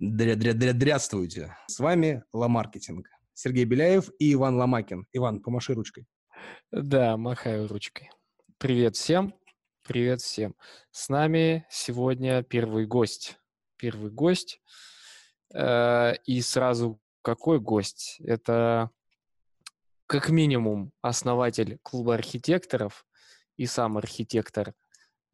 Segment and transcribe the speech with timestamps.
[0.00, 1.54] Дря-дря-дря-дряствуйте.
[1.66, 3.06] С вами Ламаркетинг.
[3.34, 5.06] Сергей Беляев и Иван Ломакин.
[5.12, 6.06] Иван, помаши ручкой.
[6.72, 8.10] Да, махаю ручкой.
[8.56, 9.34] Привет всем.
[9.86, 10.56] Привет всем.
[10.90, 13.36] С нами сегодня первый гость.
[13.76, 14.62] Первый гость.
[15.52, 18.22] Э, и сразу какой гость?
[18.24, 18.88] Это
[20.06, 23.04] как минимум основатель клуба архитекторов
[23.58, 24.72] и сам архитектор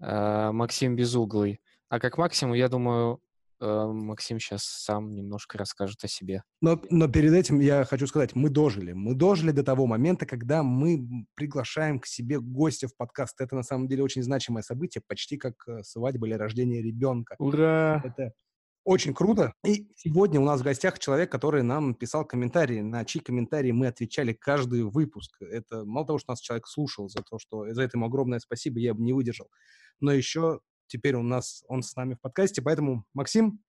[0.00, 1.60] э, Максим Безуглый.
[1.88, 3.22] А как максимум, я думаю,
[3.61, 6.43] Максим сейчас сам немножко расскажет о себе.
[6.60, 8.92] Но, но перед этим я хочу сказать, мы дожили.
[8.92, 13.41] Мы дожили до того момента, когда мы приглашаем к себе гостя в подкаст.
[13.41, 17.37] Это на самом деле очень значимое событие, почти как э, свадьба или рождение ребенка.
[17.38, 18.02] Ура!
[18.05, 18.33] Это
[18.87, 19.52] очень круто.
[19.64, 23.88] И сегодня у нас в гостях человек, который нам писал комментарии, на чьи комментарии мы
[23.88, 25.42] отвечали каждый выпуск.
[25.42, 28.78] Это мало того, что нас человек слушал, за то, что за это ему огромное спасибо,
[28.78, 29.48] я бы не выдержал.
[29.98, 33.60] Но еще теперь у нас он с нами в подкасте, поэтому, Максим,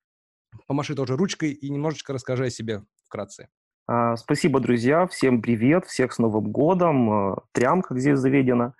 [0.67, 3.49] помаши тоже ручкой и немножечко расскажи о себе вкратце.
[3.87, 5.07] А, спасибо, друзья.
[5.07, 7.09] Всем привет, всех с Новым годом.
[7.09, 8.73] А, Трям, как здесь заведено.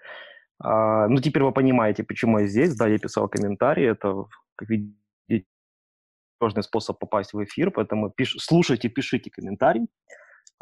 [0.60, 2.76] А, ну, теперь вы понимаете, почему я здесь.
[2.76, 3.90] Да, я писал комментарии.
[3.90, 4.26] Это,
[4.56, 5.46] как видите,
[6.40, 8.36] сложный способ попасть в эфир, поэтому пиш...
[8.40, 9.88] слушайте, пишите комментарий.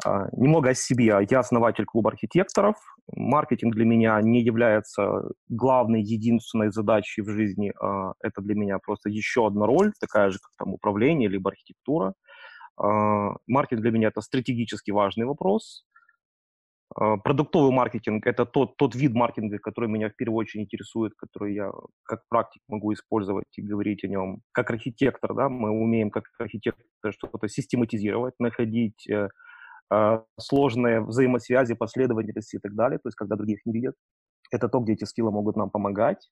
[0.06, 1.18] А, немного о себе.
[1.28, 2.76] Я основатель клуба архитекторов.
[3.12, 7.72] Маркетинг для меня не является главной, единственной задачей в жизни.
[7.80, 12.14] А, это для меня просто еще одна роль, такая же, как там управление, либо архитектура.
[12.78, 15.84] А, маркетинг для меня это стратегически важный вопрос.
[16.94, 21.72] Продуктовый маркетинг– это тот, тот вид маркетинга, который меня в первую очередь интересует, который я
[22.04, 24.40] как практик могу использовать и говорить о нем.
[24.52, 29.28] Как архитектор, да, мы умеем как архитектор что-то систематизировать, находить э,
[30.38, 33.94] сложные взаимосвязи, последовательности и так далее, то есть когда других не видят.
[34.50, 36.30] Это то, где эти скиллы могут нам помогать.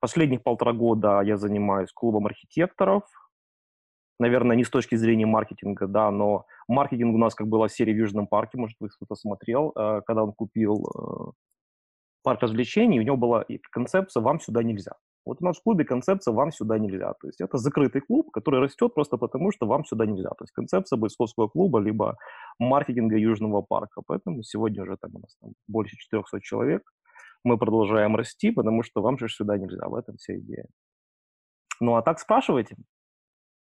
[0.00, 3.04] Последних полтора года я занимаюсь клубом архитекторов.
[4.18, 7.96] Наверное, не с точки зрения маркетинга, да, но маркетинг у нас как была серия в
[7.96, 11.32] Южном парке, может, вы кто-то смотрел, а, когда он купил э,
[12.22, 14.92] парк развлечений, у него была концепция «вам сюда нельзя».
[15.24, 17.12] Вот у нас в клубе концепция «вам сюда нельзя».
[17.20, 20.30] То есть это закрытый клуб, который растет просто потому, что вам сюда нельзя.
[20.30, 22.16] То есть концепция бойцовского клуба, либо
[22.58, 24.02] маркетинга Южного парка.
[24.06, 26.82] Поэтому сегодня уже там у нас там больше 400 человек.
[27.44, 29.86] Мы продолжаем расти, потому что вам же сюда нельзя.
[29.88, 30.66] В этом вся идея.
[31.80, 32.76] Ну, а так спрашивайте.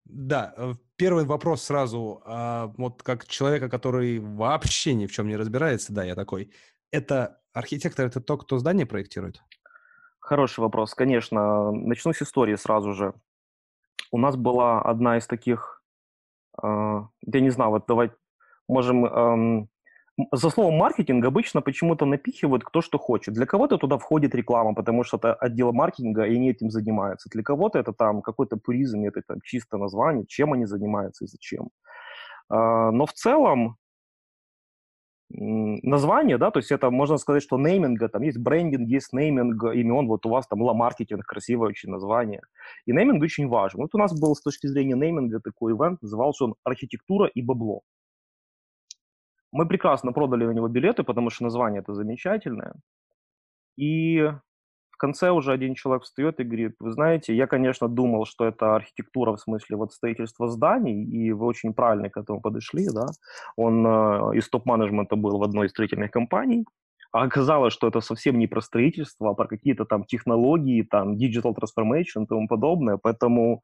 [0.06, 2.22] Да, э, первый вопрос сразу.
[2.26, 6.52] А, вот как человека, который вообще ни в чем не разбирается, да, я такой.
[6.92, 9.44] Это архитектор, это тот, кто здание проектирует?
[10.28, 11.72] Хороший вопрос, конечно.
[11.72, 13.14] Начну с истории сразу же.
[14.12, 15.82] У нас была одна из таких,
[16.62, 18.12] э, я не знаю, вот давай
[18.68, 19.06] можем...
[19.06, 19.68] Э,
[20.34, 23.36] за словом маркетинг обычно почему-то напихивают кто что хочет.
[23.36, 27.30] Для кого-то туда входит реклама, потому что это отдел маркетинга, и они этим занимаются.
[27.30, 31.70] Для кого-то это там какой-то пуризм, это там чисто название, чем они занимаются и зачем.
[32.50, 33.78] Э, но в целом
[35.30, 40.08] название, да, то есть это можно сказать, что нейминга, там есть брендинг, есть нейминг имен,
[40.08, 42.42] вот у вас там ла-маркетинг, красивое очень название.
[42.86, 43.82] И нейминг очень важен.
[43.82, 47.82] Вот у нас был с точки зрения нейминга такой ивент, назывался он «Архитектура и бабло».
[49.52, 52.76] Мы прекрасно продали на него билеты, потому что название это замечательное.
[53.78, 54.30] И
[54.98, 58.76] в конце уже один человек встает и говорит, вы знаете, я, конечно, думал, что это
[58.76, 63.06] архитектура в смысле вот строительства зданий, и вы очень правильно к этому подошли, да.
[63.56, 66.66] Он э, из топ-менеджмента был в одной из строительных компаний,
[67.12, 71.56] а оказалось, что это совсем не про строительство, а про какие-то там технологии, там digital
[71.56, 73.62] transformation и тому подобное, поэтому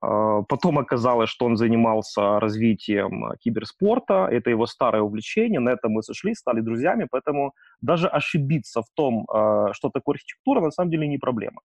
[0.00, 5.92] а, потом оказалось, что он занимался развитием а, киберспорта, это его старое увлечение, на этом
[5.92, 10.90] мы сошли, стали друзьями, поэтому даже ошибиться в том, а, что такое архитектура, на самом
[10.90, 11.60] деле не проблема.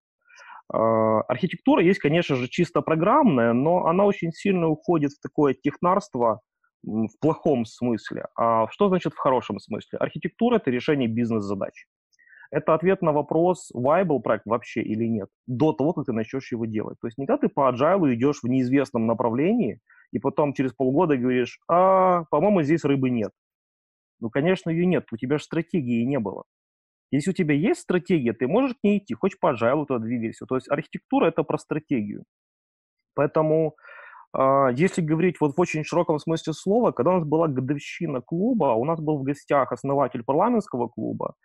[0.69, 6.39] Архитектура есть, конечно же, чисто программная, но она очень сильно уходит в такое технарство
[6.83, 8.25] в плохом смысле.
[8.35, 9.97] А что значит в хорошем смысле?
[9.99, 11.85] Архитектура– это решение бизнес-задач
[12.53, 16.65] это ответ на вопрос, viable проект вообще или нет, до того, как ты начнешь его
[16.65, 16.99] делать.
[17.01, 19.79] То есть не когда ты по agile идешь в неизвестном направлении,
[20.11, 23.31] и потом через полгода говоришь, а, по-моему, здесь рыбы нет.
[24.19, 26.43] Ну, конечно, ее нет, у тебя же стратегии не было.
[27.09, 30.45] Если у тебя есть стратегия, ты можешь к ней идти, хочешь по agile туда двигайся.
[30.45, 32.23] То есть архитектура– это про стратегию.
[33.15, 33.75] Поэтому
[34.35, 38.85] если говорить вот в очень широком смысле слова, когда у нас была годовщина клуба, у
[38.85, 41.35] нас был в гостях основатель парламентского клуба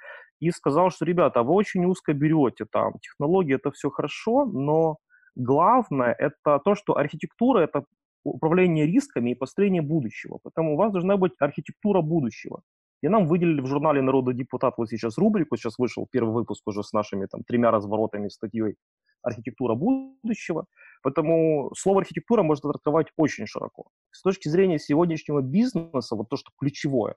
[0.40, 4.96] и сказал, что, ребята, вы очень узко берете там, технологии это все хорошо, но
[5.34, 7.84] главное это то, что архитектура это
[8.24, 10.38] управление рисками и построение будущего.
[10.42, 12.62] Поэтому у вас должна быть архитектура будущего.
[13.00, 16.82] И нам выделили в журнале «Народный депутат» вот сейчас рубрику, сейчас вышел первый выпуск уже
[16.82, 18.74] с нашими там тремя разворотами статьей
[19.22, 20.66] «Архитектура будущего».
[21.02, 23.86] Поэтому слово архитектура можно раскрывать очень широко.
[24.10, 27.16] С точки зрения сегодняшнего бизнеса, вот то, что ключевое,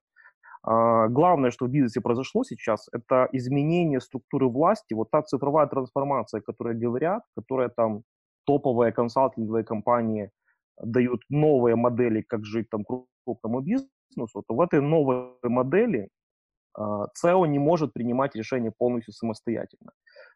[0.64, 6.40] а, главное, что в бизнесе произошло сейчас, это изменение структуры власти, вот та цифровая трансформация,
[6.40, 8.04] о которой говорят, которая там
[8.46, 10.30] топовые консалтинговые компании
[10.82, 12.84] дают новые модели, как жить там
[13.26, 16.10] крупному бизнесу, то в этой новой модели
[16.78, 17.08] а,
[17.48, 19.92] не может принимать решения полностью самостоятельно.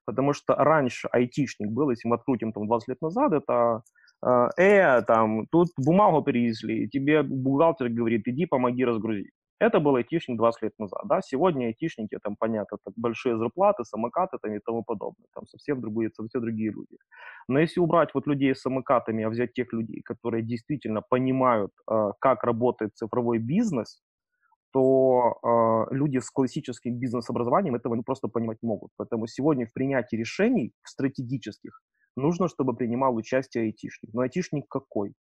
[0.06, 3.84] Потому что раньше айтишник был, если мы открутим там 20 лет назад, это
[4.22, 9.31] а, э, там, тут бумагу перевезли, тебе бухгалтер говорит, иди помоги разгрузить.
[9.60, 14.38] Это был айтишник 20 лет назад, да, сегодня айтишники, там, понятно, так, большие зарплаты, самокаты
[14.42, 16.98] там, и тому подобное, там совсем другие, совсем другие люди.
[17.48, 22.12] Но если убрать вот людей с самокатами, а взять тех людей, которые действительно понимают, э,
[22.19, 24.02] как работает цифровой бизнес,
[24.75, 28.92] то э, люди с классическим бизнес-образованием этого ну, просто понимать могут.
[28.98, 31.81] Поэтому сегодня в принятии решений стратегических
[32.18, 34.13] нужно, чтобы принимал участие айтишник.
[34.13, 35.13] Но айтишник какой?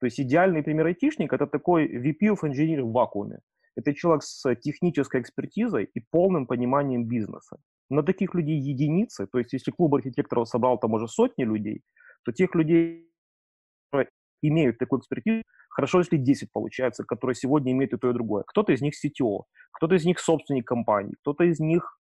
[0.00, 3.38] То есть идеальный пример айтишника– это такой VP of Engineering в вакууме.
[3.76, 7.56] Это человек с технической экспертизой и полным пониманием бизнеса.
[7.88, 11.80] На таких людей единицы, то есть если клуб архитекторов собрал там уже сотни людей,
[12.24, 13.08] то тех людей,
[13.90, 14.10] которые
[14.42, 15.42] имеют такую экспертизу,
[15.78, 18.42] Хорошо, если 10 получается, которые сегодня имеют и то, и другое.
[18.48, 22.00] Кто-то из них CTO, кто-то из них собственник компании, кто-то из них,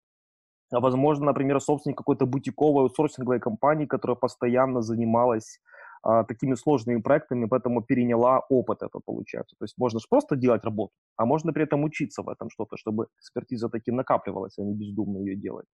[0.70, 5.58] возможно, например, собственник какой-то бутиковой аутсорсинговой компании, которая постоянно занималась
[6.02, 9.56] а, такими сложными проектами, поэтому переняла опыт это получается.
[9.58, 12.76] То есть можно же просто делать работу, а можно при этом учиться в этом что-то,
[12.76, 15.66] чтобы экспертиза таки накапливалась, а не бездумно ее делать.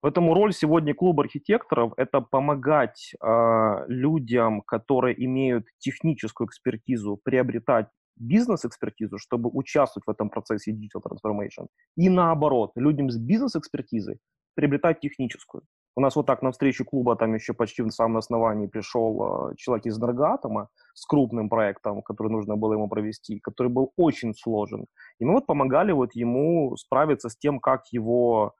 [0.00, 7.86] Поэтому роль сегодня клуба архитекторов– это помогать э, людям, которые имеют техническую экспертизу, приобретать
[8.16, 11.66] бизнес-экспертизу, чтобы участвовать в этом процессе digital transformation.
[11.96, 14.18] И наоборот, людям с бизнес-экспертизой
[14.54, 15.62] приобретать техническую.
[15.96, 19.54] У нас вот так на встречу клуба там еще почти в самом основании пришел э,
[19.56, 24.86] человек из Энергоатома с крупным проектом, который нужно было ему провести, который был очень сложен.
[25.18, 28.54] И мы вот помогали вот ему справиться с тем, как его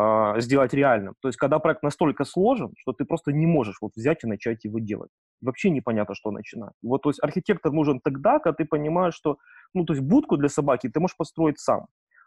[0.00, 1.14] э, сделать реальным.
[1.20, 4.64] То есть, когда проект настолько сложен, что ты просто не можешь вот взять и начать
[4.64, 5.10] его делать.
[5.42, 6.74] Вообще непонятно, что начинать.
[6.82, 9.38] Вот, то есть, архитектор нужен тогда, когда ты понимаешь, что,
[9.74, 11.86] ну, то есть, будку для собаки ты можешь построить сам.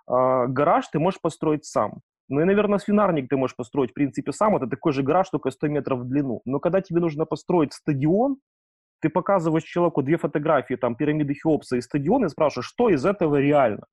[0.10, 2.02] Э, гараж ты можешь построить сам.
[2.34, 4.56] Ну и, наверное, свинарник ты можешь построить, в принципе, сам.
[4.56, 6.42] Это такой же гараж, только 100 метров в длину.
[6.46, 8.38] Но когда тебе нужно построить стадион,
[9.02, 13.40] ты показываешь человеку две фотографии, там, пирамиды Хеопса и стадион, и спрашиваешь, что из этого
[13.40, 13.86] реально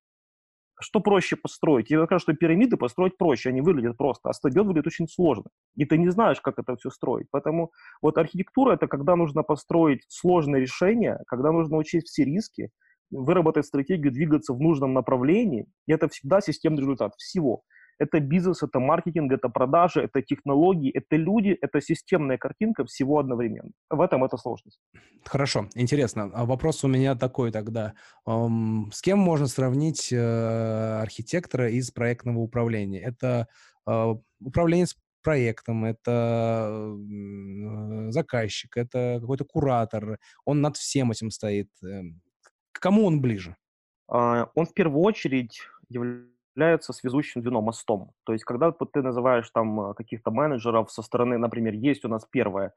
[0.81, 1.89] что проще построить?
[1.89, 5.45] Я скажу, что пирамиды построить проще, они выглядят просто, а стадион выглядит очень сложно.
[5.75, 7.27] И ты не знаешь, как это все строить.
[7.31, 7.71] Поэтому
[8.01, 12.69] вот архитектура— это когда нужно построить сложное решение, когда нужно учесть все риски,
[13.11, 17.61] выработать стратегию, двигаться в нужном направлении, и это всегда системный результат всего.
[17.99, 23.71] Это бизнес, это маркетинг, это продажи, это технологии, это люди, это системная картинка всего одновременно.
[23.89, 24.79] В этом это сложность.
[25.25, 26.31] Хорошо, интересно.
[26.33, 27.93] А вопрос у меня такой тогда.
[28.25, 33.01] С кем можно сравнить э, архитектора из проектного управления?
[33.01, 33.47] Это
[33.87, 36.97] э, управленец проектом, это
[38.09, 40.19] заказчик, это какой-то куратор.
[40.45, 41.69] Он над всем этим стоит.
[41.83, 42.21] Эм,
[42.71, 43.55] к кому он ближе?
[44.07, 48.11] А, он в первую очередь является является связующим звеном, мостом.
[48.25, 52.25] То есть, когда ты называешь там э, каких-то менеджеров со стороны, например, есть у нас
[52.31, 52.71] первое, э,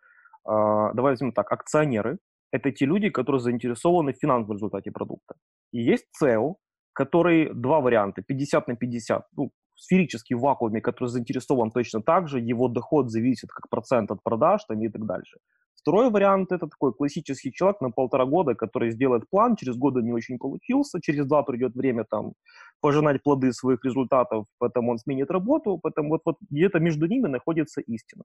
[0.95, 2.19] давай возьмем так, акционеры,
[2.53, 5.35] это те люди, которые заинтересованы в финансовом результате продукта.
[5.73, 6.55] И есть CEO,
[6.93, 12.39] который два варианта, 50 на 50, ну, сферический в вакууме, который заинтересован точно так же,
[12.39, 15.39] его доход зависит как процент от продаж там, и так дальше.
[15.85, 20.13] Второй вариант– это такой классический человек на полтора года, который сделает план, через года не
[20.13, 22.33] очень получился, через два придет время там
[22.81, 27.81] пожинать плоды своих результатов, поэтому он сменит работу, поэтому вот, вот где-то между ними находится
[27.81, 28.25] истина.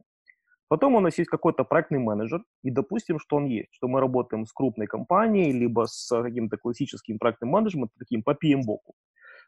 [0.70, 4.46] Потом у нас есть какой-то проектный менеджер, и допустим, что он есть, что мы работаем
[4.46, 8.94] с крупной компанией, либо с каким-то классическим проектным менеджментом, таким по PM-боку.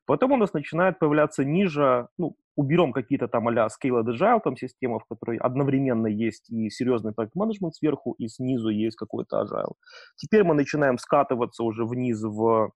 [0.05, 4.99] Потом у нас начинает появляться ниже, ну, уберем какие-то там а-ля Scaled Agile там системы,
[4.99, 9.73] в которой одновременно есть и серьезный проект менеджмент сверху, и снизу есть какой-то Agile.
[10.15, 12.71] Теперь мы начинаем скатываться уже вниз в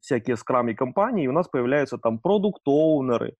[0.00, 3.34] всякие скрами компании, и у нас появляются там продукт-оунеры.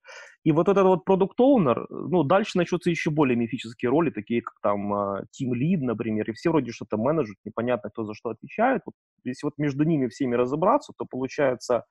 [0.45, 4.93] И вот этот вот продукт-оунер, ну, дальше начнутся еще более мифические роли, такие как там
[4.95, 8.83] team lead, например, и все вроде что-то менеджеры, непонятно, кто за что отвечает.
[8.87, 11.85] Вот, если вот между ними всеми разобраться, то получается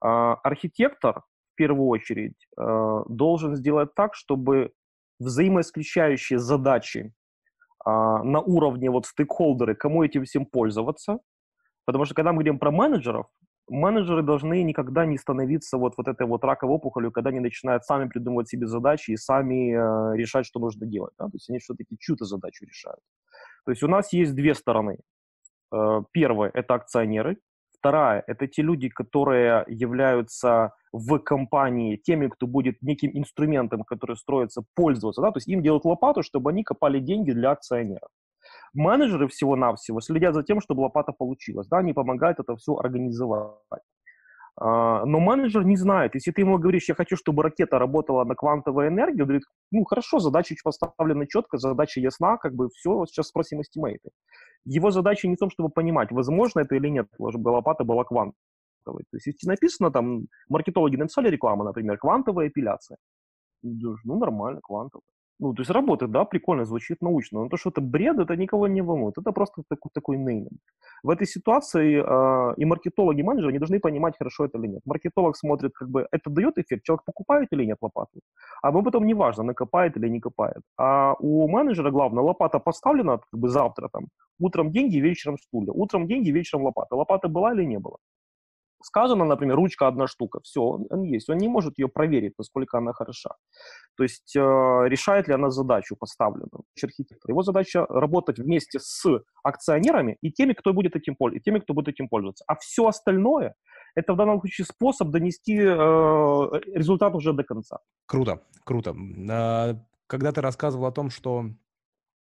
[0.00, 1.22] а, архитектор,
[1.52, 4.72] в первую очередь, а, должен сделать так, чтобы
[5.18, 7.12] взаимоисключающие задачи
[7.84, 11.18] а, на уровне вот стейкхолдеры, кому этим всем пользоваться,
[11.86, 13.26] потому что когда мы говорим про менеджеров,
[13.68, 18.08] менеджеры должны никогда не становиться вот, вот этой вот раковой опухолью, когда они начинают сами
[18.08, 21.14] придумывать себе задачи и сами э, решать, что нужно делать.
[21.18, 21.26] Да?
[21.26, 23.00] То есть они все-таки чью-то задачу решают.
[23.64, 24.98] То есть у нас есть две стороны.
[25.74, 27.38] Э, первая– это акционеры.
[27.78, 34.62] Вторая– это те люди, которые являются в компании теми, кто будет неким инструментом, который строится,
[34.74, 35.20] пользоваться.
[35.22, 35.30] Да?
[35.30, 38.08] То есть им делают лопату, чтобы они копали деньги для акционеров.
[38.76, 43.82] Менеджеры всего-навсего следят за тем, чтобы лопата получилась, да, они помогают это все организовать.
[44.58, 46.14] А, но менеджер не знает.
[46.14, 49.84] Если ты ему говоришь, я хочу, чтобы ракета работала на квантовой энергии, он говорит, ну
[49.84, 54.10] хорошо, задача поставлена четко, задача ясна, как бы все, сейчас спросим эстимейты.
[54.64, 59.04] Его задача не в том, чтобы понимать, возможно это или нет, чтобы лопата была квантовой.
[59.10, 62.96] То есть если написано там, маркетологи написали рекламу, например, квантовая эпиляция.
[63.62, 65.04] Ну, нормально, квантовая.
[65.38, 68.68] Ну, то есть работает, да, прикольно, звучит научно, но то, что это бред, это никого
[68.68, 69.18] не волнует.
[69.18, 70.60] Это просто такой, такой нейминг.
[71.02, 74.80] В этой ситуации э, и маркетологи, и менеджеры не должны понимать, хорошо это или нет.
[74.86, 78.20] Маркетолог смотрит, как бы, это дает эффект, человек покупает или нет лопату.
[78.62, 79.42] А ему потом не важно,
[79.96, 80.62] или не копает.
[80.78, 84.06] А у менеджера главное, лопата поставлена как бы завтра, там,
[84.40, 85.72] утром деньги, вечером стулья.
[85.72, 86.96] Утром деньги, вечером лопата.
[86.96, 87.96] Лопата была или не было?
[88.86, 91.28] Сказано, например, ручка одна штука, все, он есть.
[91.28, 93.30] Он не может ее проверить, насколько она хороша.
[93.96, 97.30] То есть э, решает ли она задачу поставленную архитектор.
[97.30, 99.04] Его задача работать вместе с
[99.42, 102.44] акционерами и теми, кто будет этим, и теми, кто будет этим пользоваться.
[102.46, 103.54] А все остальное
[103.96, 105.64] это в данном случае способ донести э,
[106.74, 107.78] результат уже до конца.
[108.06, 108.94] Круто, круто.
[109.30, 109.74] А,
[110.06, 111.50] когда ты рассказывал о том, что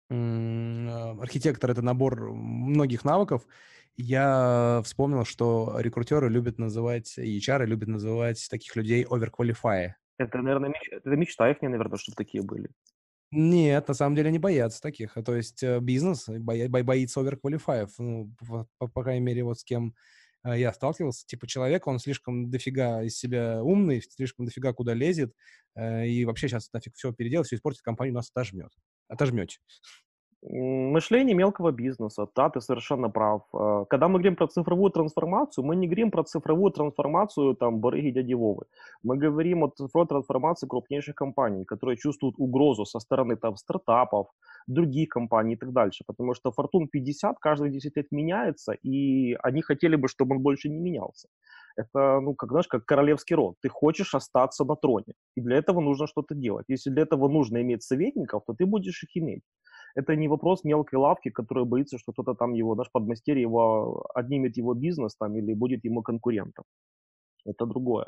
[0.07, 3.41] архитектор это набор многих навыков,
[3.97, 9.91] я вспомнил, что рекрутеры любят называть, и HR любят называть таких людей overqualify.
[10.17, 10.89] Это, наверное, меч...
[10.91, 12.69] это мечта их, наверное, чтобы такие были.
[13.31, 15.17] Нет, на самом деле они боятся таких.
[15.25, 16.53] То есть э, бизнес бо...
[16.83, 17.89] боится overqualified.
[17.97, 19.93] Ну, по, по, по крайней мере, вот с кем
[20.43, 21.25] э, я сталкивался.
[21.25, 25.33] Типа человек, он слишком дофига из себя умный, слишком дофига куда лезет,
[25.75, 28.71] э, и вообще сейчас нафиг все переделать, все испортит, компанию нас отожмет.
[29.07, 29.57] Отожмете.
[30.47, 33.41] Мышление мелкого бизнеса, да, ты совершенно прав.
[33.53, 38.11] Э, когда мы говорим про цифровую трансформацию, мы не говорим про цифровую трансформацию там барыги
[38.11, 38.65] дяди Вовы.
[39.01, 44.27] Мы говорим о цифровой трансформации крупнейших компаний, которые чувствуют угрозу со стороны там стартапов,
[44.67, 46.03] других компаний и так дальше.
[46.05, 50.69] Потому что Fortune 50 каждые 10 лет меняется, и они хотели бы, чтобы он больше
[50.69, 51.27] не менялся.
[51.77, 53.55] Это, ну, как, знаешь, как королевский род.
[53.61, 56.65] Ты хочешь остаться на троне, и для этого нужно что-то делать.
[56.69, 59.43] Если для этого нужно иметь советников, то ты будешь их иметь
[59.95, 64.57] это не вопрос мелкой лавки, которая боится, что кто-то там его, наш подмастерье его, отнимет
[64.57, 66.65] его бизнес там или будет ему конкурентом.
[67.45, 68.07] Это другое.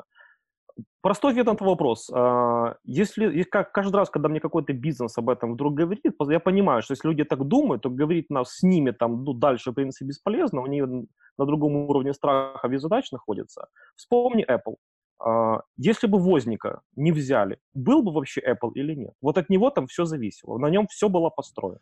[1.00, 2.10] Простой ответ на этот вопрос.
[2.12, 6.82] А, если, как каждый раз, когда мне какой-то бизнес об этом вдруг говорит, я понимаю,
[6.82, 10.06] что если люди так думают, то говорить нас с ними там ну, дальше, в принципе,
[10.06, 13.68] бесполезно, они на другом уровне страха и задач находятся.
[13.96, 14.76] Вспомни Apple.
[15.20, 19.14] А, если бы Возника не взяли, был бы вообще Apple или нет?
[19.22, 20.58] Вот от него там все зависело.
[20.58, 21.80] На нем все было построено.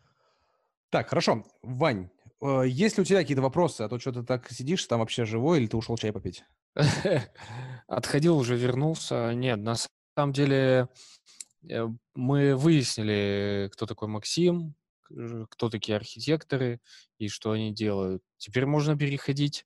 [0.90, 1.42] Так, хорошо.
[1.62, 2.10] Вань,
[2.42, 3.82] есть ли у тебя какие-то вопросы?
[3.82, 6.44] А то что ты так сидишь, там вообще живой, или ты ушел чай попить?
[7.86, 9.32] Отходил, уже вернулся.
[9.34, 9.76] Нет, на
[10.16, 10.88] самом деле
[11.68, 14.74] э, мы выяснили, кто такой Максим,
[15.50, 16.80] кто такие архитекторы
[17.18, 18.22] и что они делают.
[18.38, 19.64] Теперь можно переходить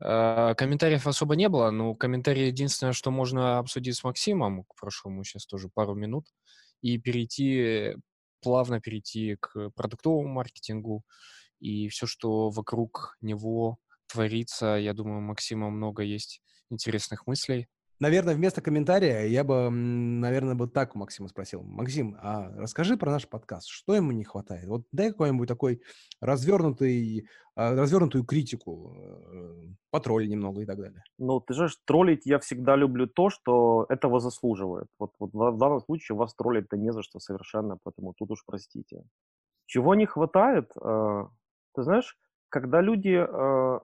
[0.00, 5.24] Э, комментариев особо не было, но комментарии единственное, что можно обсудить с Максимом, к прошлому
[5.24, 6.26] сейчас тоже пару минут,
[6.80, 7.96] и перейти,
[8.40, 11.04] плавно перейти к продуктовому маркетингу
[11.60, 13.78] и все, что вокруг него
[14.10, 14.76] творится.
[14.76, 17.68] Я думаю, у Максима много есть интересных мыслей.
[18.00, 21.62] Наверное, вместо комментария я бы, наверное, бы так у Максима спросил.
[21.62, 23.68] Максим, а расскажи про наш подкаст.
[23.68, 24.66] Что ему не хватает?
[24.68, 25.82] Вот дай какой-нибудь такой
[26.22, 27.26] развернутый,
[27.56, 31.02] а, развернутую критику, э, потролли немного и так далее.
[31.18, 34.86] Ну, ты же троллить я всегда люблю то, что этого заслуживает.
[34.98, 39.02] Вот, вот в данном случае вас троллить-то не за что совершенно, поэтому тут уж простите.
[39.66, 40.72] Чего не хватает?
[41.74, 42.16] Ты знаешь,
[42.48, 43.80] когда люди э,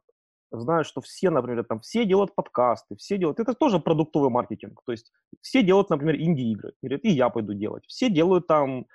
[0.51, 4.93] знают, что все, например, там все делают подкасты, все делают, это тоже продуктовый маркетинг, то
[4.93, 8.87] есть все делают, например, инди-игры, и я пойду делать, все делают там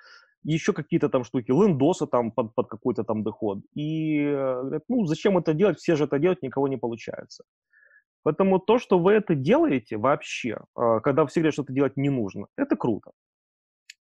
[0.44, 5.06] еще какие-то там штуки, лендосы там под, под какой-то там доход, и э, говорят, ну,
[5.06, 7.44] зачем это делать, все же это делают, никого не получается.
[8.24, 12.10] Поэтому то, что вы это делаете вообще, э, когда все говорят, что это делать не
[12.10, 13.12] нужно, это круто.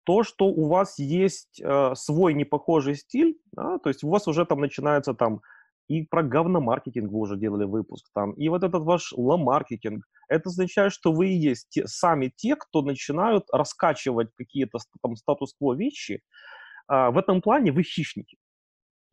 [0.04, 4.44] То, что у вас есть э, свой непохожий стиль, да, то есть у вас уже
[4.44, 5.40] там начинается там
[5.88, 10.92] и про говномаркетинг вы уже делали выпуск там, и вот этот ваш ла-маркетинг, это означает,
[10.92, 16.22] что вы и есть те, сами те, кто начинают раскачивать какие-то там статус-кво вещи,
[16.86, 18.36] а, в этом плане вы хищники.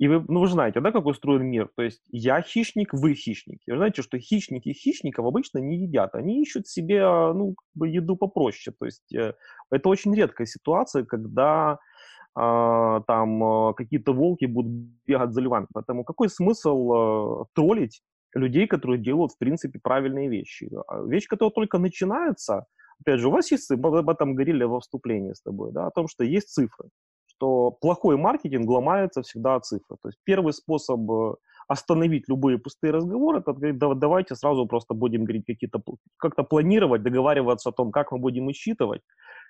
[0.01, 1.69] И вы, ну, вы знаете, да, как устроен мир?
[1.75, 3.69] То есть я хищник, вы хищники.
[3.69, 6.15] Вы знаете, что хищники хищников обычно не едят.
[6.15, 7.01] Они ищут себе,
[7.33, 8.75] ну, как бы еду попроще.
[8.79, 9.35] То есть э,
[9.69, 11.77] это очень редкая ситуация, когда
[12.35, 14.71] э, там э, какие-то волки будут
[15.05, 15.67] бегать за львами.
[15.71, 18.01] Поэтому какой смысл э, троллить
[18.33, 20.67] людей, которые делают, в принципе, правильные вещи?
[20.87, 22.65] А вещь, которая только начинается,
[23.01, 25.91] опять же, у вас есть, мы об этом говорили во вступлении с тобой, да, о
[25.91, 26.89] том, что есть цифры
[27.41, 29.97] что плохой маркетинг ломается всегда от цифры.
[30.01, 31.33] То есть первый способ э,
[31.67, 35.81] остановить любые пустые разговоры, это говорить, да, давайте сразу просто будем говорить какие-то,
[36.17, 39.01] как-то планировать, договариваться о том, как мы будем учитывать,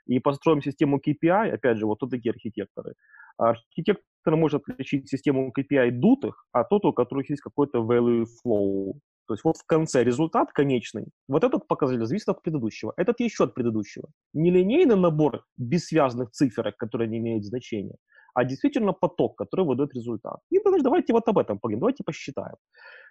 [0.08, 2.94] и построим систему KPI, опять же, вот тут такие архитекторы.
[3.38, 8.94] Архитектор может отличить систему KPI дутых от тот, у которых есть какой-то value flow.
[9.28, 11.06] То есть вот в конце результат конечный.
[11.28, 12.94] Вот этот показатель зависит от предыдущего.
[12.98, 14.10] Этот еще от предыдущего.
[14.34, 17.96] Не линейный набор бессвязных циферок, которые не имеют значения,
[18.34, 20.40] а действительно поток, который выдает результат.
[20.50, 22.56] И значит, давайте вот об этом поговорим, давайте посчитаем.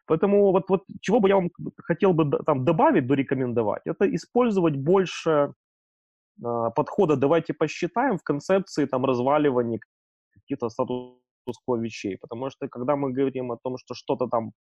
[0.07, 5.31] Поэтому вот, вот чего бы я вам хотел бы там добавить, дорекомендовать, это использовать больше
[6.43, 9.79] э, подхода «давайте посчитаем» в концепции там разваливания
[10.33, 12.17] каких-то статус-кво вещей.
[12.21, 14.53] Потому что когда мы говорим о том, что что-то там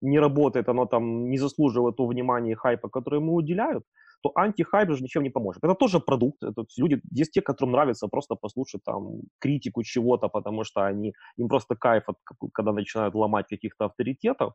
[0.00, 3.84] не работает, оно там не заслуживает того внимания и хайпа, который ему уделяют,
[4.24, 5.62] то антихайп же ничем не поможет.
[5.62, 6.42] Это тоже продукт.
[6.42, 11.48] Это люди, есть те, которым нравится просто послушать там критику чего-то, потому что они, им
[11.48, 12.16] просто кайф, от,
[12.54, 14.54] когда начинают ломать каких-то авторитетов.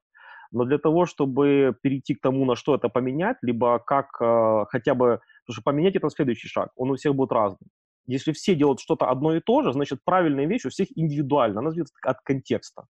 [0.52, 4.96] Но для того, чтобы перейти к тому, на что это поменять, либо как э, хотя
[4.96, 5.20] бы...
[5.46, 6.72] Потому что поменять это следующий шаг.
[6.76, 7.68] Он у всех будет разный.
[8.08, 11.60] Если все делают что-то одно и то же, значит, правильная вещь у всех индивидуально.
[11.60, 12.88] Она зависит от контекста.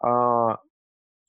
[0.00, 0.58] А,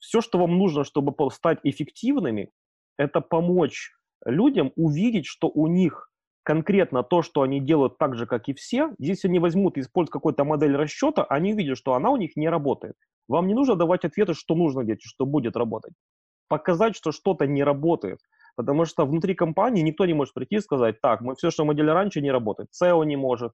[0.04, 2.50] все, что вам нужно, чтобы стать эффективными,
[2.96, 3.92] это помочь
[4.24, 6.10] людям увидеть, что у них
[6.44, 10.12] конкретно то, что они делают так же, как и все, если они возьмут и используют
[10.12, 12.94] какую-то модель расчета, они увидят, что она у них не работает.
[13.28, 15.94] Вам не нужно давать ответы, что нужно делать, что будет работать.
[16.48, 18.18] Показать, что что-то не работает.
[18.56, 21.74] Потому что внутри компании никто не может прийти и сказать, так, мы все, что мы
[21.74, 22.68] делали раньше, не работает.
[22.80, 23.52] SEO не может,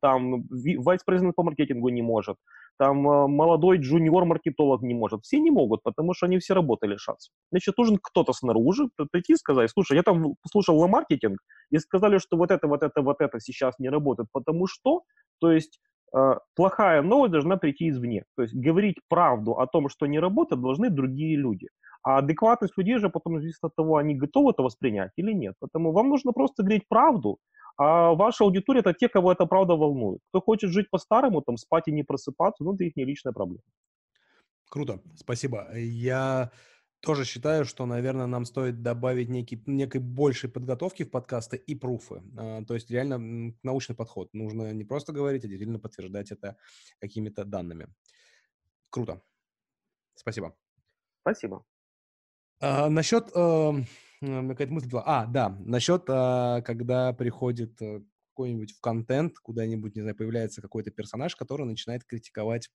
[0.00, 2.36] там, vice-president по маркетингу не может,
[2.78, 5.24] там э, молодой джуниор-маркетолог не может.
[5.24, 7.30] Все не могут, потому что они все работы лишатся.
[7.50, 12.36] Значит, нужен кто-то снаружи прийти и сказать, слушай, я там слушал маркетинг и сказали, что
[12.36, 15.02] вот это, вот это, вот это сейчас не работает, потому что,
[15.40, 15.80] то есть
[16.16, 18.24] э, плохая новость должна прийти извне.
[18.36, 21.66] То есть говорить правду о том, что не работает, должны другие люди.
[22.08, 25.54] А адекватность людей же потом зависит от того, они готовы это воспринять или нет.
[25.60, 27.38] Поэтому вам нужно просто говорить правду,
[27.76, 30.20] а ваша аудитория– это те, кого эта правда волнует.
[30.30, 33.60] Кто хочет жить по-старому, там, спать и не просыпаться, ну, это их не личная проблема.
[34.70, 35.68] Круто, спасибо.
[35.76, 36.50] Я
[37.00, 42.22] тоже считаю, что, наверное, нам стоит добавить некий, некой большей подготовки в подкасты и пруфы.
[42.38, 44.30] А, то есть реально научный подход.
[44.32, 46.56] Нужно не просто говорить, а действительно подтверждать это
[47.00, 47.88] какими-то данными.
[48.88, 49.20] Круто.
[50.14, 50.56] Спасибо.
[51.20, 51.66] Спасибо.
[52.60, 53.72] А, насчет э,
[54.20, 55.02] какая-то мысль была.
[55.06, 60.90] А, да, насчет, а, когда приходит э, какой-нибудь в контент, куда-нибудь, не знаю, появляется какой-то
[60.90, 62.70] персонаж, который начинает критиковать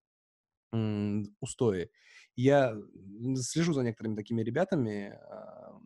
[1.40, 1.90] устои.
[2.36, 2.76] Я
[3.36, 5.20] слежу за некоторыми такими ребятами.
[5.30, 5.80] А,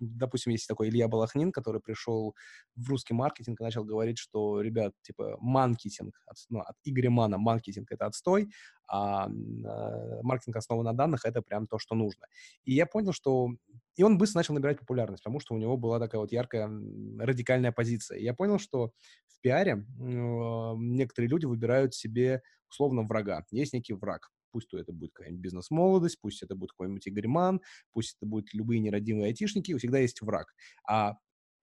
[0.00, 2.36] допустим, есть такой Илья Балахнин, который пришел
[2.76, 6.14] в русский маркетинг и начал говорить, что, ребят, типа, маркетинг,
[6.50, 8.52] ну, от Игоря Мана маркетинг— это отстой,
[8.86, 9.28] а, а
[10.22, 12.26] маркетинг основан на данных— это прям то, что нужно.
[12.64, 13.50] И я понял, что...
[13.98, 16.70] И он быстро начал набирать популярность, потому что у него была такая вот яркая
[17.18, 18.18] радикальная позиция.
[18.18, 18.92] И я понял, что
[19.26, 23.44] в пиаре некоторые люди выбирают себе условно врага.
[23.50, 24.30] Есть некий враг.
[24.52, 27.60] Пусть то это будет какая-нибудь бизнес-молодость, пусть это будет какой-нибудь Игорь Ман,
[27.92, 30.54] пусть это будут любые нерадивые айтишники, всегда есть враг.
[30.88, 31.18] А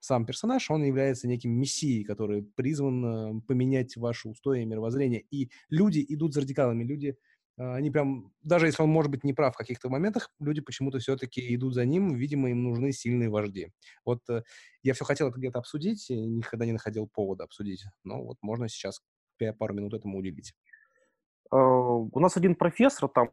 [0.06, 5.22] сам персонаж, он является неким мессией, который призван э, поменять ваши устои и мировоззрение.
[5.32, 7.16] И люди идут за радикалами, люди, э,
[7.58, 11.74] они прям, даже если он может быть неправ в каких-то моментах, люди почему-то все-таки идут
[11.74, 13.72] за ним, видимо, им нужны сильные вожди.
[14.04, 14.44] Вот э,
[14.84, 19.02] я все хотел это где-то обсудить, никогда не находил повода обсудить, но вот можно сейчас
[19.58, 20.54] пару минут этому уделить.
[21.52, 23.32] Э, у нас один профессор там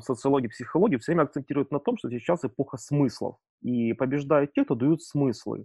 [0.00, 3.36] социологии, психологии все время акцентирует на том, что сейчас эпоха смыслов.
[3.62, 5.64] И побеждают те, кто дают смыслы.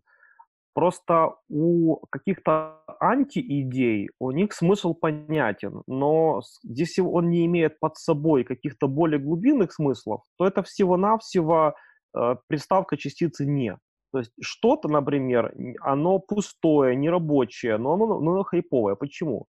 [0.73, 8.45] Просто у каких-то антиидей у них смысл понятен, но если он не имеет под собой
[8.45, 11.73] каких-то более глубинных смыслов, то это всего-навсего
[12.15, 13.77] э, приставка частицы «не».
[14.13, 18.95] То есть что-то, например, оно пустое, нерабочее, но оно, но оно хайповое.
[18.95, 19.47] Почему?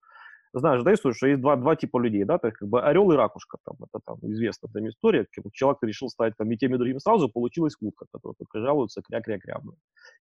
[0.52, 3.10] Знаешь, да, историю, что есть два, два типа людей, да, то есть как бы орел
[3.12, 6.74] и ракушка, там, это там известная там история, как человек решил стать там и тем,
[6.74, 9.60] и другим сразу, получилась утка, которая только жалуется, кря-кря-кря,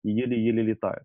[0.05, 1.05] и еле-еле летает.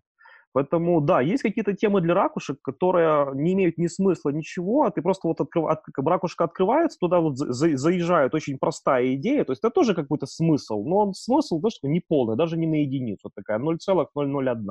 [0.56, 5.02] Поэтому, да, есть какие-то темы для ракушек, которые не имеют ни смысла, ничего, а ты
[5.02, 5.66] просто вот открыв...
[5.66, 5.80] от...
[5.98, 7.76] ракушка открывается, туда вот за...
[7.76, 12.00] заезжает очень простая идея, то есть это тоже какой-то смысл, но он смысл, что не
[12.00, 14.66] полный, даже не на единицу, вот такая 0,001.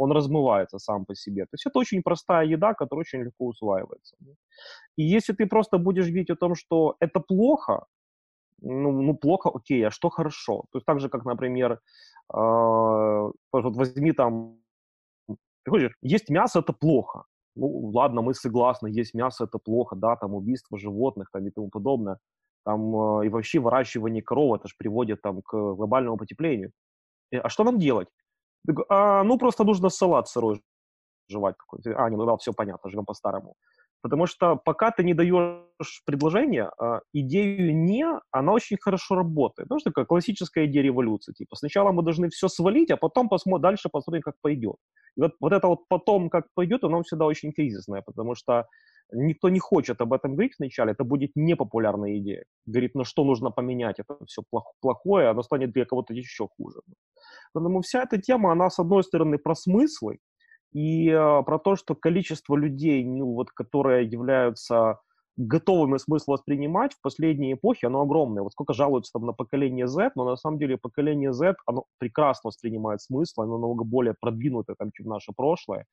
[0.00, 1.42] Он размывается сам по себе.
[1.42, 4.16] То есть это очень простая еда, которая очень легко усваивается.
[4.98, 7.84] И если ты просто будешь видеть о том, что это плохо,
[8.62, 10.64] ну, ну плохо, окей, а что хорошо?
[10.72, 11.78] То есть так же, как, например, э,
[13.52, 14.56] вот возьми там
[15.68, 17.24] хочешь, есть мясо– это плохо.
[17.56, 21.68] Ну, ладно, мы согласны, есть мясо– это плохо, да, там убийство животных там, и тому
[21.68, 22.18] подобное.
[22.64, 26.70] Там, э, и вообще выращивание коров, это же приводит там, к глобальному потеплению.
[27.32, 28.08] И, а что нам делать?
[28.88, 30.62] А, ну, просто нужно салат сырой
[31.28, 31.94] жевать какой-то.
[31.96, 33.54] А, не, ну да, все понятно, живем по-старому.
[34.02, 39.68] Потому что пока ты не даешь предложение, а, идею «не», она очень хорошо работает.
[39.68, 41.32] Потому что такая классическая идея революции.
[41.32, 44.76] Типа сначала мы должны все свалить, а потом посмотрим, дальше посмотрим, как пойдет.
[45.16, 48.66] И вот, вот это вот потом, как пойдет, оно всегда очень кризисное, потому что
[49.12, 52.44] никто не хочет об этом говорить вначале, это будет непопулярная идея.
[52.66, 54.42] Говорит, ну что нужно поменять, это все
[54.80, 56.80] плохое, оно станет для кого-то еще хуже.
[57.52, 60.18] Поэтому вся эта тема, она, с одной стороны, про смыслы,
[60.72, 65.00] и э, про то, что количество людей, ну, вот, которые являются
[65.36, 68.42] готовыми смысл воспринимать в последние эпохи, оно огромное.
[68.42, 72.48] Вот сколько жалуются там на поколение Z, но на самом деле поколение Z, оно прекрасно
[72.48, 75.86] воспринимает смысл, оно намного более продвинутое, там, чем наше прошлое,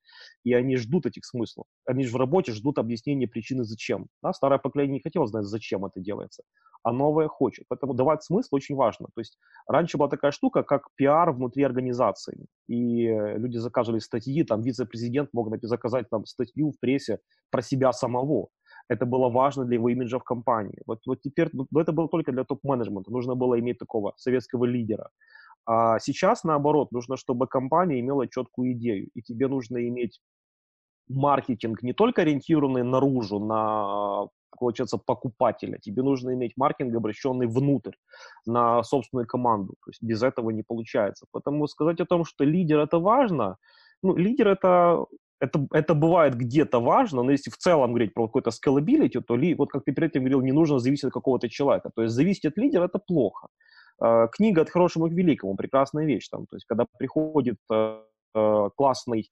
[0.43, 1.65] и они ждут этих смыслов.
[1.85, 4.07] Они же в работе ждут объяснения причины зачем.
[4.21, 4.33] Да?
[4.33, 6.43] Старое поколение не хотело знать, зачем это делается,
[6.83, 7.65] а новое хочет.
[7.69, 9.07] Поэтому давать смысл очень важно.
[9.15, 14.61] То есть раньше была такая штука, как пиар внутри организации, и люди заказывали статьи, там
[14.61, 17.19] вице-президент мог заказать там статью в прессе
[17.49, 18.49] про себя самого
[18.89, 20.81] это было важно для его имиджа в компании.
[20.85, 25.09] Вот, вот теперь вот это было только для топ-менеджмента, нужно было иметь такого советского лидера.
[25.65, 30.21] А сейчас, наоборот, нужно, чтобы компания имела четкую идею, и тебе нужно иметь
[31.09, 35.77] маркетинг не только ориентированный наружу, на, получается, покупателя.
[35.77, 37.93] Тебе нужно иметь маркетинг, обращенный внутрь,
[38.45, 39.75] на собственную команду.
[39.83, 41.25] То есть без этого не получается.
[41.31, 43.57] Поэтому сказать о том, что лидер это важно,
[44.03, 45.05] ну, лидер это
[45.39, 49.55] это, это бывает где-то важно, но если в целом говорить про какой-то scalability, то ли,
[49.55, 51.91] вот как ты перед этим говорил, не нужно зависеть от какого-то человека.
[51.95, 53.47] То есть зависеть от лидера– это плохо.
[54.03, 56.29] Э, книга «От хорошего к великому»– прекрасная вещь.
[56.29, 58.01] Там, то есть когда приходит э,
[58.35, 59.29] э, классный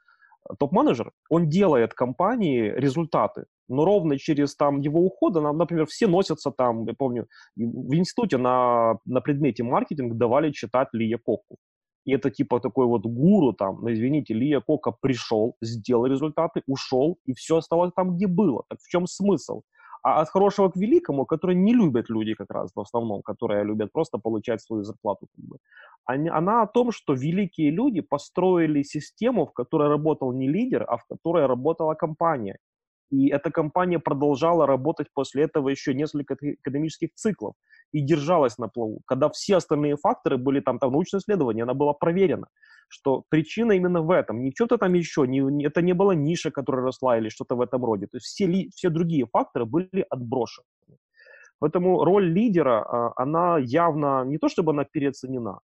[0.59, 6.85] топ-менеджер, он делает компании результаты, но ровно через там его ухода, например, все носятся там,
[6.85, 11.57] я помню, в институте на, на предмете маркетинг давали читать Лия Коху
[12.05, 17.17] и это типа такой вот гуру там, ну извините, Лия Кока пришел, сделал результаты, ушел,
[17.25, 18.63] и все осталось там, где было.
[18.69, 19.61] Так в чем смысл?
[20.03, 23.91] А от хорошего к великому, которые не любят люди как раз в основном, которые любят
[23.91, 25.27] просто получать свою зарплату.
[25.35, 25.57] Как бы.
[26.05, 30.97] Они, она о том, что великие люди построили систему, в которой работал не лидер, а
[30.97, 32.59] в которой работала компания.
[33.11, 37.53] И эта компания продолжала работать после этого еще несколько экономических циклов
[37.91, 39.01] и держалась на плаву.
[39.05, 42.47] Когда все остальные факторы были там, там научное исследование, она была проверена,
[42.87, 46.83] что причина именно в этом, не что-то там еще, не, это не была ниша, которая
[46.83, 48.07] росла или что-то в этом роде.
[48.07, 50.65] То есть все, ли, все другие факторы были отброшены.
[51.59, 55.59] Поэтому роль лидера, а, она явно не то, чтобы она переоценена,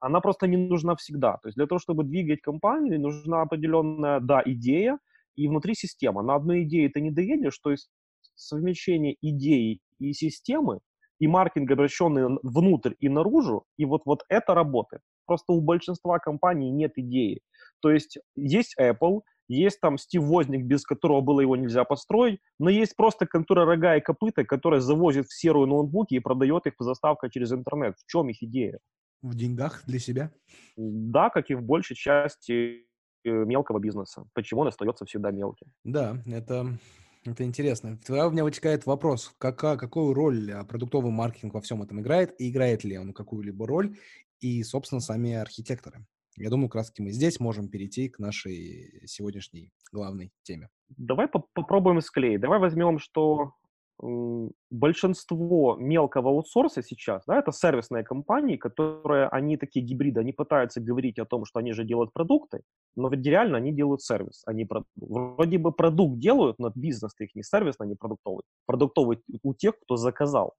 [0.00, 1.38] она просто не нужна всегда.
[1.42, 4.98] То есть для того, чтобы двигать компанию, нужна определенная, да, идея,
[5.36, 6.22] и внутри система.
[6.22, 7.88] На одной идее ты не доедешь, то есть
[8.34, 10.80] совмещение идеи и системы,
[11.18, 15.02] и маркетинг, обращенный внутрь и наружу, и вот, вот это работает.
[15.26, 17.40] Просто у большинства компаний нет идеи.
[17.80, 22.68] То есть есть Apple, есть там Стив Возник, без которого было его нельзя построить, но
[22.68, 26.84] есть просто контора рога и копыта, которая завозит в серую ноутбуки и продает их по
[26.84, 27.96] заставке через интернет.
[27.98, 28.78] В чем их идея?
[29.22, 30.32] В деньгах для себя?
[30.76, 32.85] Да, как и в большей части
[33.30, 34.26] мелкого бизнеса.
[34.34, 35.66] Почему он остается всегда мелким?
[35.84, 36.78] Да, это,
[37.24, 37.98] это интересно.
[38.06, 42.34] Тогда у меня вытекает вопрос, какая, какую роль а, продуктовый маркетинг во всем этом играет,
[42.40, 43.96] и играет ли он какую-либо роль,
[44.40, 46.06] и, собственно, сами архитекторы.
[46.36, 50.68] Я думаю, как раз мы здесь можем перейти к нашей сегодняшней главной теме.
[50.90, 52.40] Давай по попробуем склеить.
[52.40, 53.54] Давай возьмем, что
[53.98, 61.18] большинство мелкого аутсорса сейчас, да, это сервисные компании, которые, они такие гибриды, они пытаются говорить
[61.18, 62.62] о том, что они же делают продукты,
[62.94, 67.88] но реально они делают сервис, они вроде бы продукт делают, но бизнес их не сервисный,
[67.88, 68.42] не продуктовый.
[68.66, 70.54] Продуктовый у тех, кто заказал.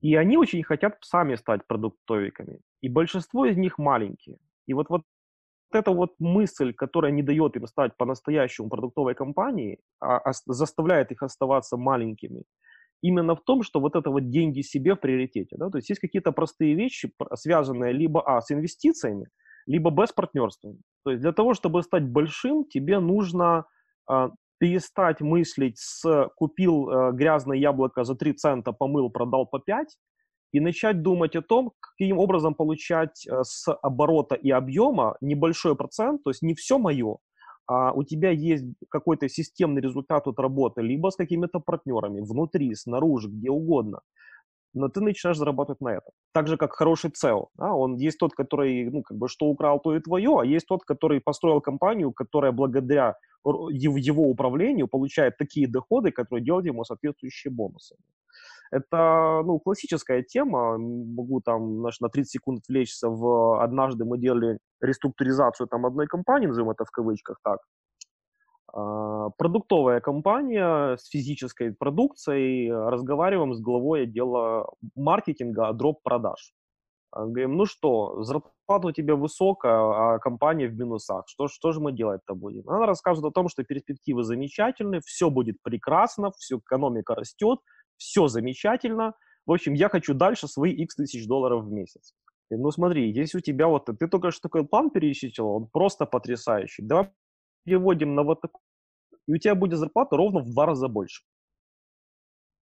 [0.00, 2.60] И они очень хотят сами стать продуктовиками.
[2.82, 4.38] И большинство из них маленькие.
[4.66, 5.02] И вот, вот
[5.72, 11.22] эта вот мысль, которая не дает им стать по-настоящему продуктовой компанией, а, а заставляет их
[11.22, 12.44] оставаться маленькими,
[13.02, 15.56] именно в том, что вот это вот деньги себе в приоритете.
[15.58, 15.70] Да?
[15.70, 19.26] То есть есть какие-то простые вещи, связанные либо а, с инвестициями,
[19.66, 20.74] либо без партнерства.
[21.04, 23.64] То есть для того, чтобы стать большим, тебе нужно
[24.10, 29.84] э, перестать мыслить с «купил э, грязное яблоко за 3 цента, помыл, продал по 5»,
[30.56, 36.22] и начать думать о том, каким образом получать э, с оборота и объема небольшой процент,
[36.24, 37.18] то есть не все мое,
[37.66, 43.28] а у тебя есть какой-то системный результат от работы, либо с какими-то партнерами, внутри, снаружи,
[43.28, 44.00] где угодно,
[44.72, 46.12] но ты начинаешь зарабатывать на этом.
[46.32, 47.48] Так же, как хороший SEO.
[47.56, 47.74] Да?
[47.74, 50.84] Он есть тот, который, ну, как бы, что украл, то и твое, а есть тот,
[50.84, 57.96] который построил компанию, которая благодаря его управлению получает такие доходы, которые делают ему соответствующие бонусы.
[58.70, 60.78] Это, ну, классическая тема.
[60.78, 63.62] Могу там наш, на 30 секунд отвлечься в...
[63.62, 67.60] Однажды мы делали реструктуризацию там одной компании, назовем это в кавычках так.
[68.72, 72.70] А, продуктовая компания с физической продукцией.
[72.70, 76.52] Разговариваем с главой отдела маркетинга о дроп продаж.
[77.10, 81.24] А, говорим, ну что, зарплата у тебя высокая, а компания в минусах.
[81.26, 82.68] Что, что же мы делать-то будем?
[82.68, 87.60] Она рассказывает о том, что перспективы замечательные, все будет прекрасно, все, экономика растет,
[87.96, 89.14] все замечательно.
[89.46, 92.14] В общем, я хочу дальше свои x тысяч долларов в месяц.
[92.50, 96.82] Ну смотри, здесь у тебя вот, ты только что такой план перечислил, он просто потрясающий.
[96.82, 97.10] Давай
[97.64, 98.60] переводим на вот такой,
[99.26, 101.24] и у тебя будет зарплата ровно в два раза больше.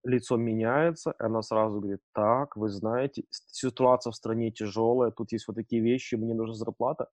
[0.02, 5.48] Лицо меняется, и она сразу говорит, так, вы знаете, ситуация в стране тяжелая, тут есть
[5.48, 7.08] вот такие вещи, мне нужна зарплата.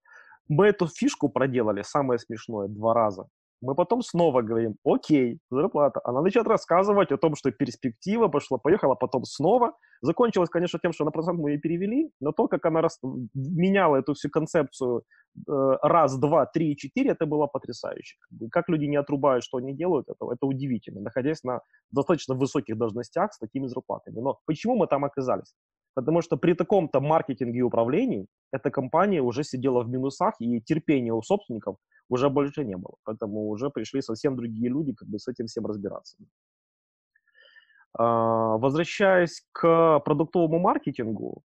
[0.47, 3.27] Мы эту фишку проделали, самое смешное, два раза.
[3.61, 6.01] Мы потом снова говорим, окей, зарплата.
[6.03, 9.73] Она начинает рассказывать о том, что перспектива пошла, поехала, потом снова.
[10.01, 12.99] Закончилось, конечно, тем, что на процент мы ее перевели, но то, как она рас...
[13.35, 15.03] меняла эту всю концепцию
[15.47, 15.51] э,
[15.83, 18.17] раз, два, три, четыре, это было потрясающе.
[18.51, 23.31] Как люди не отрубают, что они делают, это, это удивительно, находясь на достаточно высоких должностях
[23.33, 24.19] с такими зарплатами.
[24.21, 25.53] Но почему мы там оказались?
[25.93, 31.13] Потому что при таком-то маркетинге и управлении эта компания уже сидела в минусах, и терпения
[31.13, 31.77] у собственников
[32.09, 32.95] уже больше не было.
[33.03, 36.17] Поэтому уже пришли совсем другие люди, как бы с этим всем разбираться.
[37.93, 41.41] А, возвращаясь к продуктовому маркетингу,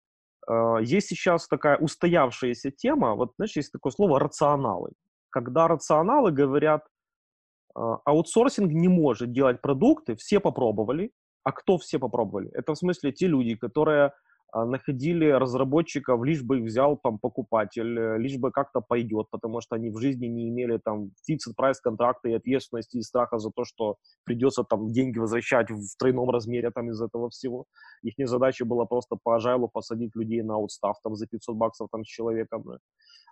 [0.48, 4.92] а, есть сейчас такая устоявшаяся тема, вот, знаешь, есть такое слово «рационалы».
[5.30, 6.86] Когда рационалы говорят,
[7.76, 11.12] а, аутсорсинг не может делать продукты, все попробовали,
[11.44, 12.50] а кто все попробовали?
[12.54, 14.14] Это в смысле те люди, которые
[14.54, 19.76] находили разработчиков, лишь бы их взял там покупатель, э, лишь бы как-то пойдет, потому что
[19.76, 23.66] они в жизни не имели там fixed прайс контракта и ответственности и страха за то,
[23.66, 27.66] что придется там деньги возвращать в тройном размере там из этого всего.
[28.04, 32.04] Их задача была просто по agile посадить людей на аутстав там за 500 баксов там
[32.04, 32.64] с человеком.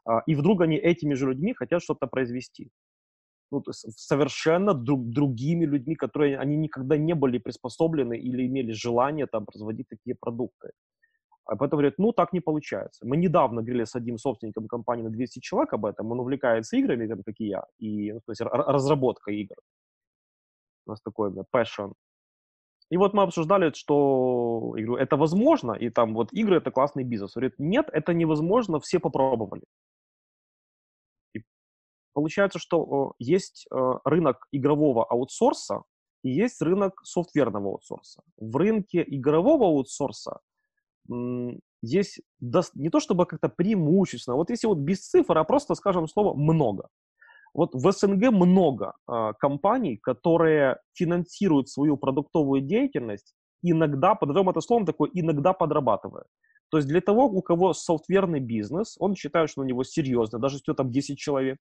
[0.05, 2.71] А, и вдруг они этими же людьми хотят что-то произвести
[3.51, 9.45] ну, совершенно друг, другими людьми, которые они никогда не были приспособлены или имели желание там
[9.45, 10.71] производить такие продукты.
[11.45, 13.05] А поэтому говорят, ну, так не получается.
[13.05, 17.07] Мы недавно говорили с одним собственником компании на 200 человек об этом, он увлекается играми,
[17.07, 19.55] там, как и я, и, ну, то есть разработка игр.
[20.85, 21.93] У нас такой да, passion.
[22.89, 27.05] И вот мы обсуждали, что я говорю, это возможно, и там вот игры это классный
[27.05, 27.35] бизнес.
[27.35, 29.63] Он говорит, нет, это невозможно, все попробовали.
[31.33, 31.41] И
[32.13, 35.83] получается, что есть э, рынок игрового аутсорса
[36.23, 38.21] и есть рынок софтверного аутсорса.
[38.37, 40.39] В рынке игрового аутсорса
[41.81, 42.21] есть
[42.75, 46.87] не то чтобы как-то преимущественно, вот если вот без цифр, а просто, скажем, слово «много».
[47.53, 54.85] Вот в СНГ много э, компаний, которые финансируют свою продуктовую деятельность, иногда, подозреваем это словом
[54.85, 56.23] такое, иногда подрабатывая.
[56.69, 60.55] То есть для того, у кого софтверный бизнес, он считает, что у него серьезно, даже
[60.57, 61.57] если там 10 человек,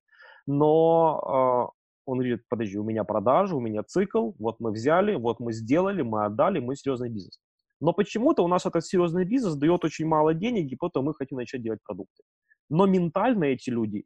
[0.47, 5.41] но э, он говорит, подожди, у меня продажи, у меня цикл, вот мы взяли, вот
[5.41, 7.41] мы сделали, мы отдали, мы серьезный бизнес.
[7.81, 11.39] Но почему-то у нас этот серьезный бизнес дает очень мало денег, и потом мы хотим
[11.39, 12.23] начать делать продукты.
[12.69, 14.05] Но ментально эти люди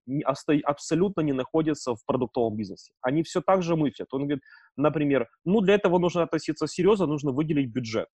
[0.65, 2.93] абсолютно не находятся в продуктовом бизнесе.
[3.03, 4.09] Они все так же мыслят.
[4.13, 4.43] Он говорит,
[4.77, 8.09] например, ну для этого нужно относиться серьезно, нужно выделить бюджет.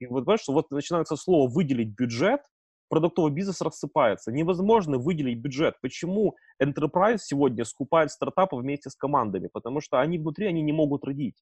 [0.00, 2.40] И вот понимаешь, что вот начинается слово «выделить бюджет»,
[2.88, 4.32] продуктовый бизнес рассыпается.
[4.32, 5.74] Невозможно выделить бюджет.
[5.82, 9.48] Почему Enterprise сегодня скупает стартапы вместе с командами?
[9.52, 11.36] Потому что они внутри, они не могут родить.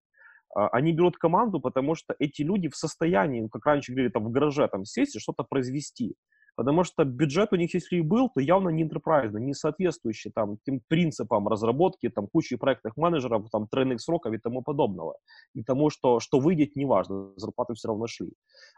[0.55, 4.31] А, они берут команду, потому что эти люди в состоянии, как раньше говорили, там в
[4.31, 6.15] гараже там сесть и что-то произвести.
[6.57, 10.57] Потому что бюджет у них, если и был, то явно не enterprise, не соответствующий там
[10.65, 15.17] тем принципам разработки, там кучи проектных менеджеров, там тройных сроков и тому подобного.
[15.55, 18.33] И тому, что, что выйдет, неважно, зарплаты все равно шли.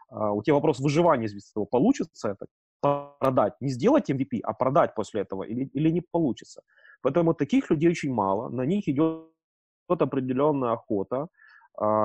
[0.09, 2.47] А, у тебя вопрос выживания, из того, получится это
[2.81, 6.61] продать, не сделать MVP, а продать после этого или, или не получится.
[7.01, 9.29] Поэтому таких людей очень мало, на них идет
[9.87, 11.27] определенная охота,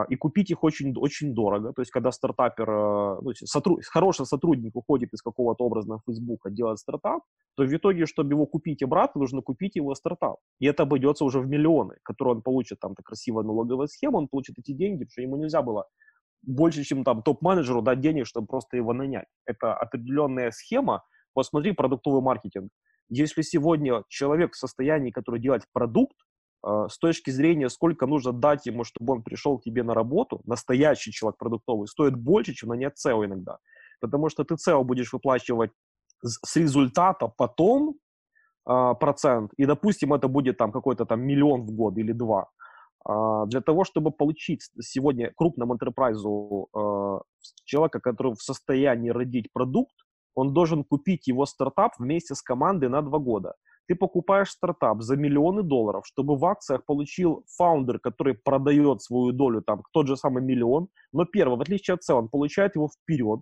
[0.08, 1.72] и купить их очень, очень дорого.
[1.72, 6.78] То есть, когда стартапер, э, ну, сотруд, хороший сотрудник уходит из какого-то образа Фейсбука, делает
[6.78, 7.22] стартап,
[7.56, 10.36] то в итоге, чтобы его купить обратно, нужно купить его стартап.
[10.60, 14.28] И это обойдется уже в миллионы, которые он получит, там, так красивая налоговая схема, он
[14.28, 15.86] получит эти деньги, потому что ему нельзя было
[16.42, 19.26] больше, чем там топ-менеджеру дать денег, чтобы просто его нанять.
[19.46, 21.02] Это определенная схема.
[21.32, 22.70] Посмотри продуктовый маркетинг.
[23.08, 26.16] Если сегодня человек в состоянии, который делает продукт,
[26.88, 31.12] с точки зрения, сколько нужно дать ему, чтобы он пришел к тебе на работу, настоящий
[31.12, 33.58] человек продуктовый, стоит больше, чем нанять SEO иногда.
[34.00, 35.70] Потому что ты SEO будешь выплачивать
[36.22, 37.96] с результата потом
[38.68, 42.48] э, процент, и, допустим, это будет там какой-то там миллион в год или два.
[43.04, 47.20] А, для того, чтобы получить сегодня крупному э,
[47.64, 49.94] человека, который в состоянии родить продукт,
[50.34, 53.54] он должен купить его стартап вместе с командой на два года.
[53.86, 59.62] Ты покупаешь стартап за миллионы долларов, чтобы в акциях получил фаундер, который продает свою долю,
[59.62, 60.88] там, тот же самый миллион.
[61.12, 63.40] Но первое, в отличие от SEO, он получает его вперед.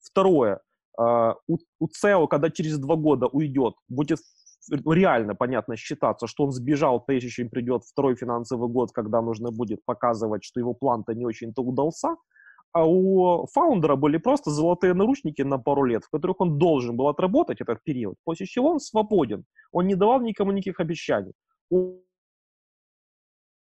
[0.00, 0.60] Второе,
[0.98, 4.18] э, у, у когда через два года уйдет, будет
[4.86, 9.84] реально, понятно, считаться, что он сбежал, прежде чем придет второй финансовый год, когда нужно будет
[9.84, 12.16] показывать, что его план-то не очень-то удался,
[12.72, 17.08] а у фаундера были просто золотые наручники на пару лет, в которых он должен был
[17.08, 19.44] отработать этот период, после чего он свободен.
[19.72, 21.32] Он не давал никому никаких обещаний.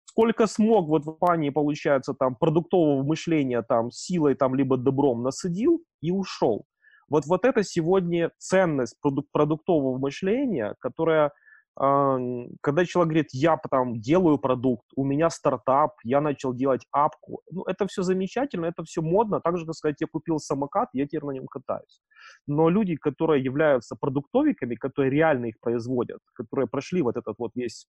[0.04, 5.82] Сколько смог вот в компании, получается, там, продуктового мышления, там, силой, там, либо добром насадил
[6.02, 6.64] и ушел.
[7.08, 11.32] Вот, вот это сегодня ценность продук- продуктового мышления, которая
[11.76, 17.62] когда человек говорит, я там делаю продукт, у меня стартап, я начал делать апку, ну,
[17.64, 21.24] это все замечательно, это все модно, так же, как сказать, я купил самокат, я теперь
[21.24, 22.02] на нем катаюсь.
[22.46, 27.86] Но люди, которые являются продуктовиками, которые реально их производят, которые прошли вот этот вот весь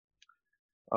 [0.93, 0.97] э,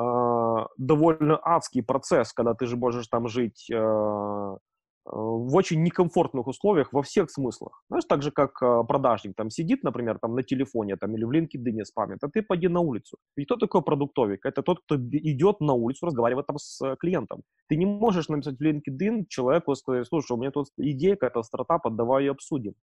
[0.78, 4.56] довольно адский процесс, когда ты же можешь там жить э,
[5.04, 7.82] в очень некомфортных условиях во всех смыслах.
[7.88, 11.30] Знаешь, так же, как э, продажник там сидит, например, там на телефоне там, или в
[11.30, 13.16] LinkedIn спамит, а ты пойди на улицу.
[13.36, 14.44] И кто такой продуктовик?
[14.44, 17.42] Это тот, кто идет на улицу, разговаривает там с э, клиентом.
[17.68, 21.90] Ты не можешь написать в LinkedIn человеку сказать, слушай, у меня тут идея какая-то стартапа,
[21.90, 22.74] давай ее обсудим.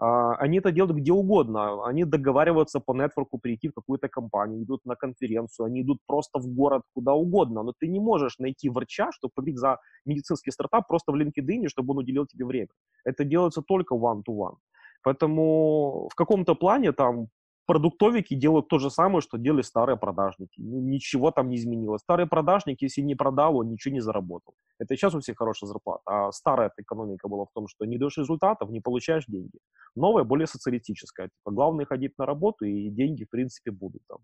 [0.00, 1.86] А, они это делают где угодно.
[1.86, 6.46] Они договариваются по нетворку прийти в какую-то компанию, идут на конференцию, они идут просто в
[6.46, 7.62] город куда угодно.
[7.62, 11.92] Но ты не можешь найти врача, чтобы побить за медицинский стартап просто в LinkedIn, чтобы
[11.92, 12.68] он уделил тебе время.
[13.04, 14.56] Это делается только one-to-one.
[15.02, 17.28] Поэтому в каком-то плане там
[17.66, 20.60] продуктовики делают то же самое, что делали старые продажники.
[20.60, 22.00] Ну, ничего там не изменилось.
[22.02, 24.54] Старый продажник, если не продал, он ничего не заработал.
[24.80, 26.02] Это сейчас у всех хорошая зарплата.
[26.06, 29.58] А старая экономика была в том, что не даешь результатов, не получаешь деньги.
[29.94, 31.28] Новая более социалистическая.
[31.28, 34.18] Типа, главное ходить на работу, и деньги, в принципе, будут там.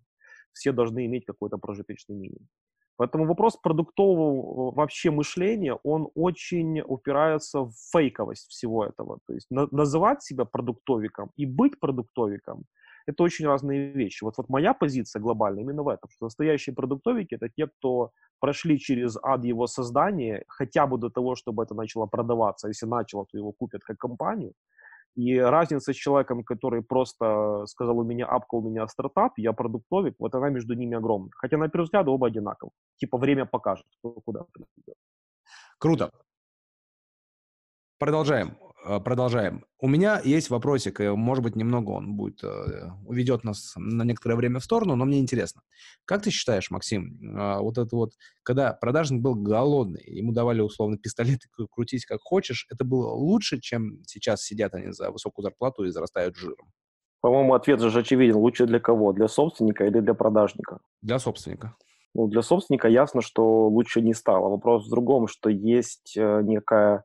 [0.52, 2.48] Все должны иметь какой-то прожиточный минимум.
[2.96, 9.18] Поэтому вопрос продуктового вообще мышления, он очень упирается в фейковость всего этого.
[9.26, 12.64] То есть на, называть себя продуктовиком и быть продуктовиком–
[13.06, 14.24] это очень разные вещи.
[14.24, 18.78] Вот, вот моя позиция глобальная именно в этом, что настоящие продуктовики— это те, кто прошли
[18.78, 22.68] через ад его создания, хотя бы до того, чтобы это начало продаваться.
[22.68, 24.52] Если начало, то его купят как компанию.
[25.14, 30.14] И разница с человеком, который просто сказал, у меня апка, у меня стартап, я продуктовик,
[30.18, 31.30] вот она между ними огромная.
[31.36, 32.70] Хотя, на первый взгляд, оба одинаковы.
[32.96, 34.96] Типа время покажет, кто куда придет.
[35.78, 36.10] Круто.
[37.98, 38.56] Продолжаем.
[38.86, 39.64] Э, продолжаем.
[39.80, 44.36] У меня есть вопросик, и, может быть, немного он будет, э, уведет нас на некоторое
[44.36, 45.62] время в сторону, но мне интересно.
[46.04, 48.12] Как ты считаешь, Максим, э, вот это вот,
[48.44, 51.40] когда продажник был голодный, ему давали условно пистолет
[51.72, 56.36] крутить как хочешь, это было лучше, чем сейчас сидят они за высокую зарплату и зарастают
[56.36, 56.70] жиром?
[57.20, 58.36] По-моему, ответ же очевиден.
[58.36, 59.12] Лучше для кого?
[59.12, 60.78] Для собственника или для продажника?
[61.02, 61.74] Для собственника.
[62.14, 64.48] Ну, для собственника ясно, что лучше не стало.
[64.48, 67.04] Вопрос в другом, что есть некая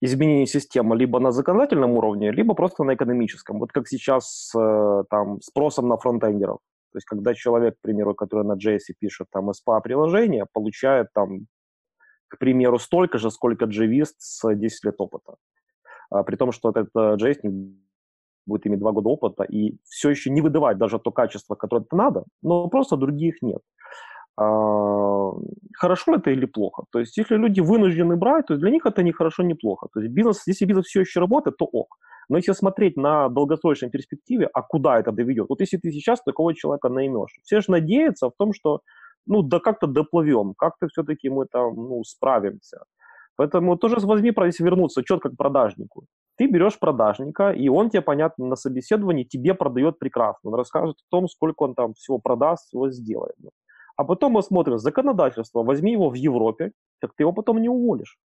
[0.00, 3.58] изменение системы либо на законодательном уровне, либо просто на экономическом.
[3.58, 6.58] Вот как сейчас э, там, спросом на фронтендеров.
[6.92, 11.46] То есть когда человек, к примеру, который на JS пишет там SPA-приложение, получает там,
[12.28, 15.36] к примеру, столько же, сколько JVist с 10 лет опыта.
[16.10, 17.40] А, при том, что этот JS
[18.46, 22.24] будет иметь два года опыта и все еще не выдавать даже то качество, которое надо,
[22.42, 23.60] но просто других нет.
[24.38, 25.32] А,
[25.74, 26.84] хорошо это или плохо.
[26.92, 29.88] То есть, если люди вынуждены брать, то для них это не хорошо, не плохо.
[29.92, 31.96] То есть, бизнес, если бизнес все еще работает, то ок.
[32.28, 35.46] Но если смотреть на долгосрочной перспективе, а куда это доведет?
[35.48, 38.80] Вот если ты сейчас такого человека наймешь, все же надеются в том, что
[39.26, 42.78] ну, да как-то доплывем, как-то все-таки мы там, ну, справимся.
[43.36, 46.06] Поэтому тоже возьми, если вернуться четко к продажнику.
[46.38, 50.50] Ты берешь продажника, и он тебе, понятно, на собеседовании тебе продает прекрасно.
[50.50, 53.36] Он рассказывает о том, сколько он там всего продаст, всего сделает.
[53.96, 58.18] А потом мы смотрим законодательство, возьми его в Европе, так ты его потом не уволишь.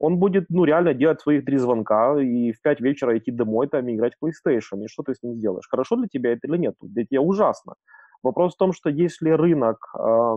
[0.00, 3.88] Он будет, ну, реально делать своих три звонка и в пять вечера идти домой там
[3.88, 4.84] и играть в PlayStation.
[4.84, 5.66] И что ты с ним сделаешь?
[5.68, 6.76] Хорошо для тебя это или нет?
[6.80, 7.74] Для тебя ужасно.
[8.22, 10.36] Вопрос в том, что если рынок э,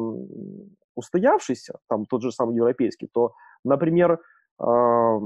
[0.95, 5.19] устоявшийся, там тот же самый европейский, то, например, э,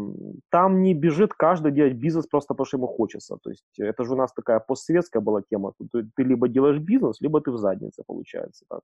[0.49, 3.37] там не бежит каждый делать бизнес просто потому, что ему хочется.
[3.41, 5.71] То есть это же у нас такая постсоветская была тема.
[5.93, 8.65] Ты, ты либо делаешь бизнес, либо ты в заднице, получается.
[8.69, 8.81] Так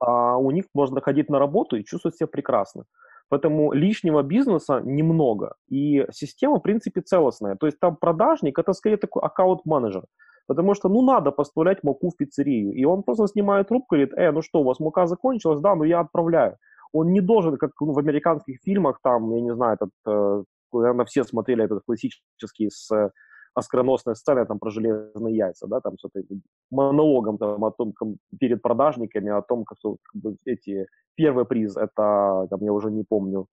[0.00, 2.84] а у них можно ходить на работу и чувствовать себя прекрасно.
[3.30, 5.54] Поэтому лишнего бизнеса немного.
[5.68, 7.56] И система, в принципе, целостная.
[7.56, 10.04] То есть там продажник– это скорее такой аккаунт-менеджер.
[10.46, 12.72] Потому что, ну, надо поставлять муку в пиццерию.
[12.72, 15.60] И он просто снимает трубку и говорит, э, ну что, у вас мука закончилась?
[15.60, 16.56] Да, ну я отправляю.
[16.92, 20.42] Он не должен, как ну, в американских фильмах, там, я не знаю, этот, э,
[20.72, 23.10] наверное, все смотрели этот классический с
[23.58, 26.24] оскароносная сцена там про железные яйца, да, там с этой
[26.70, 28.08] монологом там, о том, как,
[28.40, 33.04] перед продажниками, о том, как, как бы, эти, первый приз, это, там, я уже не
[33.04, 33.46] помню,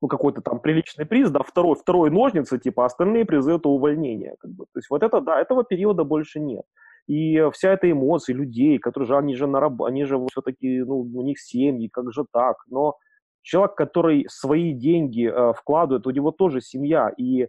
[0.00, 4.50] ну, какой-то там приличный приз, да, второй, второй ножницы, типа, остальные призы это увольнение, как
[4.52, 4.64] бы.
[4.64, 6.64] То есть вот это, да, этого периода больше нет.
[7.08, 11.00] И вся эта эмоция людей, которые же, они же на раб, они же все-таки, ну,
[11.00, 12.96] у них семьи, как же так, но
[13.42, 17.48] человек, который свои деньги э, вкладывает, у него тоже семья, и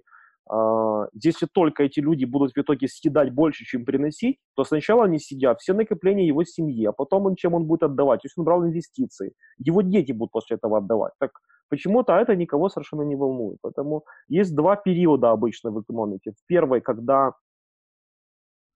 [1.13, 5.59] если только эти люди будут в итоге съедать больше, чем приносить, то сначала они сидят,
[5.59, 8.21] все накопления его семьи, а потом он чем он будет отдавать?
[8.21, 9.33] То есть он брал инвестиции.
[9.59, 11.13] Его дети будут после этого отдавать.
[11.19, 11.31] Так
[11.69, 13.59] почему-то это никого совершенно не волнует.
[13.61, 16.33] Поэтому есть два периода обычно в экономике.
[16.47, 17.33] Первый, когда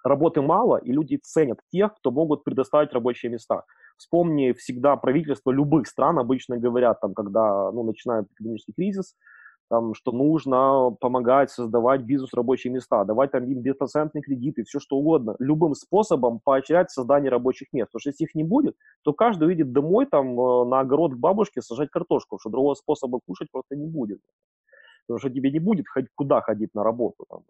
[0.03, 3.63] работы мало, и люди ценят тех, кто могут предоставить рабочие места.
[3.97, 9.15] Вспомни всегда правительство любых стран обычно говорят, там, когда ну, начинает экономический кризис,
[9.69, 15.35] там, что нужно помогать создавать бизнес-рабочие места, давать там им беспроцентные кредиты, все что угодно,
[15.39, 17.89] любым способом поощрять создание рабочих мест.
[17.89, 21.17] Потому что если их не будет, то каждый уйдет домой там э, на огород к
[21.17, 24.19] бабушке сажать картошку, что другого способа кушать просто не будет.
[25.07, 27.25] Потому что тебе не будет хоть куда ходить на работу.
[27.29, 27.41] Там.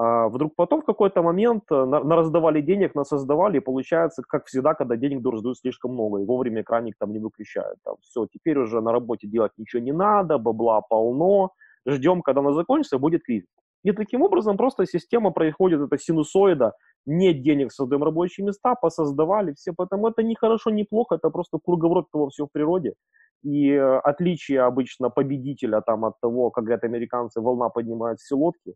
[0.00, 4.22] А вдруг потом в какой-то момент э, на, на раздавали денег, на создавали, и получается,
[4.22, 7.78] как всегда, когда денег раздают слишком много, и вовремя краник там не выключают.
[7.84, 11.50] Там, все, теперь уже на работе делать ничего не надо, бабла полно,
[11.84, 13.48] ждем, когда она закончится, будет кризис.
[13.82, 16.74] И таким образом просто система происходит, это синусоида,
[17.06, 21.58] нет денег, создаем рабочие места, посоздавали все, поэтому это не хорошо, не плохо, это просто
[21.58, 22.94] круговорот того всего в природе.
[23.42, 28.74] И э, отличие обычно победителя там от того, как говорят американцы, волна поднимает все лодки,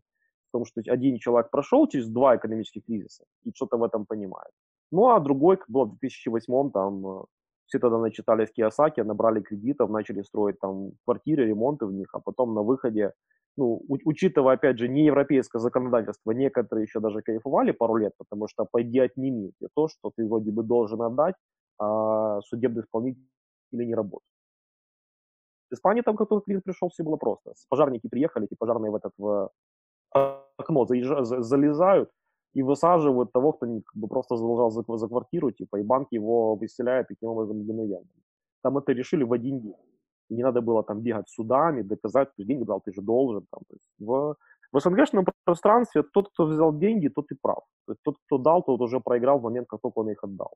[0.53, 4.51] потому что один человек прошел через два экономических кризиса и что-то в этом понимает.
[4.91, 7.23] Ну, а другой, как было в 2008 там э,
[7.65, 12.53] все тогда начитались Киосаки, набрали кредитов, начали строить там квартиры, ремонты в них, а потом
[12.53, 13.13] на выходе,
[13.57, 18.65] ну, учитывая, опять же, не европейское законодательство, некоторые еще даже кайфовали пару лет, потому что
[18.71, 21.35] пойди отними то, что ты вроде бы должен отдать,
[21.79, 23.21] а судебный исполнитель
[23.71, 24.29] не работает.
[25.71, 27.53] В Испании там, только кризис пришел, все было просто.
[27.69, 29.49] Пожарники приехали, эти пожарные в этот в
[30.13, 32.09] окно заезжают, залезают
[32.53, 36.55] и высаживают того, кто как бы просто задолжал за, за квартиру, типа, и банк его
[36.55, 38.09] выселяет таким образом мгновенно.
[38.61, 39.75] Там это решили в один день.
[40.29, 43.45] Не надо было там бегать судами, доказать, что деньги брал, ты же должен.
[43.51, 44.35] Там, то есть в,
[44.71, 47.63] в СНГшном пространстве тот, кто взял деньги, тот и прав.
[47.85, 50.53] То есть тот, кто дал, тот уже проиграл в момент, как только он их отдал.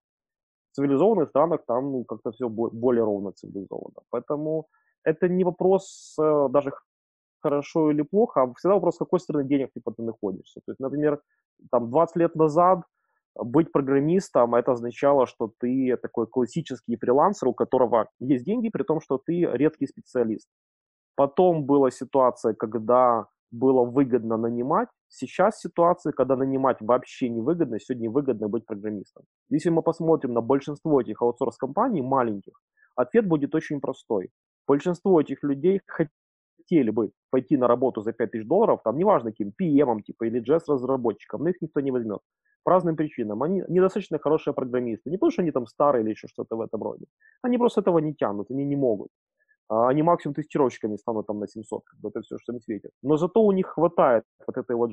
[0.71, 4.01] В цивилизованных странах там ну, как-то все более ровно цивилизовано.
[4.09, 4.67] Поэтому
[5.03, 6.71] это не вопрос э, даже
[7.41, 10.61] хорошо или плохо, а всегда вопрос, с какой стороны денег типа, ты находишься.
[10.65, 11.21] То есть, например,
[11.71, 12.81] там 20 лет назад
[13.35, 19.01] быть программистом, это означало, что ты такой классический фрилансер, у которого есть деньги, при том,
[19.01, 20.47] что ты редкий специалист.
[21.15, 24.89] Потом была ситуация, когда было выгодно нанимать.
[25.09, 29.23] Сейчас ситуация, когда нанимать вообще невыгодно, сегодня выгодно быть программистом.
[29.49, 32.53] Если мы посмотрим на большинство этих аутсорс-компаний маленьких,
[32.95, 34.29] ответ будет очень простой.
[34.67, 35.81] Большинство этих людей
[36.67, 41.43] хотели бы пойти на работу за 5000 долларов, там неважно кем, PM типа или JS-разработчиком,
[41.43, 42.19] но их никто не возьмет.
[42.63, 43.43] По разным причинам.
[43.43, 45.09] Они недостаточно хорошие программисты.
[45.09, 47.05] Не потому, что они там старые или еще что-то в этом роде.
[47.41, 49.09] Они просто этого не тянут, они не могут.
[49.69, 52.91] А они максимум тестировщиками станут там на 700, как бы это все, что им светит.
[53.03, 54.91] Но зато у них хватает вот этой вот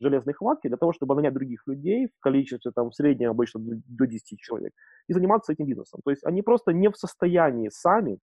[0.00, 4.06] железной хватки для того, чтобы нанять других людей в количестве там в среднем обычно до
[4.06, 4.72] 10 человек
[5.08, 6.00] и заниматься этим бизнесом.
[6.04, 8.18] То есть они просто не в состоянии сами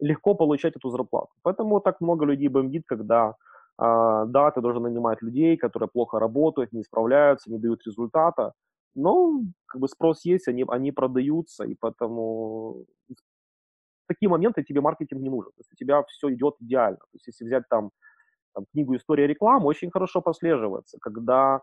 [0.00, 1.30] легко получать эту зарплату.
[1.42, 3.34] Поэтому так много людей бомбит, когда
[3.78, 8.52] э, да, ты должен нанимать людей, которые плохо работают, не справляются, не дают результата.
[8.94, 15.22] Но как бы спрос есть, они, они продаются, и поэтому в такие моменты тебе маркетинг
[15.22, 15.50] не нужен.
[15.52, 16.98] То есть у тебя все идет идеально.
[16.98, 17.90] То есть если взять там,
[18.54, 21.62] там книгу «История рекламы», очень хорошо прослеживается, когда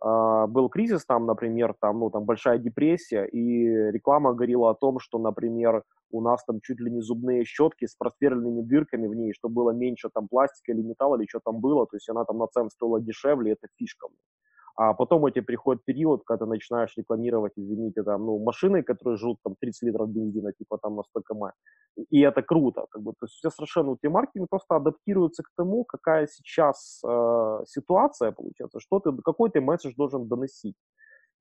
[0.00, 5.18] был кризис там, например, там, ну, там большая депрессия, и реклама говорила о том, что,
[5.18, 9.54] например, у нас там чуть ли не зубные щетки с просверленными дырками в ней, чтобы
[9.54, 12.46] было меньше там пластика или металла, или что там было, то есть она там на
[12.46, 14.08] цен стоила дешевле, это фишка.
[14.80, 19.16] А потом у тебя приходит период, когда ты начинаешь рекламировать, извините, там, ну, машины, которые
[19.16, 21.52] жрут там 30 литров бензина, типа там на 100 км.
[22.10, 22.86] И это круто.
[22.90, 26.28] Как бы, то есть у тебя совершенно, у тебя маркетинг просто адаптируется к тому, какая
[26.28, 30.76] сейчас э, ситуация получается, что ты, какой ты месседж должен доносить.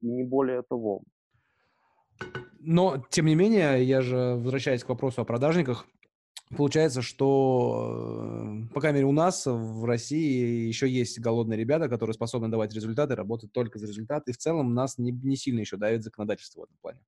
[0.02, 1.04] И не более того.
[2.60, 5.86] Но, тем не менее, я же, возвращаясь к вопросу о продажниках,
[6.56, 12.14] Получается, что, э, по крайней мере, у нас в России еще есть голодные ребята, которые
[12.14, 14.32] способны давать результаты, работать только за результаты.
[14.32, 17.00] И в целом нас не, не сильно еще давит законодательство в этом плане.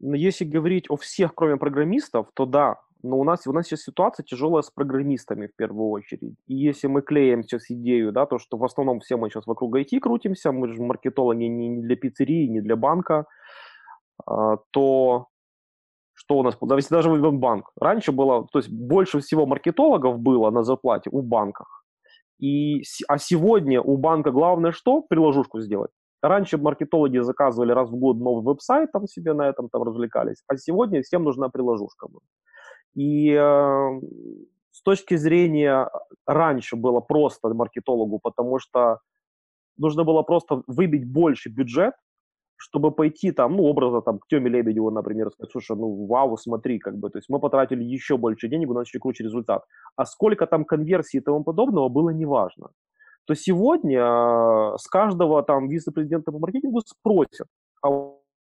[0.00, 2.76] Но если говорить о всех, кроме программистов, то да.
[3.02, 6.34] Но у нас, у нас сейчас ситуация тяжелая с программистами в первую очередь.
[6.46, 9.76] И если мы клеим сейчас идею, да, то, что в основном все мы сейчас вокруг
[9.76, 13.26] IT крутимся, мы же маркетологи не для пиццерии, не для банка,
[14.26, 15.28] а, то
[16.18, 16.56] что у нас,
[16.90, 21.84] даже возьмем банк, раньше было, то есть больше всего маркетологов было на зарплате у банках,
[22.40, 25.02] и, а сегодня у банка главное что?
[25.02, 25.90] Приложушку сделать.
[26.22, 30.56] Раньше маркетологи заказывали раз в год новый веб-сайт, там себе на этом там развлекались, а
[30.56, 32.08] сегодня всем нужна приложушка.
[32.94, 34.00] И э,
[34.72, 35.88] с точки зрения
[36.26, 38.98] раньше было просто маркетологу, потому что
[39.76, 41.94] нужно было просто выбить больше бюджет,
[42.58, 46.78] чтобы пойти там, ну, образно там к Теме Лебедеву, например, сказать, слушай, ну, вау, смотри,
[46.78, 49.64] как бы, то есть мы потратили еще больше денег, у нас еще круче результат.
[49.96, 52.68] А сколько там конверсии и тому подобного было неважно.
[53.26, 57.46] То сегодня э, с каждого там вице-президента по маркетингу спросят,
[57.82, 57.88] а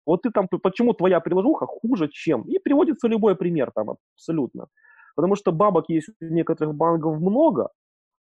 [0.06, 2.44] вот ты там, почему твоя приложуха хуже, чем?
[2.44, 4.68] И приводится любой пример там абсолютно.
[5.16, 7.70] Потому что бабок есть у некоторых банков много,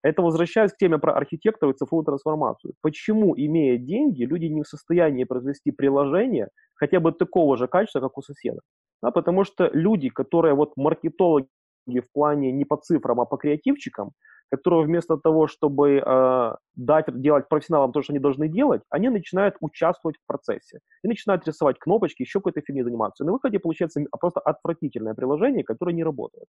[0.06, 2.74] это возвращаясь к теме про архитекторов и цифровую трансформацию.
[2.82, 8.18] Почему, имея деньги, люди не в состоянии произвести приложение хотя бы такого же качества, как
[8.18, 8.60] у соседа?
[9.02, 11.48] Да, потому что люди, которые вот маркетологи
[11.88, 14.12] в плане не по цифрам, а по креативчикам,
[14.52, 19.56] которые вместо того, чтобы э, дать делать профессионалам то, что они должны делать, они начинают
[19.60, 20.80] участвовать в процессе.
[21.04, 23.24] И начинают рисовать кнопочки, еще какой-то фигней заниматься.
[23.24, 26.46] И на выходе получается просто отвратительное приложение, которое не работает.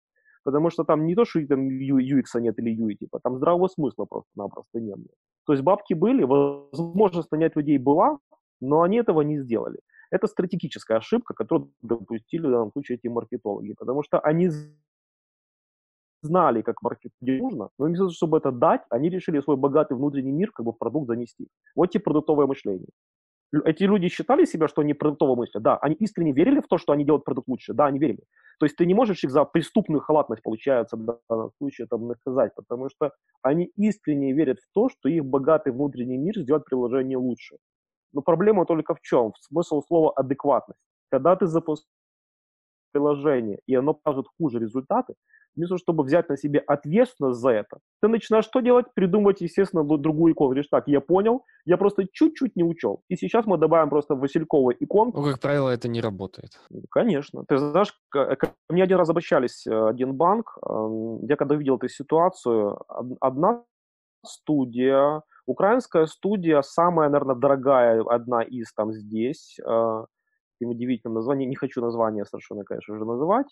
[0.44, 4.04] Потому что там не то, что там UX нет или UI, типа, там здравого смысла
[4.04, 5.14] просто-напросто не было.
[5.46, 8.18] То есть бабки были, возможность нанять людей была,
[8.60, 9.78] но они этого не сделали.
[10.10, 14.50] Это стратегическая ошибка, которую допустили в данном случае эти маркетологи, потому что они
[16.24, 20.32] знали, как маркетинг нужно, но вместо того, чтобы это дать, они решили свой богатый внутренний
[20.32, 21.48] мир как бы в продукт занести.
[21.76, 22.88] Вот те продуктовое мышление.
[23.64, 25.62] Эти люди считали себя, что они продуктово мыслят.
[25.62, 27.72] Да, они искренне верили в то, что они делают продукт лучше.
[27.72, 28.24] Да, они верили.
[28.58, 32.54] То есть ты не можешь их за преступную халатность, получается, в данном случае там наказать,
[32.56, 33.12] потому что
[33.42, 37.56] они искренне верят в то, что их богатый внутренний мир сделает приложение лучше.
[38.12, 39.32] Но проблема только в чем?
[39.32, 40.80] В смысл слова адекватность.
[41.10, 41.93] Когда ты запускаешь
[42.94, 45.14] приложение, и оно покажет хуже результаты,
[45.56, 48.86] вместо чтобы взять на себе ответственность за это, ты начинаешь что делать?
[48.94, 50.50] Придумывать, естественно, другую икону.
[50.50, 53.02] Говоришь, так, я понял, я просто чуть-чуть не учел.
[53.08, 55.20] И сейчас мы добавим просто васильковую иконку.
[55.20, 56.60] Ну, как правило, это не работает.
[56.90, 57.44] Конечно.
[57.48, 61.88] Ты знаешь, ко мне один раз обращались э, один банк, эм, я когда видел эту
[61.88, 62.78] ситуацию,
[63.20, 63.64] одна
[64.26, 70.04] студия, украинская студия, самая, наверное, дорогая одна из там здесь, э,
[70.64, 73.46] таким удивительным названием, не хочу название совершенно, конечно же, называть,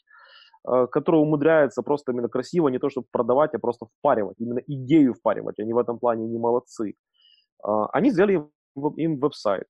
[0.64, 5.14] Э, который умудряется просто именно красиво не то чтобы продавать, а просто впаривать, именно идею
[5.14, 5.58] впаривать.
[5.58, 6.94] Они в этом плане не молодцы.
[7.66, 8.48] Э, они сделали
[8.96, 9.66] им веб-сайт.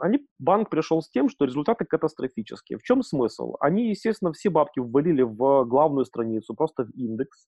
[0.00, 2.78] Они, банк пришел с тем, что результаты катастрофические.
[2.78, 3.54] В чем смысл?
[3.60, 7.46] Они, естественно, все бабки ввалили в главную страницу, просто в индекс.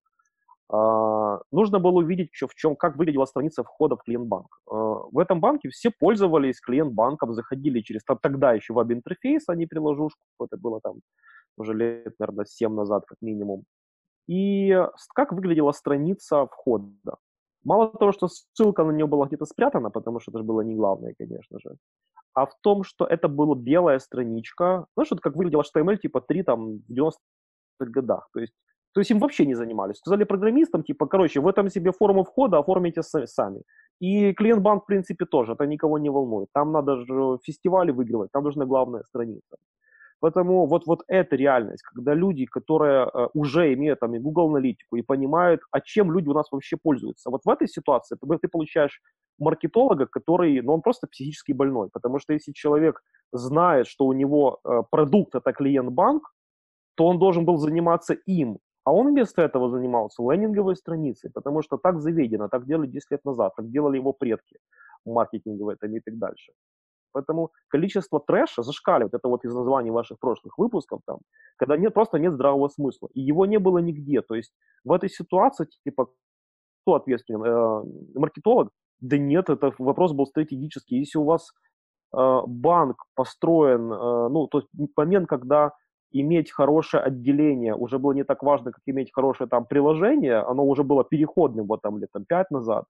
[0.72, 4.46] Uh, нужно было увидеть, в чем, как выглядела страница входа в клиент-банк.
[4.66, 10.24] Uh, в этом банке все пользовались клиент-банком, заходили через тогда еще веб-интерфейс, а не приложушку.
[10.40, 11.00] Это было там
[11.58, 13.64] уже лет, наверное, 7 назад как минимум.
[14.28, 14.74] И
[15.14, 17.16] как выглядела страница входа.
[17.64, 20.74] Мало того, что ссылка на нее была где-то спрятана, потому что это же было не
[20.74, 21.76] главное, конечно же,
[22.34, 26.42] а в том, что это была белая страничка, знаешь, вот как выглядел HTML типа 3
[26.42, 28.28] там в 90-х годах.
[28.32, 28.54] То есть,
[28.92, 29.96] то есть им вообще не занимались.
[29.96, 33.62] Сказали программистам, типа, короче, в этом себе форму входа оформите сами.
[34.00, 36.48] И клиент-банк, в принципе, тоже, это никого не волнует.
[36.52, 39.56] Там надо же фестивали выигрывать, там нужна главная страница.
[40.22, 44.96] Поэтому вот, вот эта реальность, когда люди, которые э, уже имеют там и Google аналитику
[44.96, 47.30] и понимают, а чем люди у нас вообще пользуются.
[47.30, 49.00] Вот в этой ситуации ты, ты получаешь
[49.40, 51.88] маркетолога, который, ну, он просто психически больной.
[51.92, 56.22] Потому что если человек знает, что у него э, продукт это клиент-банк,
[56.94, 58.58] то он должен был заниматься им.
[58.84, 63.24] А он вместо этого занимался лендинговой страницей, потому что так заведено, так делали 10 лет
[63.24, 64.58] назад, так делали его предки.
[65.04, 66.52] маркетинга в этом и так дальше.
[67.12, 69.14] Поэтому количество трэша зашкаливает.
[69.14, 71.18] Это вот из названий ваших прошлых выпусков, там,
[71.56, 73.08] когда нет, просто нет здравого смысла.
[73.14, 74.22] И его не было нигде.
[74.22, 74.52] То есть
[74.84, 76.08] в этой ситуации, типа,
[76.82, 77.42] кто ответственен?
[77.44, 78.70] Э, маркетолог?
[79.00, 80.98] Да нет, это вопрос был стратегический.
[80.98, 81.52] Если у вас
[82.16, 85.72] э, банк построен, э, ну, то есть момент, когда
[86.12, 90.84] иметь хорошее отделение уже было не так важно, как иметь хорошее там приложение, оно уже
[90.84, 92.84] было переходным вот там лет там, 5 назад,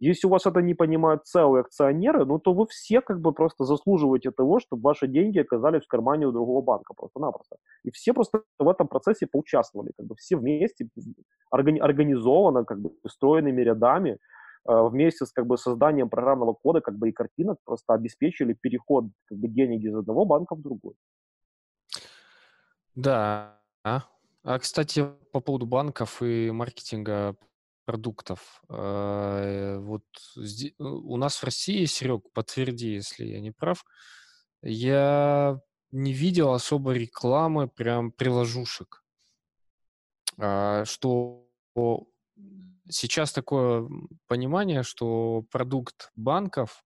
[0.00, 3.64] если у вас это не понимают целые акционеры, ну то вы все как бы просто
[3.64, 7.56] заслуживаете того, чтобы ваши деньги оказались в кармане у другого банка просто-напросто.
[7.84, 10.88] И все просто в этом процессе поучаствовали, как бы все вместе,
[11.52, 14.18] органи- организованно, как бы устроенными рядами,
[14.68, 19.06] э, вместе с как бы созданием программного кода как бы и картинок просто обеспечили переход
[19.26, 20.94] как бы денег из одного банка в другой.
[22.98, 23.60] Да.
[23.84, 27.36] А, кстати, по поводу банков и маркетинга
[27.84, 28.60] продуктов.
[28.68, 30.02] А, вот
[30.78, 33.84] у нас в России, Серег, подтверди, если я не прав,
[34.62, 35.60] я
[35.92, 39.04] не видел особо рекламы прям приложушек.
[40.36, 41.46] А, что
[42.88, 43.88] сейчас такое
[44.26, 46.82] понимание, что продукт банков,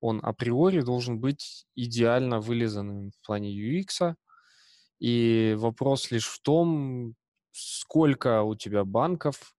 [0.00, 4.16] он априори должен быть идеально вылизанным в плане UX,
[5.00, 7.14] и вопрос лишь в том,
[7.52, 9.54] сколько у тебя банков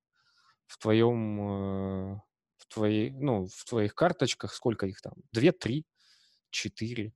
[0.67, 2.21] в твоем, э,
[2.57, 5.13] в твоей, ну, в твоих карточках, сколько их там?
[5.31, 5.85] Две, три,
[6.51, 7.13] четыре.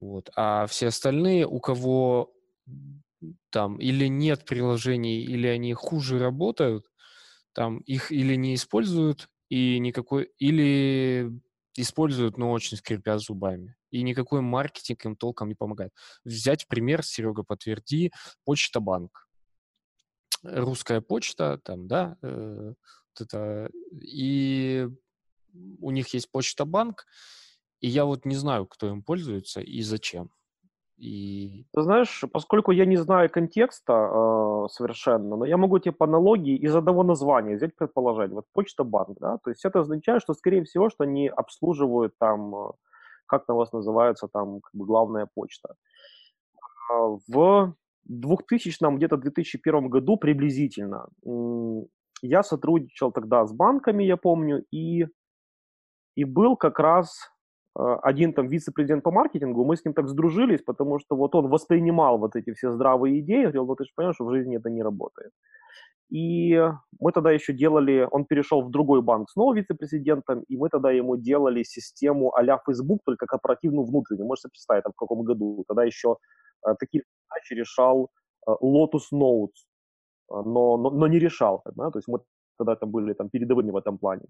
[0.00, 0.30] Вот.
[0.36, 2.34] А все остальные, у кого
[3.50, 6.84] там или нет приложений, или они хуже работают,
[7.52, 11.30] там их или не используют, и никакой, или
[11.76, 13.76] используют, но очень скрипя зубами.
[13.94, 15.92] И никакой маркетинг им толком не помогает.
[16.24, 18.12] Взять пример, Серега, подтверди,
[18.44, 19.24] Почта Банк
[20.44, 23.70] русская почта, там, да, э, вот это,
[24.00, 24.88] и
[25.80, 27.06] у них есть почта банк,
[27.80, 30.30] и я вот не знаю, кто им пользуется и зачем.
[30.96, 31.66] И...
[31.72, 36.56] Ты знаешь, поскольку я не знаю контекста э, совершенно, но я могу тебе по аналогии
[36.56, 38.36] из одного названия взять предположение.
[38.36, 42.54] Вот почта банк, да, то есть это означает, что скорее всего, что они обслуживают там,
[42.54, 42.70] э,
[43.26, 45.74] как у вас называется, там как бы главная почта.
[46.90, 51.08] А в 2000 где-то 2001 году приблизительно
[52.22, 55.06] я сотрудничал тогда с банками, я помню, и,
[56.16, 57.30] и был как раз
[57.78, 61.48] э, один там вице-президент по маркетингу, мы с ним так сдружились, потому что вот он
[61.48, 64.70] воспринимал вот эти все здравые идеи, говорил, ну ты же понимаешь, что в жизни это
[64.70, 65.32] не работает.
[66.10, 66.54] И
[67.00, 71.16] мы тогда еще делали, он перешел в другой банк снова вице-президентом, и мы тогда ему
[71.16, 74.26] делали систему а-ля Facebook, только корпоративную внутреннюю.
[74.26, 75.64] Можете представить, там, в каком году.
[75.66, 76.16] Тогда еще
[76.66, 78.10] э, такие задачи решал
[78.46, 79.64] э, Lotus Notes,
[80.30, 81.62] э, но, но, но не решал.
[81.74, 81.90] Да?
[81.90, 82.20] То есть мы
[82.58, 84.24] тогда там были там, передовыми в этом плане.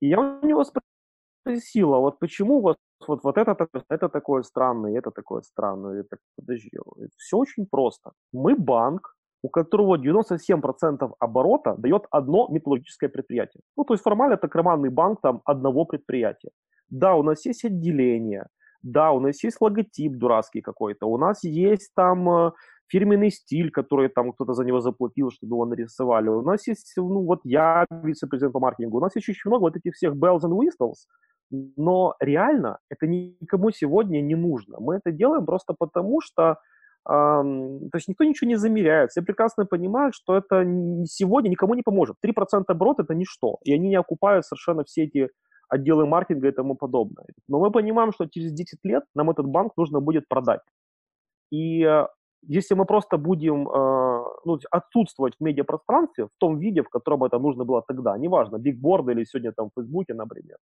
[0.00, 2.76] И я у него спросил, а вот почему у вас
[3.06, 3.56] вот, вот это,
[3.88, 6.04] это такое странное, это такое странное.
[6.04, 6.70] Так, подожди,
[7.16, 8.12] все очень просто.
[8.32, 13.62] Мы банк, у которого 97% оборота дает одно металлургическое предприятие.
[13.76, 16.50] Ну, то есть формально это карманный банк там одного предприятия.
[16.90, 18.46] Да, у нас есть отделение,
[18.82, 22.52] да, у нас есть логотип дурацкий какой-то, у нас есть там э,
[22.88, 26.28] фирменный стиль, который там кто-то за него заплатил, чтобы его нарисовали.
[26.28, 29.76] У нас есть, ну вот я вице-президент по маркетингу, у нас есть очень много вот
[29.76, 31.08] этих всех bells and whistles,
[31.50, 34.78] но реально это никому сегодня не нужно.
[34.80, 36.58] Мы это делаем просто потому, что
[37.08, 39.10] то есть никто ничего не замеряет.
[39.10, 40.64] Все прекрасно понимают, что это
[41.04, 42.16] сегодня никому не поможет.
[42.24, 43.58] 3% оборот– это ничто.
[43.64, 45.28] И они не окупают совершенно все эти
[45.68, 47.26] отделы маркетинга и тому подобное.
[47.48, 50.60] Но мы понимаем, что через 10 лет нам этот банк нужно будет продать.
[51.52, 52.06] И э,
[52.42, 57.38] если мы просто будем э, ну, отсутствовать в медиапространстве в том виде, в котором это
[57.38, 60.56] нужно было тогда, неважно, бигборды или сегодня там в Фейсбуке, например,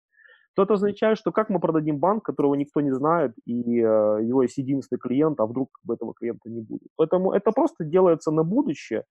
[0.55, 4.43] то это означает, что как мы продадим банк, которого никто не знает, и э, его
[4.43, 6.87] есть единственный клиент, а вдруг этого клиента не будет.
[6.97, 9.03] Поэтому это просто делается на будущее,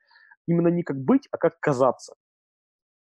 [0.47, 2.15] именно не как быть, а как казаться.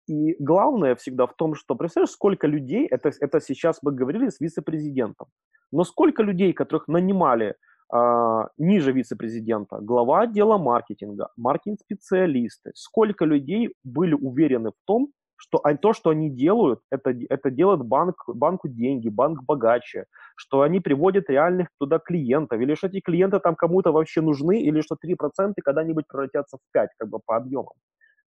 [0.07, 4.41] И главное всегда в том, что, представляешь, сколько людей, это, это сейчас мы говорили с
[4.41, 5.29] вице-президентом,
[5.73, 7.55] но сколько людей, которых нанимали
[7.95, 15.93] э, ниже вице-президента, глава отдела маркетинга, маркетинг-специалисты, сколько людей были уверены в том, что то,
[15.93, 20.07] что они делают, это, это делает банк, банку деньги, банк богаче,
[20.37, 24.81] что они приводят реальных туда клиентов, или что эти клиенты там кому-то вообще нужны, или
[24.81, 27.75] что 3% когда-нибудь превратятся в 5% как бы по объемам.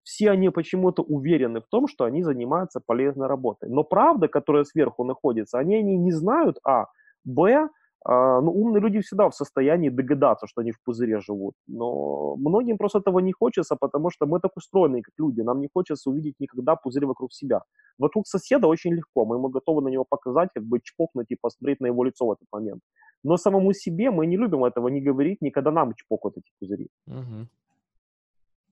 [0.03, 3.69] Все они почему-то уверены в том, что они занимаются полезной работой.
[3.69, 6.85] Но правда, которая сверху находится, они, они не знают, а,
[7.25, 7.69] б, а,
[8.09, 11.55] ну, умные люди всегда в состоянии догадаться, что они в пузыре живут.
[11.67, 15.41] Но многим просто этого не хочется, потому что мы так устроены, как люди.
[15.41, 17.61] Нам не хочется увидеть никогда пузырь вокруг себя.
[17.97, 19.25] Вокруг соседа очень легко.
[19.25, 22.31] Мы ему готовы на него показать, как бы чпокнуть и посмотреть на его лицо в
[22.31, 22.81] этот момент.
[23.23, 26.87] Но самому себе мы не любим этого не говорить, никогда нам чпокают эти пузыри.
[27.07, 27.47] Угу.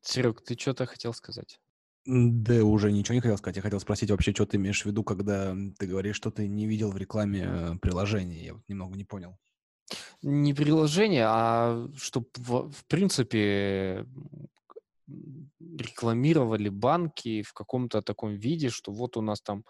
[0.01, 1.59] Серег, ты что-то хотел сказать?
[2.05, 3.55] Да уже ничего не хотел сказать.
[3.55, 6.67] Я хотел спросить вообще, что ты имеешь в виду, когда ты говоришь, что ты не
[6.67, 8.45] видел в рекламе э, приложение.
[8.45, 9.37] Я вот немного не понял.
[10.21, 14.05] Не приложение, а чтобы в, в принципе
[15.07, 19.65] рекламировали банки в каком-то таком виде, что вот у нас там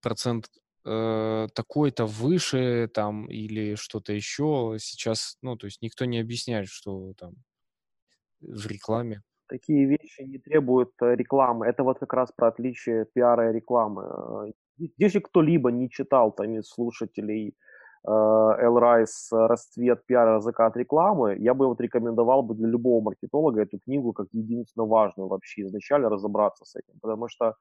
[0.00, 0.48] процент
[0.84, 4.76] э, такой-то выше там или что-то еще.
[4.78, 7.34] Сейчас, ну, то есть никто не объясняет, что там
[8.40, 11.66] в рекламе такие вещи не требуют э, рекламы.
[11.66, 14.02] Это вот как раз про отличие пиара и рекламы.
[14.48, 14.52] Э,
[14.98, 17.54] если кто-либо не читал там из слушателей
[18.08, 23.80] Эл Райс «Расцвет пиара, закат рекламы», я бы вот рекомендовал бы для любого маркетолога эту
[23.80, 27.56] книгу как единственно важную вообще изначально разобраться с этим, потому что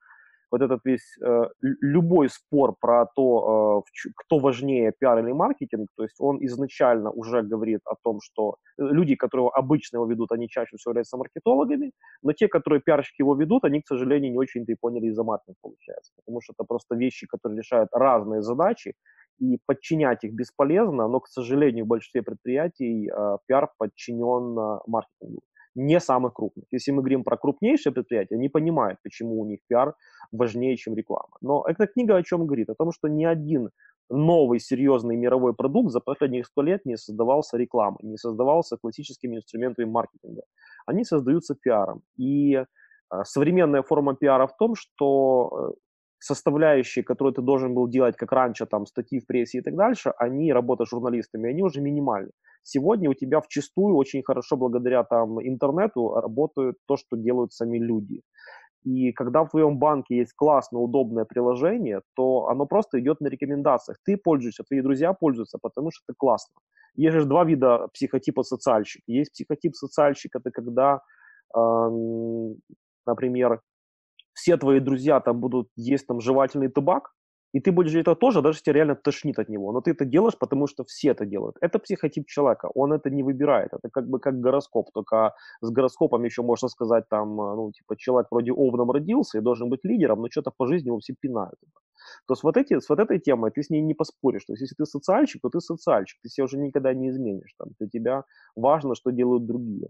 [0.52, 6.04] вот этот весь, э, любой спор про то, э, кто важнее, пиар или маркетинг, то
[6.04, 10.48] есть он изначально уже говорит о том, что э, люди, которые обычно его ведут, они
[10.50, 11.91] чаще всего являются маркетологами,
[12.24, 15.58] но те, которые пиарщики его ведут, они, к сожалению, не очень-то и поняли из-за маркетинга
[15.62, 18.93] получается, потому что это просто вещи, которые решают разные задачи,
[19.39, 25.41] и подчинять их бесполезно, но, к сожалению, в большинстве предприятий э, пиар подчинен э, маркетингу
[25.76, 26.65] не самых крупных.
[26.71, 29.93] Если мы говорим про крупнейшие предприятия, они понимают, почему у них пиар
[30.32, 31.38] важнее, чем реклама.
[31.41, 32.69] Но эта книга о чем говорит?
[32.69, 33.69] О том, что ни один
[34.09, 39.86] новый серьезный мировой продукт за последние сто лет не создавался рекламой, не создавался классическими инструментами
[39.86, 40.43] маркетинга.
[40.86, 42.01] Они создаются пиаром.
[42.17, 42.63] И э,
[43.23, 45.73] современная форма пиара в том, что э,
[46.20, 50.13] составляющие, которые ты должен был делать, как раньше, там, статьи в прессе и так дальше,
[50.18, 52.32] они, работа с журналистами, они уже минимальны.
[52.63, 57.78] Сегодня у тебя в чистую очень хорошо, благодаря там интернету, работают то, что делают сами
[57.78, 58.22] люди.
[58.84, 63.97] И когда в твоем банке есть классное, удобное приложение, то оно просто идет на рекомендациях.
[64.05, 66.53] Ты пользуешься, твои друзья пользуются, потому что это классно.
[66.95, 69.01] Есть же два вида психотипа социальщик.
[69.07, 71.01] Есть психотип социальщик, это когда,
[71.55, 71.89] э,
[73.07, 73.61] например,
[74.36, 77.11] все твои друзья там будут есть там жевательный табак,
[77.55, 79.71] и ты будешь это тоже, даже тебя реально тошнит от него.
[79.71, 81.55] Но ты это делаешь, потому что все это делают.
[81.61, 83.69] Это психотип человека, он это не выбирает.
[83.71, 88.27] Это как бы как гороскоп, только с гороскопом еще можно сказать там, ну, типа, человек
[88.29, 91.55] вроде овном родился и должен быть лидером, но что-то по жизни его все пинают.
[92.27, 94.43] То есть вот, эти, с вот этой темой ты с ней не поспоришь.
[94.45, 97.53] То есть если ты социальщик, то ты социальщик, ты себя уже никогда не изменишь.
[97.57, 98.23] Там, для тебя
[98.57, 99.88] важно, что делают другие.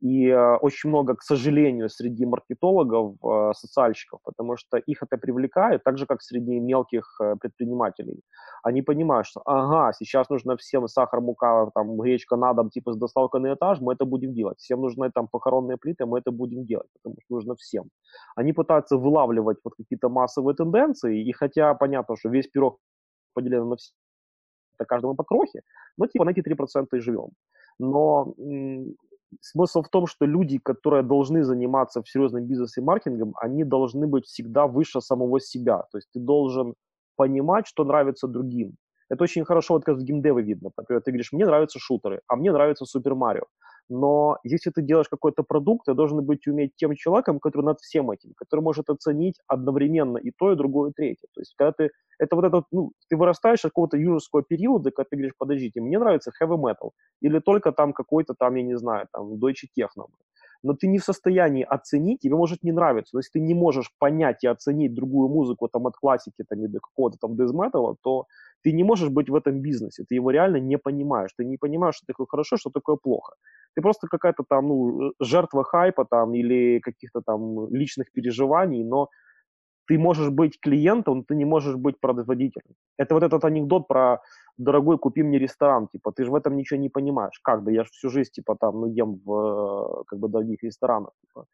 [0.00, 5.84] И э, очень много, к сожалению, среди маркетологов, э, социальщиков, потому что их это привлекает,
[5.84, 8.20] так же, как среди мелких э, предпринимателей.
[8.62, 12.96] Они понимают, что, ага, сейчас нужно всем сахар, мука, там, гречка на дом, типа с
[12.96, 14.58] доставкой на этаж, мы это будем делать.
[14.58, 17.84] Всем нужны там похоронные плиты, мы это будем делать, потому что нужно всем.
[18.36, 22.78] Они пытаются вылавливать вот какие-то массовые тенденции, и хотя понятно, что весь пирог
[23.34, 23.92] поделен на все,
[24.78, 25.62] это каждому по крохе,
[25.96, 27.30] но типа на эти 3% и живем.
[27.78, 28.34] Но
[29.40, 34.26] смысл в том, что люди, которые должны заниматься в серьезном бизнесе маркетингом, они должны быть
[34.26, 35.84] всегда выше самого себя.
[35.90, 36.74] То есть ты должен
[37.16, 38.76] понимать, что нравится другим.
[39.08, 40.70] Это очень хорошо, вот как в геймдеве видно.
[40.76, 43.44] Например, ты говоришь, мне нравятся шутеры, а мне нравится Супер Марио
[43.88, 48.10] но если ты делаешь какой-то продукт, ты должен быть уметь тем человеком, который над всем
[48.10, 51.28] этим, который может оценить одновременно и то, и другое, и третье.
[51.34, 55.08] То есть, когда ты, это вот это, ну, ты вырастаешь от какого-то юношеского периода, когда
[55.10, 59.06] ты говоришь, подождите, мне нравится heavy metal, или только там какой-то там, я не знаю,
[59.12, 60.06] там, Deutsche Techno,
[60.62, 63.92] но ты не в состоянии оценить, тебе может не нравиться, но если ты не можешь
[63.98, 68.26] понять и оценить другую музыку там от классики там, или какого-то там дезметала, то
[68.66, 71.94] ты не можешь быть в этом бизнесе, ты его реально не понимаешь, ты не понимаешь,
[71.94, 73.34] что такое хорошо, что такое плохо.
[73.76, 79.08] Ты просто какая-то там, ну, жертва хайпа там или каких-то там личных переживаний, но
[79.88, 82.74] ты можешь быть клиентом, ты не можешь быть производителем.
[82.98, 84.18] Это вот этот анекдот про
[84.58, 87.40] дорогой, купи мне ресторан, типа, ты же в этом ничего не понимаешь.
[87.44, 91.10] Как, да я же всю жизнь, типа, там, ну, ем в, как бы, дорогих ресторанах,
[91.20, 91.44] типа.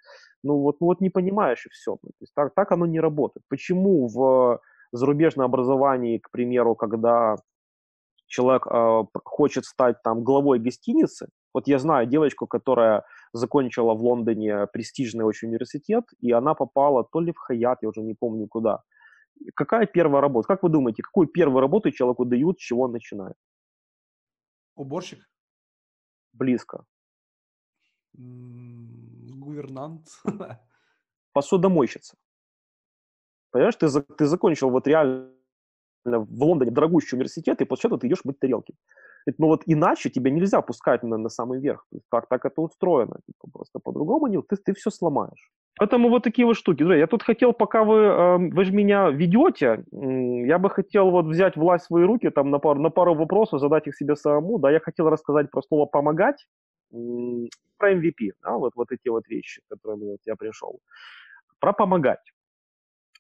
[0.45, 1.97] Ну, вот, ну, вот не понимаешь, и все.
[1.97, 3.45] То есть так, так оно не работает.
[3.49, 4.61] Почему в
[4.97, 7.37] зарубежном образовании, к примеру, когда
[8.27, 14.67] человек э, хочет стать там главой гостиницы, вот я знаю девочку, которая закончила в Лондоне
[14.73, 18.83] престижный очень университет, и она попала то ли в Хаят, я уже не помню куда.
[19.55, 20.49] Какая первая работа?
[20.49, 23.37] Как вы думаете, какую первую работу человеку дают, с чего он начинает?
[24.77, 25.19] Уборщик?
[26.33, 26.85] Близко.
[28.15, 30.07] Гувернант.
[31.33, 32.17] Посудомойщица.
[33.53, 35.29] Понимаешь, ты, ты закончил вот реально
[36.05, 38.75] в Лондоне дорогущий университет, и после этого ты идешь мыть тарелки.
[39.39, 41.87] Ну вот иначе тебя нельзя пускать на, на самый верх.
[41.91, 43.21] То есть так, так это устроено.
[43.27, 45.51] Типа, просто по-другому не, ты, ты все сломаешь.
[45.79, 46.83] Поэтому вот такие вот штуки.
[46.83, 51.57] Я тут хотел, пока вы, э, вы же меня ведете, я бы хотел вот взять
[51.57, 54.59] власть в свои руки, там на пару, на пару вопросов, задать их себе самому.
[54.59, 56.47] Да, я хотел рассказать про слово «помогать»,
[56.91, 60.81] про MVP, да, вот, вот эти вот вещи, к которым вот я пришел.
[61.59, 62.33] Про «помогать».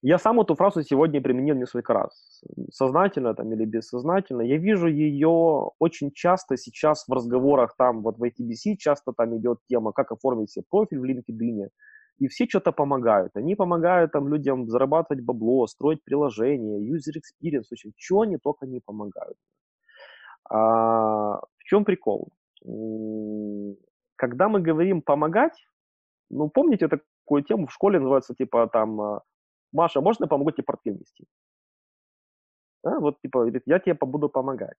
[0.04, 2.42] Я сам эту фразу сегодня применил несколько раз,
[2.72, 4.42] сознательно там или бессознательно.
[4.42, 9.58] Я вижу ее очень часто сейчас в разговорах там, вот в ITBC часто там идет
[9.68, 11.68] тема, как оформить себе профиль в LinkedIn,
[12.18, 13.36] и все что-то помогают.
[13.36, 18.66] Они помогают там людям зарабатывать бабло, строить приложения, user experience, в общем, чего они только
[18.66, 19.36] не помогают.
[20.50, 22.32] А, в чем прикол?
[24.16, 25.64] Когда мы говорим помогать,
[26.28, 29.20] ну, помните такую тему в школе называется типа там а,
[29.72, 31.24] Маша, можно я помогу тебе портфель нести?
[32.84, 34.76] Да, вот типа, говорит, я тебе буду помогать.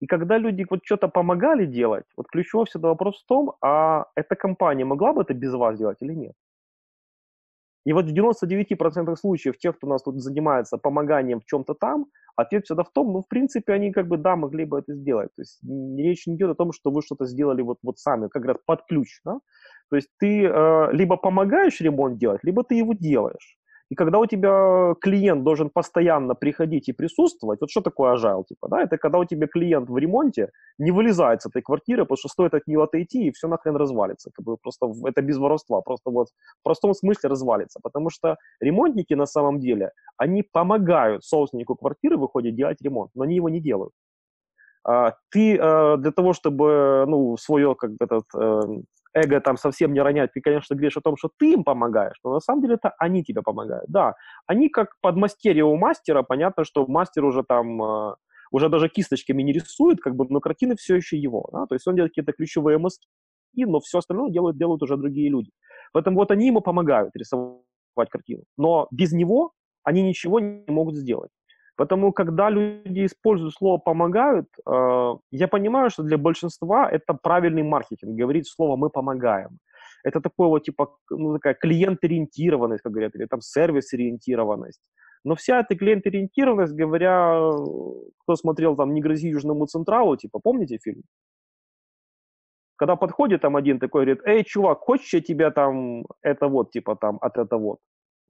[0.00, 4.36] И когда люди вот что-то помогали делать, вот ключевой всегда вопрос в том, а эта
[4.36, 6.34] компания могла бы это без вас делать или нет?
[7.84, 12.06] И вот в 99% случаев тех, кто у нас тут занимается помоганием в чем-то там,
[12.36, 15.30] ответ всегда в том, ну, в принципе, они как бы, да, могли бы это сделать.
[15.34, 15.58] То есть
[15.96, 18.84] речь не идет о том, что вы что-то сделали вот, вот сами, как раз под
[18.86, 19.38] ключ, да?
[19.90, 23.57] То есть ты э, либо помогаешь ремонт делать, либо ты его делаешь.
[23.90, 28.68] И когда у тебя клиент должен постоянно приходить и присутствовать, вот что такое agile, типа,
[28.68, 32.28] да, это когда у тебя клиент в ремонте не вылезает с этой квартиры, потому что
[32.28, 34.30] стоит от нее отойти, и все нахрен развалится.
[34.34, 36.28] Как бы просто это без воровства, просто вот
[36.60, 37.80] в простом смысле развалится.
[37.82, 43.36] Потому что ремонтники на самом деле, они помогают собственнику квартиры, выходит, делать ремонт, но они
[43.36, 43.92] его не делают.
[44.84, 48.60] А, ты э, для того, чтобы ну, свое как бы, этот, э,
[49.14, 52.34] эго там совсем не ронять, ты, конечно, говоришь о том, что ты им помогаешь, но
[52.34, 53.86] на самом деле это они тебе помогают.
[53.88, 54.14] Да,
[54.46, 58.14] они как подмастерье у мастера, понятно, что мастер уже там, э,
[58.50, 61.66] уже даже кисточками не рисует, как бы, но картины все еще его, да?
[61.66, 63.06] то есть он делает какие-то ключевые мазки,
[63.56, 65.50] но все остальное делают, делают уже другие люди.
[65.92, 69.52] Поэтому вот они ему помогают рисовать картину, но без него
[69.84, 71.30] они ничего не могут сделать.
[71.78, 78.18] Потому когда люди используют слово «помогают», э, я понимаю, что для большинства это правильный маркетинг,
[78.20, 79.58] говорить слово «мы помогаем».
[80.04, 84.80] Это такое вот, типа, ну, такая клиент-ориентированность, как говорят, или там сервис-ориентированность.
[85.24, 87.52] Но вся эта клиент-ориентированность, говоря,
[88.22, 91.02] кто смотрел там «Не грози Южному Централу», типа, помните фильм?
[92.76, 96.96] Когда подходит там один такой, говорит, эй, чувак, хочешь я тебя там, это вот, типа
[96.96, 97.78] там, от это вот.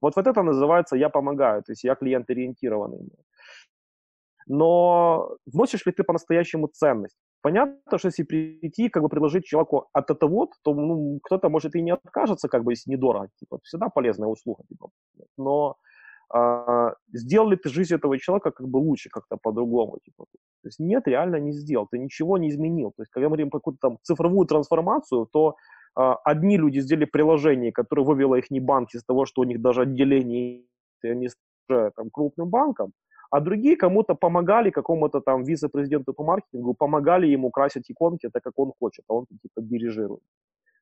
[0.01, 3.09] Вот, вот это называется «я помогаю», то есть я клиент-ориентированный.
[4.49, 7.15] Но вносишь ли ты по-настоящему ценность?
[7.41, 11.75] Понятно, что если прийти, как бы предложить человеку от этого, вот, то ну, кто-то, может,
[11.75, 13.29] и не откажется, как бы, если недорого.
[13.39, 14.63] Типа, всегда полезная услуга.
[14.67, 14.89] Типа.
[15.37, 15.75] Но
[16.33, 19.99] а, сделал ли ты жизнь этого человека как бы лучше, как-то по-другому?
[20.03, 20.25] Типа.
[20.63, 22.91] То есть нет, реально не сделал, ты ничего не изменил.
[22.97, 25.55] То есть, когда мы говорим про какую-то там цифровую трансформацию, то
[25.95, 29.61] а, одни люди сделали приложение, которое вывело их не банк из того, что у них
[29.61, 30.65] даже отделение,
[31.03, 31.29] и они
[31.67, 32.93] там, крупным банком,
[33.29, 38.53] а другие кому-то помогали, какому-то там вице-президенту по маркетингу, помогали ему красить иконки так, как
[38.57, 40.21] он хочет, а он типа дирижирует.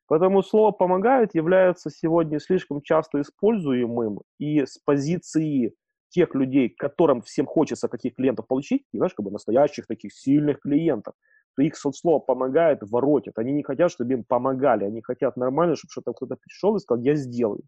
[0.07, 5.73] Поэтому слово «помогает» является сегодня слишком часто используемым, и с позиции
[6.09, 10.61] тех людей, которым всем хочется каких клиентов получить, и, знаешь, как бы настоящих таких сильных
[10.61, 11.13] клиентов,
[11.57, 13.37] то их слово «помогает» воротит.
[13.37, 17.03] Они не хотят, чтобы им помогали, они хотят нормально, чтобы что-то кто-то пришел и сказал
[17.03, 17.63] «я сделаю»,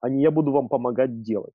[0.00, 1.52] а не «я буду вам помогать делать».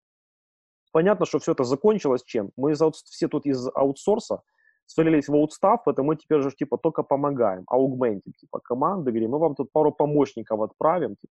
[0.98, 2.50] Понятно, что все это закончилось чем?
[2.58, 4.42] Мы из, все тут из аутсорса
[4.88, 9.38] свалились в аутстав, это мы теперь же типа только помогаем, аугментим, типа команды, говорим, мы
[9.38, 11.34] вам тут пару помощников отправим, типа,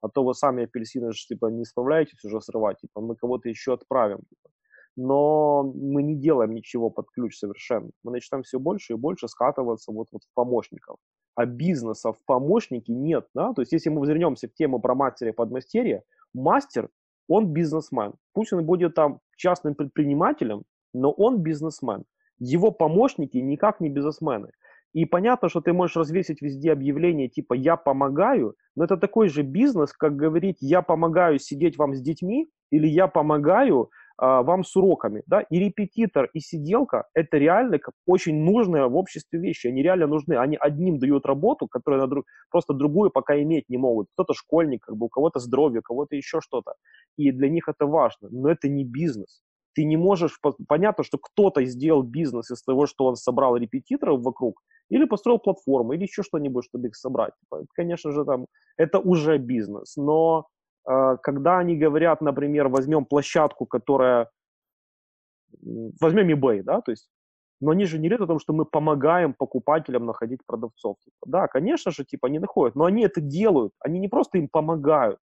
[0.00, 3.74] а то вы сами апельсины же типа не справляетесь уже срывать, типа мы кого-то еще
[3.74, 4.20] отправим.
[4.30, 4.48] Типа.
[4.96, 7.90] Но мы не делаем ничего под ключ совершенно.
[8.02, 10.96] Мы начинаем все больше и больше скатываться вот, вот в помощников.
[11.34, 13.28] А бизнеса в помощнике нет.
[13.34, 13.52] Да?
[13.52, 16.02] То есть если мы вернемся к теме про мастера и подмастерье,
[16.32, 16.88] мастер
[17.32, 18.12] он бизнесмен.
[18.34, 20.62] Пусть он будет там частным предпринимателем,
[20.92, 22.04] но он бизнесмен.
[22.38, 24.48] Его помощники никак не бизнесмены.
[24.92, 29.42] И понятно, что ты можешь развесить везде объявление типа «я помогаю», но это такой же
[29.42, 33.90] бизнес, как говорить «я помогаю сидеть вам с детьми» или «я помогаю
[34.22, 39.66] вам с уроками, да, и репетитор, и сиделка– это реально очень нужные в обществе вещи,
[39.66, 43.78] они реально нужны, они одним дают работу, которую на друг, просто другую пока иметь не
[43.78, 46.74] могут, кто-то школьник, как бы у кого-то здоровье, у кого-то еще что-то,
[47.16, 49.42] и для них это важно, но это не бизнес,
[49.74, 54.62] ты не можешь, понятно, что кто-то сделал бизнес из того, что он собрал репетиторов вокруг,
[54.88, 57.32] или построил платформу, или еще что-нибудь, чтобы их собрать,
[57.74, 58.46] конечно же, там,
[58.76, 60.46] это уже бизнес, но
[60.84, 64.30] когда они говорят, например, возьмем площадку, которая...
[66.00, 67.08] Возьмем eBay, да, то есть
[67.62, 70.96] но они же не говорят о том, что мы помогаем покупателям находить продавцов.
[71.04, 74.48] Типа, да, конечно же, типа, они находят, но они это делают, они не просто им
[74.48, 75.18] помогают.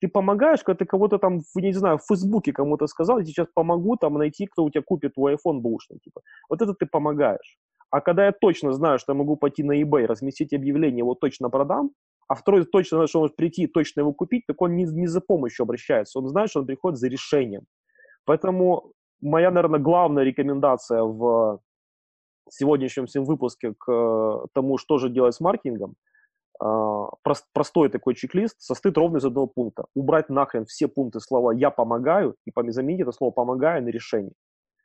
[0.00, 3.96] Ты помогаешь, когда ты кого-то там, не знаю, в Фейсбуке кому-то сказал, я сейчас помогу
[3.96, 6.22] там найти, кто у тебя купит твой iPhone бушный, типа.
[6.50, 7.56] Вот это ты помогаешь.
[7.90, 11.50] А когда я точно знаю, что я могу пойти на eBay, разместить объявление, его точно
[11.50, 11.92] продам,
[12.28, 15.06] а второй точно знает, что он может прийти точно его купить, так он не, не
[15.06, 17.62] за помощью обращается, он знает, что он приходит за решением.
[18.24, 21.60] Поэтому моя, наверное, главная рекомендация в
[22.50, 25.94] сегодняшнем всем выпуске к э, тому, что же делать с маркетингом,
[26.58, 27.08] а,
[27.52, 29.86] простой такой чек-лист состоит ровно из одного пункта.
[29.94, 34.32] Убрать нахрен все пункты слова «я помогаю» и заменить это слово «помогаю» на решение.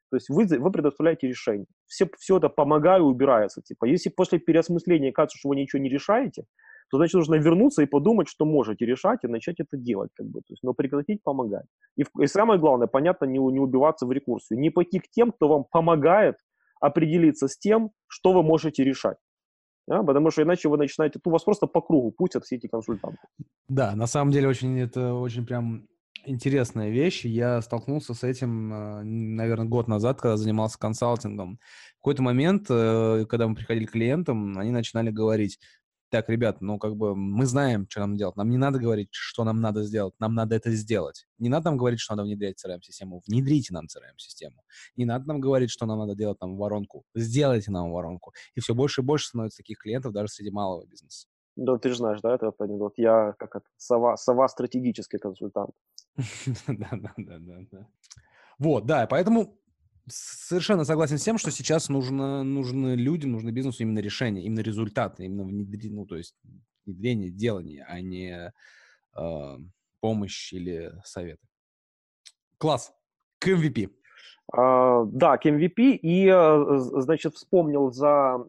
[0.10, 1.68] То есть вы, вы предоставляете решение.
[1.88, 3.62] Все, все это «помогаю» убирается.
[3.62, 6.44] Типа, если после переосмысления кажется, что вы ничего не решаете,
[6.92, 10.12] то значит нужно вернуться и подумать, что можете решать, и начать это делать.
[10.14, 10.42] Как бы.
[10.42, 11.66] То есть, но прекратить помогать.
[11.96, 14.60] И, и самое главное, понятно, не, не убиваться в рекурсию.
[14.60, 16.36] Не пойти к тем, кто вам помогает
[16.82, 19.18] определиться с тем, что вы можете решать.
[19.88, 20.04] Да?
[20.04, 23.20] Потому что иначе вы начинаете, у вас просто по кругу путят все эти консультанты.
[23.70, 25.88] Да, на самом деле очень это очень прям
[26.26, 27.24] интересная вещь.
[27.26, 31.60] Я столкнулся с этим, э, наверное, год назад, когда занимался консалтингом.
[32.00, 35.60] В какой-то момент, э, когда мы приходили к клиентам, они начинали говорить,
[36.12, 38.36] так, ребят, ну, как бы мы знаем, что нам делать.
[38.36, 40.14] Нам не надо говорить, что нам надо сделать.
[40.20, 41.26] Нам надо это сделать.
[41.40, 43.22] Не надо нам говорить, что надо внедрять CRM-систему.
[43.26, 44.62] Внедрите нам CRM-систему.
[44.98, 47.06] Не надо нам говорить, что нам надо делать там воронку.
[47.16, 48.34] Сделайте нам воронку.
[48.56, 51.28] И все больше и больше становится таких клиентов даже среди малого бизнеса.
[51.56, 52.94] Да, ты же знаешь, да, этот анекдот.
[52.98, 55.72] Я как это, сова, сова стратегический консультант.
[56.68, 57.88] Да, да, да, да.
[58.60, 59.61] Вот, да, поэтому
[60.08, 65.26] совершенно согласен с тем, что сейчас нужно, нужны людям, нужно бизнесу именно решение, именно результаты,
[65.26, 66.36] именно внедрение, ну, то есть
[66.86, 68.52] внедрение, делание, а не
[69.18, 69.58] э,
[70.00, 71.42] помощь или советы.
[72.58, 72.94] Класс.
[73.40, 73.90] К MVP.
[74.54, 76.00] Uh, да, к MVP.
[76.02, 78.46] И, э, значит, вспомнил за...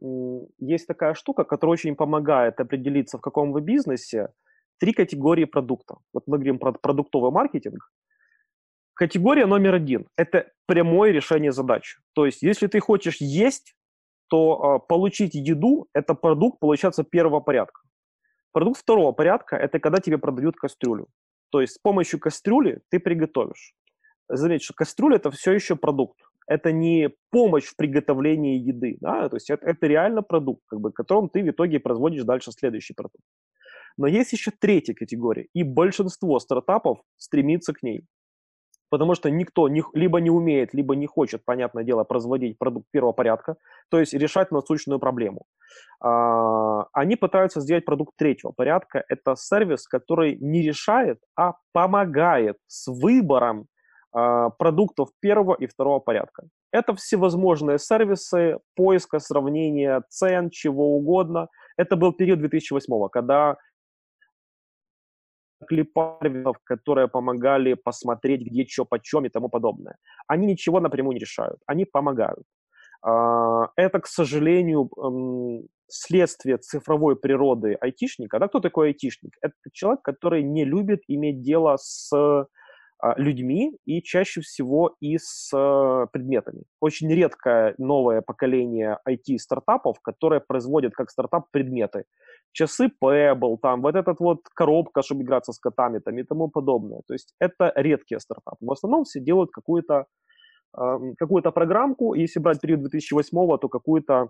[0.59, 4.29] Есть такая штука, которая очень помогает определиться, в каком вы бизнесе.
[4.79, 5.97] Три категории продукта.
[6.13, 7.93] Вот мы говорим про продуктовый маркетинг.
[9.03, 11.99] Категория номер один– это прямое решение задачи.
[12.15, 13.75] То есть, если ты хочешь есть,
[14.29, 17.81] то э, получить еду– это продукт, получается, первого порядка.
[18.53, 21.09] Продукт второго порядка– это когда тебе продают кастрюлю.
[21.51, 23.75] То есть, с помощью кастрюли ты приготовишь.
[24.29, 26.21] Заметьте, что кастрюля– это все еще продукт.
[26.47, 28.99] Это не помощь в приготовлении еды.
[29.01, 29.29] Да?
[29.29, 32.95] То есть, это, это реально продукт, как бы, которым ты в итоге производишь дальше следующий
[32.95, 33.25] продукт.
[33.97, 38.07] Но есть еще третья категория, и большинство стартапов стремится к ней
[38.93, 43.13] потому что никто не, либо не умеет, либо не хочет, понятное дело, производить продукт первого
[43.13, 43.57] порядка,
[43.91, 45.47] то есть решать насущную проблему.
[46.05, 49.03] А, они пытаются сделать продукт третьего порядка.
[49.09, 53.67] Это сервис, который не решает, а помогает с выбором
[54.13, 56.43] а, продуктов первого и второго порядка.
[56.71, 61.49] Это всевозможные сервисы поиска, сравнения цен, чего угодно.
[61.79, 63.57] Это был период 2008 когда
[65.69, 69.97] клипарвинов, которые помогали посмотреть, где что, почем и тому подобное.
[70.27, 72.45] Они ничего напрямую не решают, они помогают.
[73.03, 74.91] А, это, к сожалению,
[75.89, 78.39] следствие цифровой природы айтишника.
[78.39, 79.37] Да, кто такой айтишник?
[79.43, 82.11] Это человек, который не любит иметь дело с
[83.17, 86.63] людьми и чаще всего и с а, предметами.
[86.81, 92.05] Очень редкое новое поколение IT-стартапов, которое производит как стартап предметы.
[92.53, 97.01] Часы Pebble, там, вот этот вот коробка, чтобы играться с котами там, и тому подобное.
[97.07, 98.59] То есть это редкие стартапы.
[98.61, 100.07] В основном все делают какую-то
[101.19, 104.27] какую-то программку, если брать период 2008, то какую-то э,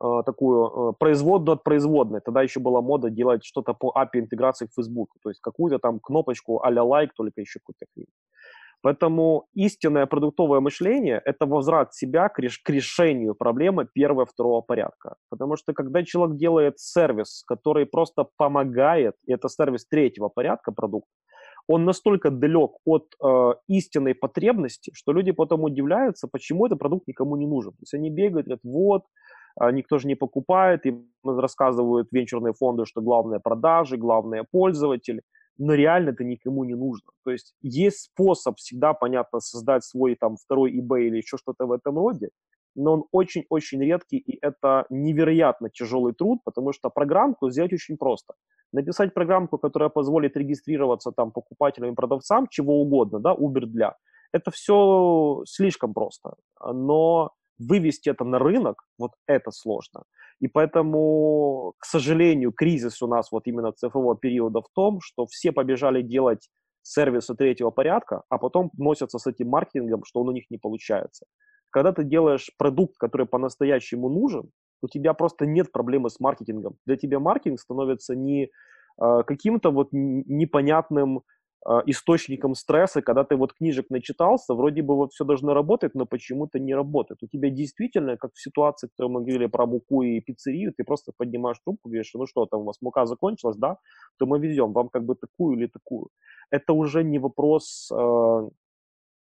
[0.00, 2.20] такую э, производную от производной.
[2.20, 6.00] Тогда еще была мода делать что-то по API интеграции к Facebook, то есть какую-то там
[6.00, 8.06] кнопочку а-ля лайк, только еще какую-то хрень.
[8.82, 15.16] Поэтому истинное продуктовое мышление– это возврат себя к, реш- к решению проблемы первого, второго порядка.
[15.30, 21.08] Потому что когда человек делает сервис, который просто помогает, и это сервис третьего порядка продукт,
[21.68, 27.36] он настолько далек от э, истинной потребности, что люди потом удивляются, почему этот продукт никому
[27.36, 27.72] не нужен.
[27.72, 29.02] То есть они бегают, говорят, вот,
[29.72, 35.22] никто же не покупает, им рассказывают венчурные фонды, что главное продажи, главное пользователи,
[35.58, 37.10] но реально это никому не нужно.
[37.24, 41.72] То есть есть способ всегда, понятно, создать свой там второй eBay или еще что-то в
[41.72, 42.28] этом роде,
[42.74, 48.34] но он очень-очень редкий, и это невероятно тяжелый труд, потому что программку сделать очень просто.
[48.72, 53.96] Написать программку, которая позволит регистрироваться там покупателям и продавцам, чего угодно, да, Uber для,
[54.32, 56.34] это все слишком просто.
[56.60, 60.04] Но вывести это на рынок, вот это сложно.
[60.40, 65.52] И поэтому, к сожалению, кризис у нас вот именно цифрового периода в том, что все
[65.52, 66.48] побежали делать
[66.82, 71.26] сервисы третьего порядка, а потом носятся с этим маркетингом, что он у них не получается.
[71.70, 74.50] Когда ты делаешь продукт, который по-настоящему нужен,
[74.82, 76.76] у тебя просто нет проблемы с маркетингом.
[76.86, 81.22] Для тебя маркетинг становится не э, каким-то вот непонятным
[81.86, 86.58] источником стресса, когда ты вот книжек начитался, вроде бы вот все должно работать, но почему-то
[86.58, 87.22] не работает.
[87.22, 91.12] У тебя действительно, как в ситуации, которую мы говорили про муку и пиццерию, ты просто
[91.16, 93.78] поднимаешь трубку, говоришь, ну что там у вас мука закончилась, да,
[94.18, 96.08] то мы везем вам как бы такую или такую.
[96.50, 98.48] Это уже не вопрос э,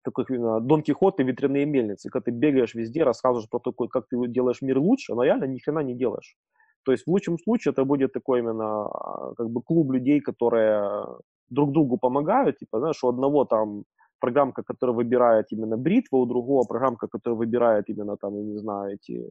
[0.03, 4.17] такой Дон Кихот и ветряные мельницы, когда ты бегаешь везде, рассказываешь про то, как ты
[4.29, 6.37] делаешь мир лучше, но реально ни хрена не делаешь.
[6.85, 11.07] То есть в лучшем случае это будет такой именно а, как бы клуб людей, которые
[11.51, 13.85] друг другу помогают, типа, знаешь, у одного там
[14.21, 18.95] программка, которая выбирает именно бритву, у другого программка, которая выбирает именно там, я не знаю,
[18.95, 19.31] эти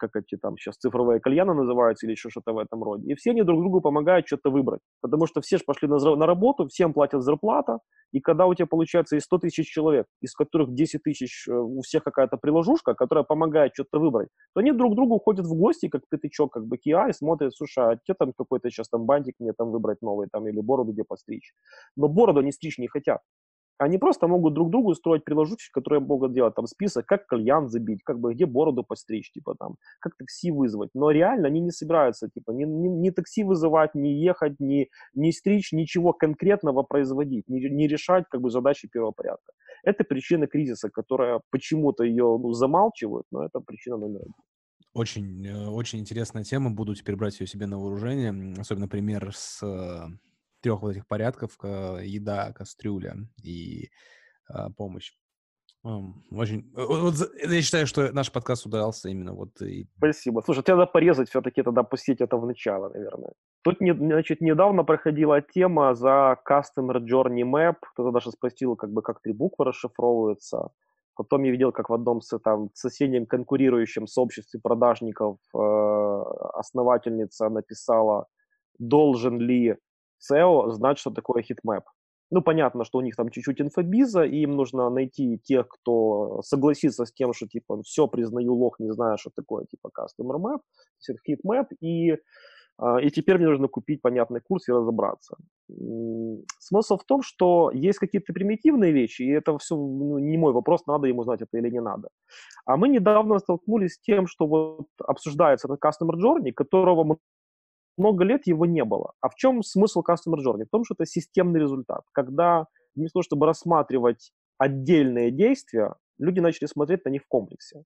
[0.00, 3.12] как эти там сейчас цифровые кальяны называются или еще что-то в этом роде.
[3.12, 4.80] И все они друг другу помогают что-то выбрать.
[5.00, 7.78] Потому что все же пошли на, на работу, всем платят зарплата,
[8.12, 11.82] и когда у тебя получается и 100 тысяч человек, из которых 10 тысяч э, у
[11.82, 16.02] всех какая-то приложушка, которая помогает что-то выбрать, то они друг другу ходят в гости, как
[16.08, 19.52] пятачок, как бы Kia, и смотрят, слушай, а тебе там какой-то сейчас там бантик мне
[19.52, 21.52] там выбрать новый, там, или бороду где постричь.
[21.96, 23.20] Но бороду они стричь не хотят.
[23.80, 28.02] Они просто могут друг другу строить приложухи, которые могут делать там список, как кальян забить,
[28.04, 30.90] как бы где бороду постричь, типа там, как такси вызвать.
[30.92, 35.30] Но реально они не собираются, типа, ни, ни, ни такси вызывать, ни ехать, ни, ни
[35.30, 39.52] стричь, ничего конкретного производить, не, не решать как бы задачи первого порядка.
[39.82, 44.34] Это причина кризиса, которая почему-то ее ну, замалчивают, но это причина номер один.
[44.92, 46.70] Очень, э, очень интересная тема.
[46.70, 48.60] Буду теперь брать ее себе на вооружение.
[48.60, 50.06] Особенно пример с э,
[50.60, 53.90] трех вот этих порядков э, еда, кастрюля и
[54.48, 55.12] а, помощь.
[55.82, 56.70] Очень.
[56.76, 59.62] Э, вот, я считаю, что наш подкаст удался именно вот.
[59.62, 59.86] И...
[59.96, 60.42] Спасибо.
[60.44, 63.32] Слушай, тебе надо порезать все-таки тогда пустить это в начало, наверное.
[63.62, 67.76] Тут, не, значит, недавно проходила тема за Customer Journey Map.
[67.94, 70.70] Кто-то даже спросил, как бы, как три буквы расшифровываются.
[71.14, 75.58] Потом я видел, как в одном там, соседнем конкурирующем сообществе продажников э,
[76.54, 78.26] основательница написала,
[78.78, 79.76] должен ли
[80.20, 81.84] CEO знать, что такое heatmap.
[82.32, 87.04] Ну, понятно, что у них там чуть-чуть инфобиза, и им нужно найти тех, кто согласится
[87.04, 90.60] с тем, что, типа, все, признаю лох, не знаю, что такое, типа, customer map,
[91.08, 92.18] это heatmap, и,
[92.78, 95.36] а, и теперь мне нужно купить понятный курс и разобраться.
[96.60, 100.86] Смысл в том, что есть какие-то примитивные вещи, и это все ну, не мой вопрос,
[100.86, 102.10] надо ему знать это или не надо.
[102.64, 107.18] А мы недавно столкнулись с тем, что вот обсуждается этот customer journey, которого
[107.96, 109.12] много лет его не было.
[109.20, 110.64] А в чем смысл Customer Journey?
[110.64, 112.02] В том, что это системный результат.
[112.12, 117.84] Когда вместо того, чтобы рассматривать отдельные действия, люди начали смотреть на них в комплексе.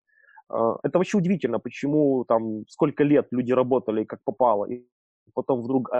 [0.48, 4.86] А, это вообще удивительно, почему там сколько лет люди работали как попало, и
[5.34, 5.90] потом вдруг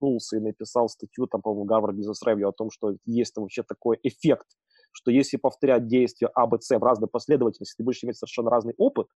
[0.00, 3.98] очнулся и написал статью, там, по-моему, Гарвард Review о том, что есть там вообще такой
[4.02, 4.46] эффект,
[4.92, 8.74] что если повторять действия А, Б, С в разной последовательности, ты будешь иметь совершенно разный
[8.78, 9.08] опыт,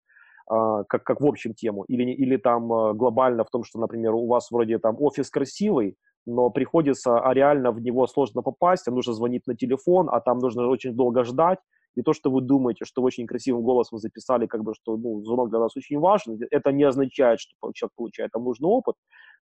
[0.49, 4.27] как, как в общем тему, или, или там а, глобально в том, что, например, у
[4.27, 9.13] вас вроде там офис красивый, но приходится, а реально в него сложно попасть, а нужно
[9.13, 11.59] звонить на телефон, а там нужно очень долго ждать,
[11.95, 15.51] и то, что вы думаете, что очень красивым голосом записали, как бы, что ну, звонок
[15.51, 18.97] для нас очень важен, это не означает, что человек получает там нужный опыт,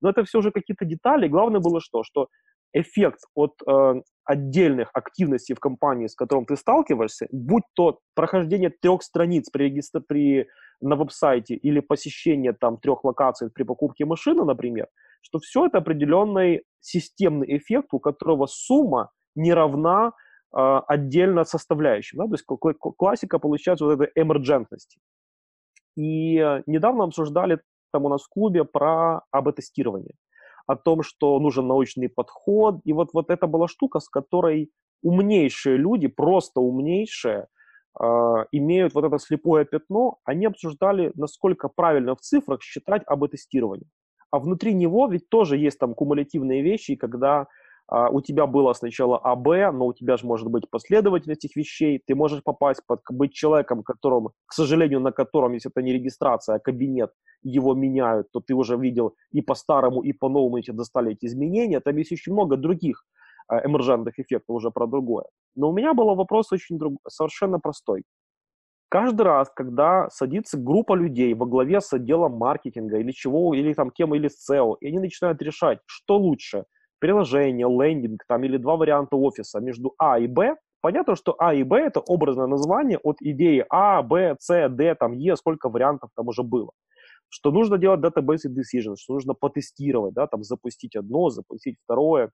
[0.01, 1.27] но это все же какие-то детали.
[1.27, 2.03] Главное было что?
[2.03, 2.27] Что
[2.73, 9.01] эффект от э, отдельных активностей в компании, с которым ты сталкиваешься, будь то прохождение трех
[9.01, 10.01] страниц при, регистр...
[10.07, 10.47] при...
[10.81, 14.87] на веб-сайте или посещение там трех локаций при покупке машины, например,
[15.21, 20.11] что все это определенный системный эффект, у которого сумма не равна
[20.55, 22.19] э, отдельно составляющим.
[22.19, 22.25] Да?
[22.25, 22.45] То есть
[22.97, 24.99] классика получается вот этой эмерджентности.
[25.95, 27.59] И э, недавно обсуждали
[27.91, 30.13] там у нас в клубе про АБ-тестирование
[30.67, 32.81] о том, что нужен научный подход.
[32.83, 34.69] И вот, вот это была штука, с которой
[35.01, 37.47] умнейшие люди, просто умнейшие,
[37.99, 38.03] э,
[38.51, 43.87] имеют вот это слепое пятно, они обсуждали, насколько правильно в цифрах считать об тестировании.
[44.29, 47.47] А внутри него ведь тоже есть там кумулятивные вещи, когда
[47.89, 52.15] у тебя было сначала АБ, но у тебя же может быть последовательность этих вещей, ты
[52.15, 56.59] можешь попасть под, быть человеком, которым, к сожалению, на котором, если это не регистрация, а
[56.59, 57.11] кабинет,
[57.43, 61.79] его меняют, то ты уже видел и по-старому, и по-новому эти достали эти изменения.
[61.79, 63.05] Там есть еще много других
[63.49, 65.25] э, эмержентных эффектов уже про другое.
[65.55, 66.99] Но у меня был вопрос очень друг...
[67.07, 68.03] совершенно простой.
[68.89, 73.91] Каждый раз, когда садится группа людей во главе с отделом маркетинга или чего, или там
[73.91, 76.65] кем, или с SEO, и они начинают решать, что лучше–
[76.99, 81.63] приложение, лендинг там, или два варианта офиса между А и Б, понятно, что А и
[81.63, 86.27] Б это образное название от идеи А, Б, С, Д, там Е, сколько вариантов там
[86.27, 86.71] уже было.
[87.29, 92.31] Что нужно делать database decisions, что нужно потестировать, да, там запустить одно, запустить второе.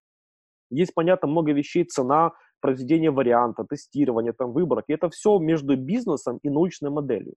[0.69, 2.31] Есть, понятно, много вещей, цена,
[2.61, 4.85] произведение варианта, тестирование, там, выборок.
[4.87, 7.33] И это все между бизнесом и научной моделью.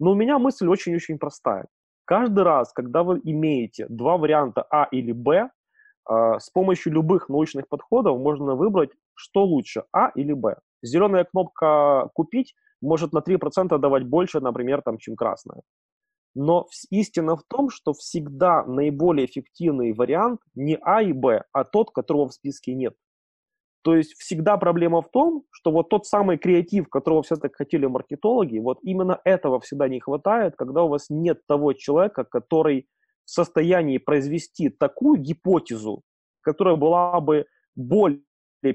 [0.00, 1.66] Но у меня мысль очень-очень простая.
[2.04, 5.50] Каждый раз, когда вы имеете два варианта А или Б,
[6.08, 10.56] с помощью любых научных подходов можно выбрать, что лучше, А или Б.
[10.82, 15.62] Зеленая кнопка «Купить» может на 3% давать больше, например, там, чем красная.
[16.34, 21.90] Но истина в том, что всегда наиболее эффективный вариант не А и Б, а тот,
[21.90, 22.94] которого в списке нет.
[23.82, 27.86] То есть всегда проблема в том, что вот тот самый креатив, которого все так хотели
[27.86, 32.86] маркетологи, вот именно этого всегда не хватает, когда у вас нет того человека, который
[33.24, 36.02] в состоянии произвести такую гипотезу,
[36.40, 38.22] которая была бы более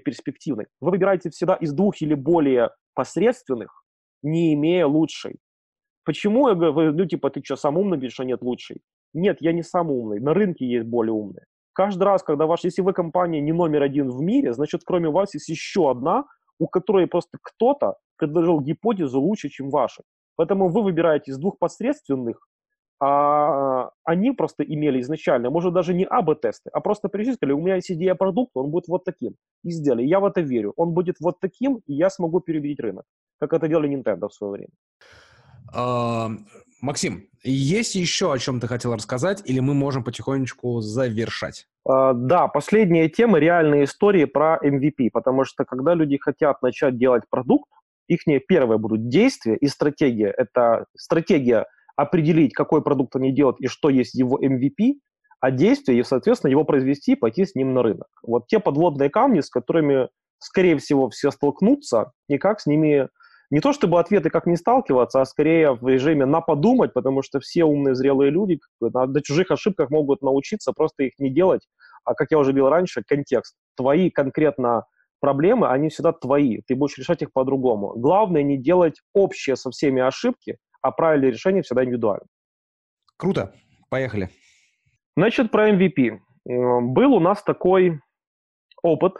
[0.03, 0.67] перспективной.
[0.81, 3.83] Вы выбираете всегда из двух или более посредственных,
[4.23, 5.37] не имея лучшей.
[6.03, 8.81] Почему я говорю, ну типа ты что, сам умный, говоришь, что нет лучшей?
[9.13, 11.45] Нет, я не сам умный, на рынке есть более умные.
[11.73, 15.33] Каждый раз, когда ваш, если вы компания не номер один в мире, значит, кроме вас
[15.35, 16.25] есть еще одна,
[16.59, 20.01] у которой просто кто-то предложил гипотезу лучше, чем ваша.
[20.35, 22.47] Поэтому вы выбираете из двух посредственных,
[22.99, 27.75] а они просто имели изначально, может, даже не АБ-тесты, а просто пришли сказали, у меня
[27.75, 29.35] есть идея продукта, он будет вот таким.
[29.63, 30.03] И сделали.
[30.03, 30.73] Я в это верю.
[30.77, 33.05] Он будет вот таким, и я смогу переубедить рынок,
[33.39, 34.71] как это делали Nintendo в свое время.
[35.73, 36.29] А,
[36.81, 41.67] Максим, есть еще о чем ты хотел рассказать, или мы можем потихонечку завершать?
[41.87, 47.23] Uh, да, последняя тема– реальные истории про MVP, потому что когда люди хотят начать делать
[47.29, 47.69] продукт,
[48.07, 50.33] их первое будут действия и стратегия.
[50.35, 51.65] Это стратегия
[51.97, 54.99] определить, какой продукт они делают и что есть его MVP,
[55.41, 58.07] а действие, и, соответственно, его произвести и пойти с ним на рынок.
[58.23, 60.07] Вот те подводные камни, с которыми,
[60.39, 63.09] скорее всего, все столкнутся, и как с ними
[63.49, 67.39] не то чтобы ответы как не сталкиваться, а скорее в режиме на подумать, потому что
[67.39, 71.61] все умные зрелые люди на, на чужих ошибках могут научиться, просто их не делать.
[72.03, 73.55] А как я уже говорил раньше, контекст.
[73.75, 74.85] Твои конкретно
[75.19, 76.61] проблемы, они всегда твои.
[76.67, 77.93] Ты будешь решать их по-другому.
[77.95, 82.25] Главное не делать общие со всеми ошибки, а правильное решение всегда индивидуально.
[83.17, 83.53] Круто.
[83.89, 84.29] Поехали.
[85.15, 86.19] Значит, про MVP.
[86.45, 87.99] Был у нас такой
[88.83, 89.13] опыт,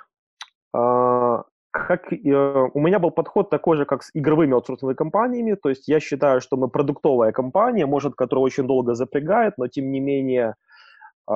[0.73, 5.69] а, как, э, у меня был подход такой же, как с игровыми аутсорсинговыми компаниями, то
[5.69, 9.99] есть я считаю, что мы продуктовая компания, может, которая очень долго запрягает, но тем не
[9.99, 10.55] менее
[11.29, 11.33] э,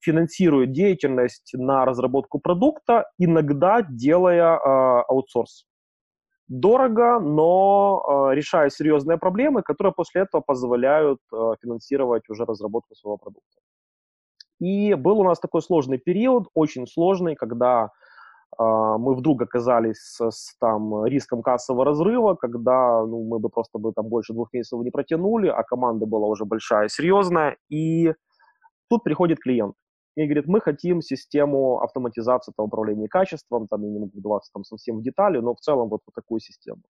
[0.00, 4.58] финансирует деятельность на разработку продукта, иногда делая э,
[5.08, 5.66] аутсорс.
[6.48, 13.16] Дорого, но э, решая серьезные проблемы, которые после этого позволяют э, финансировать уже разработку своего
[13.16, 13.60] продукта.
[14.60, 17.90] И был у нас такой сложный период, очень сложный, когда
[18.56, 23.78] а, мы вдруг оказались с, с там, риском кассового разрыва, когда ну, мы бы просто
[23.78, 28.14] бы там больше двух месяцев не протянули, а команда была уже большая, серьезная, и
[28.88, 29.74] тут приходит клиент
[30.16, 34.98] и говорит, мы хотим систему автоматизации там, управления качеством, там, не могу вдаваться там совсем
[34.98, 36.82] в детали, но в целом вот, вот такую систему.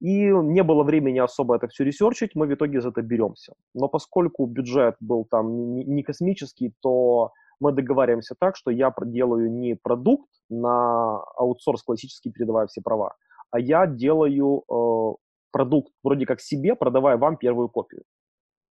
[0.00, 3.54] И не было времени особо это все ресерчить, мы в итоге за это беремся.
[3.74, 9.74] Но поскольку бюджет был там не космический, то мы договариваемся так, что я делаю не
[9.74, 13.14] продукт на аутсорс классический, передавая все права,
[13.50, 15.14] а я делаю э,
[15.50, 18.02] продукт вроде как себе, продавая вам первую копию.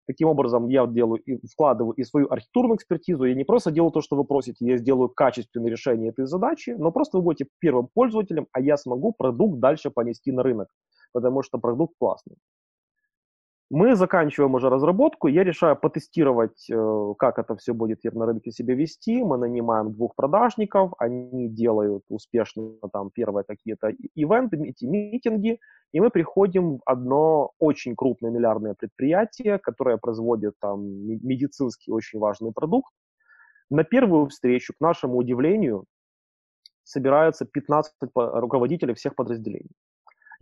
[0.05, 3.23] Таким образом, я делаю и вкладываю и свою архитектурную экспертизу.
[3.23, 6.91] Я не просто делаю то, что вы просите, я сделаю качественное решение этой задачи, но
[6.91, 10.67] просто вы будете первым пользователем, а я смогу продукт дальше понести на рынок,
[11.13, 12.35] потому что продукт классный.
[13.75, 18.75] Мы заканчиваем уже разработку, я решаю потестировать, э, как это все будет на рынке себя
[18.75, 19.23] вести.
[19.23, 25.57] Мы нанимаем двух продажников, они делают успешно там первые какие-то ивенты, митинги,
[25.91, 32.51] и мы приходим в одно очень крупное миллиардное предприятие, которое производит там медицинский очень важный
[32.51, 32.93] продукт.
[33.71, 35.85] На первую встречу, к нашему удивлению,
[36.83, 39.71] собираются 15 руководителей всех подразделений.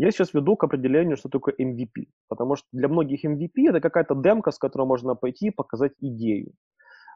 [0.01, 4.15] Я сейчас веду к определению, что такое MVP, потому что для многих MVP это какая-то
[4.15, 6.53] демка, с которой можно пойти и показать идею.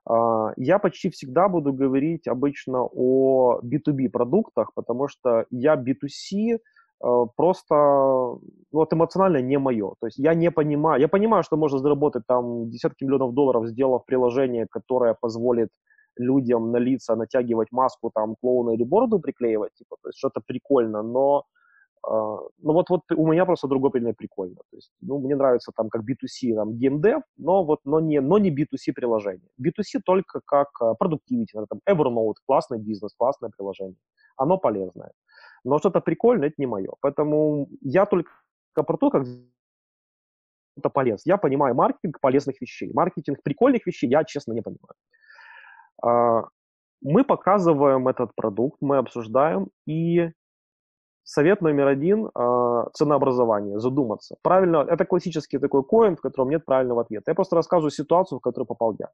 [0.08, 7.26] А, я почти всегда буду говорить обычно о B2B продуктах, потому что я B2C э,
[7.36, 8.40] просто ну,
[8.72, 9.96] вот эмоционально не мое.
[10.00, 14.06] То есть я не понимаю, я понимаю, что можно заработать там десятки миллионов долларов, сделав
[14.06, 15.70] приложение, которое позволит
[16.20, 21.02] людям на лица натягивать маску, там, клоуна или бороду приклеивать, типа, то есть что-то прикольно,
[21.02, 21.46] но
[22.08, 24.58] ну вот, вот у меня просто другой предмет прикольно.
[24.70, 28.38] То есть, ну, мне нравится там как B2C, там, GameDev, но вот, но не, но
[28.38, 29.50] не B2C приложение.
[29.60, 30.70] B2C только как
[31.00, 33.98] продуктивити, там, Evernote, классный бизнес, классное приложение.
[34.38, 35.12] Оно полезное.
[35.64, 36.92] Но что-то прикольное, это не мое.
[37.02, 38.30] Поэтому я только
[38.74, 39.26] про то, как
[40.78, 41.32] это полезно.
[41.32, 42.92] Я понимаю маркетинг полезных вещей.
[42.94, 44.96] Маркетинг прикольных вещей я, честно, не понимаю.
[46.04, 46.50] А,
[47.02, 50.32] мы показываем этот продукт, мы обсуждаем, и
[51.26, 54.38] совет номер один э, ценообразование, задуматься.
[54.42, 57.32] Правильно, это классический такой коин, в котором нет правильного ответа.
[57.32, 59.10] Я просто рассказываю ситуацию, в которую попал я.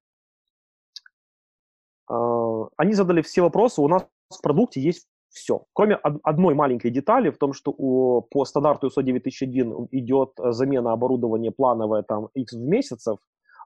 [2.11, 5.65] Э, они задали все вопросы, у нас в продукте есть все.
[5.73, 10.91] Кроме од- одной маленькой детали в том, что у, по стандарту ISO 9001 идет замена
[10.91, 13.17] оборудования плановая там X в месяцев,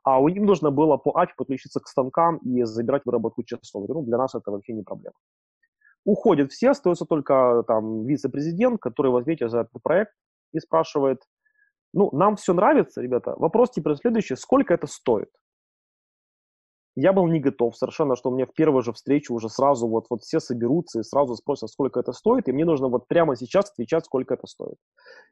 [0.03, 3.89] а у них нужно было по API подключиться к станкам и забирать выработку часов.
[3.89, 5.15] Ну, для нас это вообще не проблема.
[6.06, 10.14] Уходят все, остается только там вице-президент, который возьмет за этот проект
[10.53, 11.22] и спрашивает,
[11.94, 15.30] ну, нам все нравится, ребята, вопрос теперь следующий, сколько это стоит?
[16.95, 20.22] Я был не готов совершенно, что мне в первую же встречу уже сразу вот, вот
[20.22, 24.05] все соберутся и сразу спросят, сколько это стоит, и мне нужно вот прямо сейчас отвечать,
[24.05, 24.77] сколько это стоит.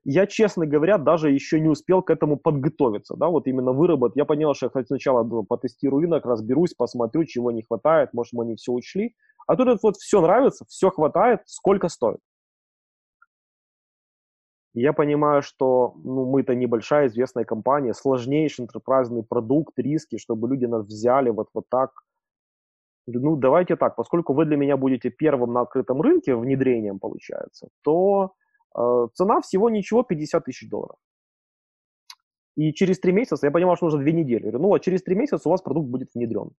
[0.03, 4.17] Я, честно говоря, даже еще не успел к этому подготовиться, да, вот именно выработать.
[4.17, 8.45] Я понял, что я сначала думаю, потестирую рынок, разберусь, посмотрю, чего не хватает, может, мы
[8.45, 9.15] не все учли.
[9.47, 12.19] А тут вот все нравится, все хватает, сколько стоит.
[14.73, 20.85] Я понимаю, что ну, мы-то небольшая известная компания, сложнейший enterprise продукт, риски, чтобы люди нас
[20.85, 21.91] взяли вот, вот так.
[23.05, 28.33] Ну, давайте так, поскольку вы для меня будете первым на открытом рынке внедрением, получается, то
[28.75, 30.95] э, цена всего ничего 50 тысяч долларов.
[32.55, 34.41] И через три месяца, я понимал, что нужно две недели.
[34.41, 36.51] Говорю, ну, а через три месяца у вас продукт будет внедрен.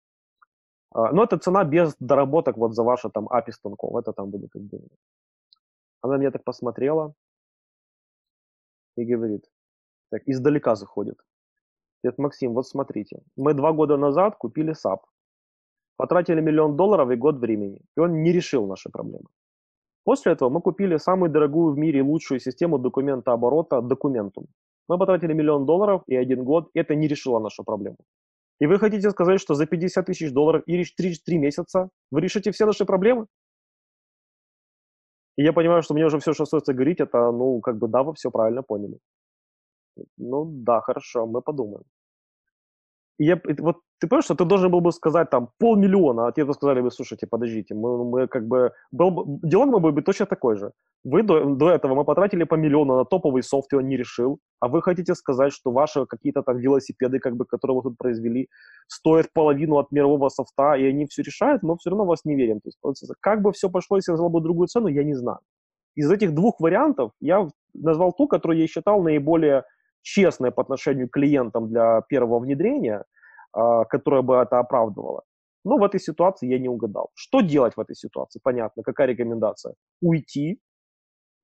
[0.94, 3.96] Э, но это цена без доработок вот за ваши там API станков.
[3.96, 4.80] Это там будет как бы.
[6.02, 7.14] Она меня так посмотрела,
[8.96, 9.44] и говорит,
[10.10, 11.16] так, издалека заходит.
[12.02, 15.00] Говорит, Максим, вот смотрите, мы два года назад купили SAP,
[15.96, 19.26] потратили миллион долларов и год времени, и он не решил наши проблемы.
[20.04, 24.46] После этого мы купили самую дорогую в мире лучшую систему документа оборота Documentum.
[24.88, 27.96] Мы потратили миллион долларов и один год, и это не решило нашу проблему.
[28.60, 32.50] И вы хотите сказать, что за 50 тысяч долларов и 3, 3 месяца вы решите
[32.52, 33.26] все наши проблемы?
[35.36, 38.02] И я понимаю, что мне уже все, что остается говорить, это, ну, как бы, да,
[38.02, 38.98] вы все правильно поняли.
[40.18, 41.84] Ну, да, хорошо, мы подумаем.
[43.18, 46.54] Я, вот ты понимаешь, что ты должен был бы сказать там полмиллиона, а тебе бы
[46.54, 50.56] сказали бы, слушайте, подождите, мы, мы как бы, был бы, диалог мой бы точно такой
[50.56, 50.72] же.
[51.04, 54.40] Вы до, до этого мы потратили по миллиону на топовый софт, и он не решил,
[54.60, 58.48] а вы хотите сказать, что ваши какие-то там велосипеды, как бы, которые вы тут произвели,
[58.88, 62.60] стоят половину от мирового софта, и они все решают, но все равно вас не верим.
[62.60, 65.38] То есть, как бы все пошло, если я назвал бы другую цену, я не знаю.
[65.94, 69.62] Из этих двух вариантов я назвал ту, которую я считал наиболее
[70.04, 73.04] честной по отношению к клиентам для первого внедрения,
[73.52, 75.22] а, которая бы это оправдывала.
[75.64, 77.10] Но в этой ситуации я не угадал.
[77.14, 78.38] Что делать в этой ситуации?
[78.42, 78.82] Понятно.
[78.82, 79.74] Какая рекомендация?
[80.02, 80.60] Уйти,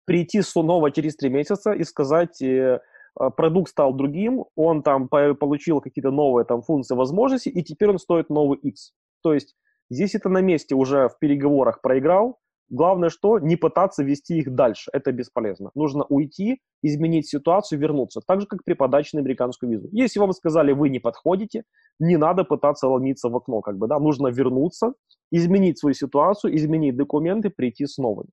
[0.05, 2.81] прийти снова через три месяца и сказать, э,
[3.15, 7.99] а, продукт стал другим, он там получил какие-то новые там функции, возможности, и теперь он
[7.99, 8.93] стоит новый X.
[9.23, 9.57] То есть
[9.91, 12.39] здесь это на месте уже в переговорах проиграл,
[12.71, 14.91] Главное, что не пытаться вести их дальше.
[14.93, 15.73] Это бесполезно.
[15.75, 18.21] Нужно уйти, изменить ситуацию, вернуться.
[18.25, 19.89] Так же, как при подаче на американскую визу.
[19.91, 21.65] Если вам сказали, вы не подходите,
[21.99, 23.61] не надо пытаться ломиться в окно.
[23.61, 23.99] Как бы, да?
[23.99, 24.93] Нужно вернуться,
[25.33, 28.31] изменить свою ситуацию, изменить документы, прийти с новыми.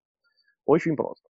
[0.66, 1.28] Очень просто.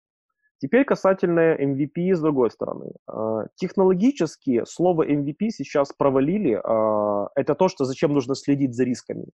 [0.59, 2.93] Теперь касательно MVP с другой стороны.
[3.09, 6.61] А, технологически слово MVP сейчас провалили.
[6.62, 9.27] А, это то, что зачем нужно следить за рисками.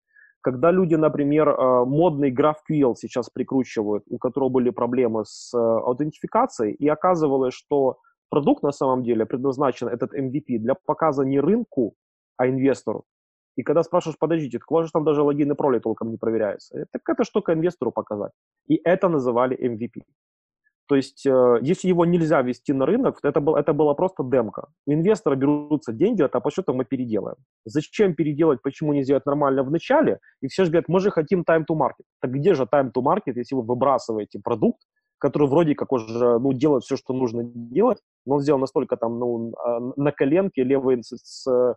[0.42, 6.88] Когда люди, например, а, модный GraphQL сейчас прикручивают, у которого были проблемы с аутентификацией, и
[6.88, 7.98] оказывалось, что
[8.30, 11.96] продукт на самом деле предназначен, этот MVP, для показа не рынку,
[12.38, 13.06] а инвестору.
[13.58, 16.18] И когда спрашиваешь, подождите, так у вас же там даже логин и пароли толком не
[16.18, 16.86] проверяются.
[16.92, 18.32] Так это только инвестору показать.
[18.68, 20.04] И это называли MVP.
[20.88, 24.68] То есть, э, если его нельзя вести на рынок, это, был, это была просто демка.
[24.86, 27.36] У инвестора берутся деньги, а по счету мы переделаем.
[27.66, 30.20] Зачем переделать, почему не сделать нормально в начале?
[30.42, 32.06] И все же говорят, мы же хотим time to market.
[32.22, 34.82] Так где же time to market, если вы выбрасываете продукт,
[35.20, 39.20] который вроде как уже ну, делает все, что нужно делать, но он сделан настолько там
[39.20, 41.76] ну, а, на коленке, левый с, с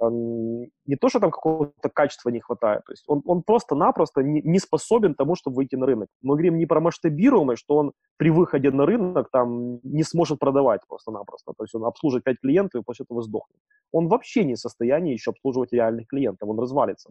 [0.00, 4.58] не то, что там какого-то качества не хватает, то есть он, он просто-напросто не, не
[4.58, 6.08] способен тому, чтобы выйти на рынок.
[6.22, 10.80] Мы говорим не про масштабируемость, что он при выходе на рынок там не сможет продавать
[10.88, 13.58] просто-напросто, то есть он обслуживает 5 клиентов и после этого сдохнет.
[13.92, 17.10] Он вообще не в состоянии еще обслуживать реальных клиентов, он развалится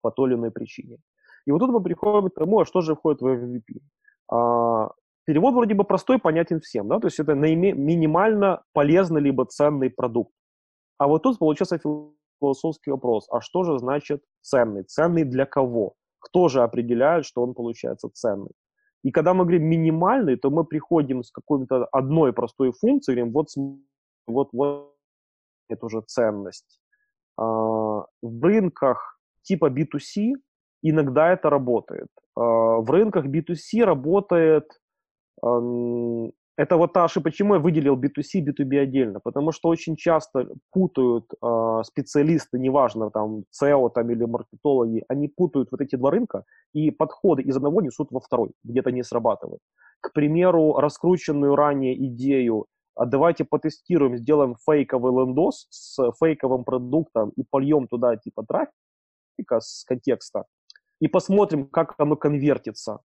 [0.00, 0.98] по той или иной причине.
[1.46, 3.80] И вот тут мы приходим к тому, а что же входит в MVP.
[4.30, 4.88] А,
[5.26, 9.90] перевод вроде бы простой, понятен всем, да, то есть это наиме, минимально полезный либо ценный
[9.90, 10.32] продукт.
[10.98, 11.78] А вот тут получился
[12.40, 13.26] философский вопрос.
[13.30, 14.84] А что же значит ценный?
[14.84, 15.94] Ценный для кого?
[16.20, 18.52] Кто же определяет, что он получается ценный?
[19.02, 23.48] И когда мы говорим минимальный, то мы приходим с какой-то одной простой функцией, говорим, вот,
[24.26, 24.94] вот, вот
[25.68, 26.80] это уже ценность.
[27.36, 27.44] А,
[28.22, 30.32] в рынках типа B2C
[30.82, 32.08] иногда это работает.
[32.34, 32.40] А,
[32.80, 34.80] в рынках B2C работает
[36.56, 41.24] это вот та ошибка, почему я выделил B2C, B2B отдельно, потому что очень часто путают
[41.42, 46.90] э, специалисты, неважно, там, SEO там, или маркетологи, они путают вот эти два рынка, и
[46.90, 49.60] подходы из одного несут во второй, где-то не срабатывает.
[50.00, 57.42] К примеру, раскрученную ранее идею, а давайте потестируем, сделаем фейковый лендос с фейковым продуктом и
[57.42, 60.44] польем туда типа трафика с контекста,
[61.00, 63.00] и посмотрим, как оно конвертится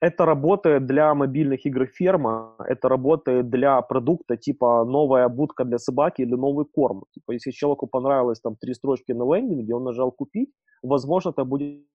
[0.00, 6.22] это работает для мобильных игр ферма, это работает для продукта типа новая будка для собаки
[6.22, 7.04] или новый корм.
[7.14, 10.50] Типа, если человеку понравилось там три строчки на лендинге, он нажал купить,
[10.82, 11.86] возможно, это будет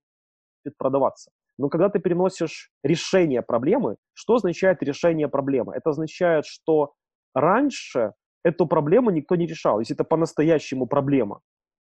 [0.77, 1.31] продаваться.
[1.57, 5.73] Но когда ты переносишь решение проблемы, что означает решение проблемы?
[5.73, 6.94] Это означает, что
[7.34, 8.14] раньше
[8.44, 11.41] эту проблему никто не решал, если это по-настоящему проблема.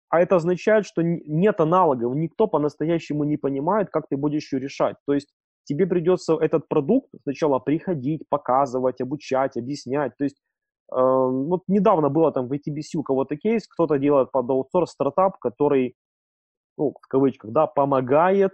[0.09, 4.97] А это означает, что нет аналогов, никто по-настоящему не понимает, как ты будешь ее решать.
[5.07, 5.29] То есть
[5.71, 10.17] тебе придется этот продукт сначала приходить, показывать, обучать, объяснять.
[10.17, 10.37] То есть
[10.93, 15.39] э, вот недавно было там в ATBC у кого-то кейс, кто-то делает под аутсорс стартап,
[15.39, 15.95] который,
[16.77, 18.53] ну, в кавычках, да, помогает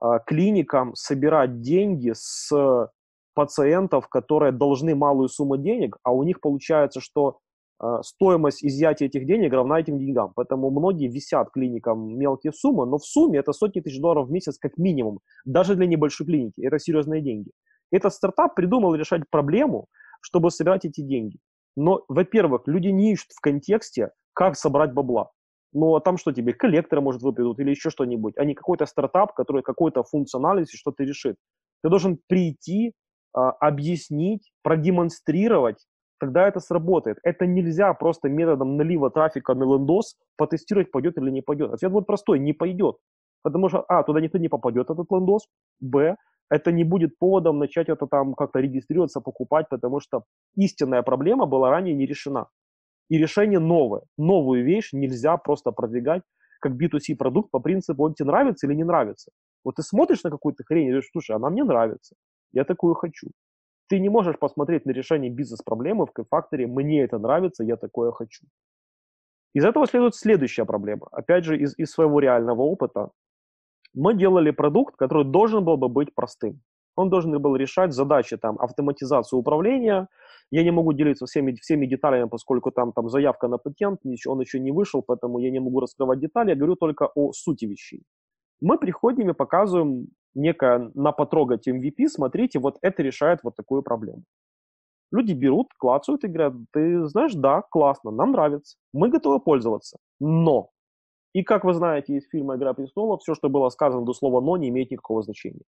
[0.00, 2.88] э, клиникам собирать деньги с
[3.34, 7.38] пациентов, которые должны малую сумму денег, а у них получается, что
[8.02, 10.32] стоимость изъятия этих денег равна этим деньгам.
[10.34, 14.58] Поэтому многие висят клиникам мелкие суммы, но в сумме это сотни тысяч долларов в месяц
[14.58, 16.60] как минимум, даже для небольшой клиники.
[16.60, 17.50] Это серьезные деньги.
[17.90, 19.86] Этот стартап придумал решать проблему,
[20.20, 21.38] чтобы собирать эти деньги.
[21.76, 25.30] Но, во-первых, люди не ищут в контексте, как собрать бабла.
[25.72, 29.34] Ну, а там что тебе, коллекторы, может, выпадут или еще что-нибудь, а не какой-то стартап,
[29.34, 31.36] который какой-то функциональности что-то решит.
[31.82, 32.92] Ты должен прийти,
[33.32, 35.84] а, объяснить, продемонстрировать,
[36.24, 37.18] тогда это сработает.
[37.22, 41.72] Это нельзя просто методом налива трафика на лендос потестировать, пойдет или не пойдет.
[41.72, 42.96] Ответ будет простой, не пойдет.
[43.42, 45.48] Потому что, а, туда никто не попадет, этот лендос,
[45.80, 46.16] б,
[46.50, 50.22] это не будет поводом начать это там как-то регистрироваться, покупать, потому что
[50.56, 52.46] истинная проблема была ранее не решена.
[53.10, 54.02] И решение новое.
[54.18, 56.22] Новую вещь нельзя просто продвигать
[56.60, 59.30] как B2C продукт по принципу, он тебе нравится или не нравится.
[59.64, 62.14] Вот ты смотришь на какую-то хрень и говоришь, слушай, она мне нравится,
[62.52, 63.28] я такую хочу.
[63.88, 68.46] Ты не можешь посмотреть на решение бизнес-проблемы в факторе «мне это нравится, я такое хочу».
[69.54, 71.06] Из этого следует следующая проблема.
[71.12, 73.10] Опять же, из, из своего реального опыта.
[73.94, 76.60] Мы делали продукт, который должен был бы быть простым.
[76.96, 80.08] Он должен был решать задачи там, автоматизации управления.
[80.50, 84.60] Я не могу делиться всеми, всеми деталями, поскольку там, там заявка на патент, он еще
[84.60, 86.50] не вышел, поэтому я не могу раскрывать детали.
[86.50, 88.02] Я говорю только о сути вещей.
[88.60, 94.24] Мы приходим и показываем некое на потрогать MVP, смотрите, вот это решает вот такую проблему.
[95.12, 100.70] Люди берут, клацают и говорят, ты знаешь, да, классно, нам нравится, мы готовы пользоваться, но.
[101.32, 104.56] И как вы знаете из фильма «Игра престолов», все, что было сказано до слова «но»,
[104.56, 105.64] не имеет никакого значения.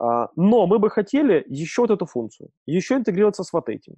[0.00, 3.94] А, но мы бы хотели еще вот эту функцию, еще интегрироваться с вот этим.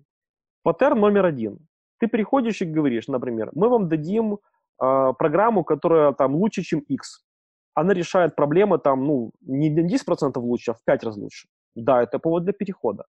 [0.63, 1.59] Паттерн номер один.
[1.99, 7.26] Ты приходишь и говоришь, например, мы вам дадим э, программу, которая там лучше, чем X
[7.77, 11.47] она решает проблемы там, ну, не на 10% лучше, а в 5 раз лучше.
[11.75, 13.05] Да, это повод для перехода.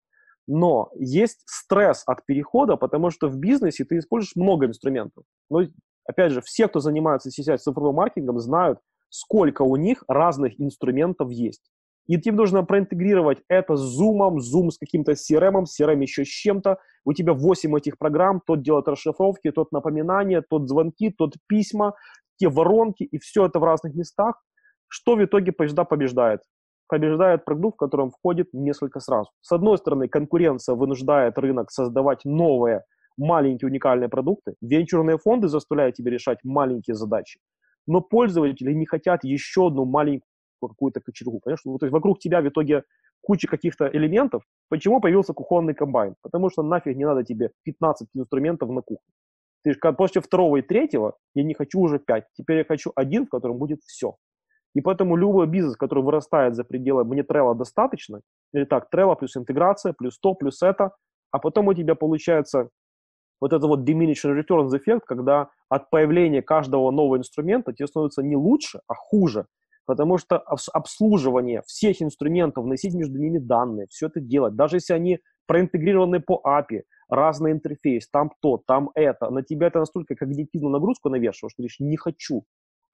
[0.46, 5.24] Но есть стресс от перехода, потому что в бизнесе ты используешь много инструментов.
[5.50, 5.62] Но,
[6.04, 8.78] опять же, все, кто занимается сейчас цифровым маркетингом, знают,
[9.08, 11.68] сколько у них разных инструментов есть.
[12.06, 16.78] И тебе нужно проинтегрировать это с Zoom, Zoom с каким-то CRM, CRM еще с чем-то.
[17.04, 21.94] У тебя 8 этих программ, тот делает расшифровки, тот напоминания, тот звонки, тот письма,
[22.36, 24.40] те воронки, и все это в разных местах.
[24.94, 26.42] Что в итоге всегда побеждает?
[26.86, 29.30] Побеждает продукт, в котором входит несколько сразу.
[29.40, 32.82] С одной стороны, конкуренция вынуждает рынок создавать новые,
[33.16, 34.54] маленькие уникальные продукты.
[34.60, 37.40] Венчурные фонды заставляют тебя решать маленькие задачи.
[37.86, 40.28] Но пользователи не хотят еще одну маленькую
[40.60, 41.40] какую-то кочергу.
[41.40, 41.62] Понимаешь?
[41.64, 42.82] Ну, то есть вокруг тебя в итоге
[43.22, 44.42] куча каких-то элементов.
[44.68, 46.16] Почему появился кухонный комбайн?
[46.20, 49.08] Потому что нафиг не надо тебе 15 инструментов на кухне.
[49.64, 52.26] Ты после второго и третьего я не хочу уже пять.
[52.34, 54.16] Теперь я хочу один, в котором будет все.
[54.74, 58.20] И поэтому любой бизнес, который вырастает за пределы «мне трела достаточно»,
[58.52, 60.92] или так, трела плюс интеграция, плюс то, плюс это,
[61.30, 62.70] а потом у тебя получается
[63.40, 68.36] вот это вот diminishing returns эффект, когда от появления каждого нового инструмента тебе становится не
[68.36, 69.46] лучше, а хуже,
[69.84, 75.18] потому что обслуживание всех инструментов, вносить между ними данные, все это делать, даже если они
[75.46, 81.10] проинтегрированы по API, разный интерфейс, там то, там это, на тебя это настолько когнитивную нагрузку
[81.10, 82.44] навешиваешь, что ты говоришь, не хочу,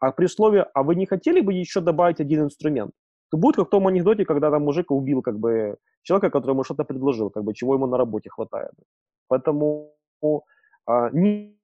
[0.01, 2.93] а при условии, а вы не хотели бы еще добавить один инструмент?
[3.31, 6.65] То будет как в том анекдоте, когда там мужик убил как бы человека, который ему
[6.65, 8.73] что-то предложил, как бы чего ему на работе хватает.
[9.29, 9.93] Поэтому
[10.87, 11.59] а, не...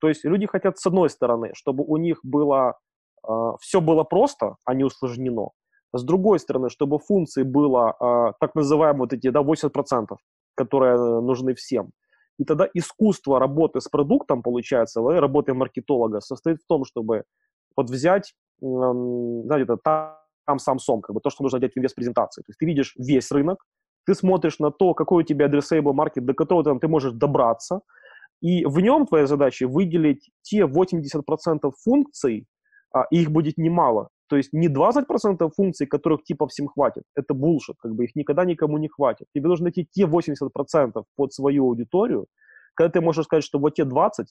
[0.00, 2.78] То есть люди хотят с одной стороны, чтобы у них было
[3.22, 5.50] а, все было просто, а не усложнено.
[5.94, 10.16] С другой стороны, чтобы функций было э, так называемые вот эти да, 80%,
[10.54, 11.90] которые нужны всем.
[12.38, 17.24] И тогда искусство работы с продуктом, получается, работы маркетолога состоит в том, чтобы
[17.76, 22.42] вот взять, э, знаете, там, там Samsung, как бы то, что нужно делать в инвест-презентации.
[22.42, 23.64] То есть ты видишь весь рынок,
[24.06, 27.80] ты смотришь на то, какой у тебя addressable маркет, до которого там, ты можешь добраться,
[28.40, 32.46] и в нем твоя задача выделить те 80% функций,
[32.92, 34.08] а, их будет немало.
[34.32, 37.02] То есть не 20% функций, которых типа всем хватит.
[37.14, 39.26] Это булшит, как бы их никогда никому не хватит.
[39.34, 42.28] Тебе нужно найти те 80% под свою аудиторию,
[42.72, 44.26] когда ты можешь сказать, что вот те 20,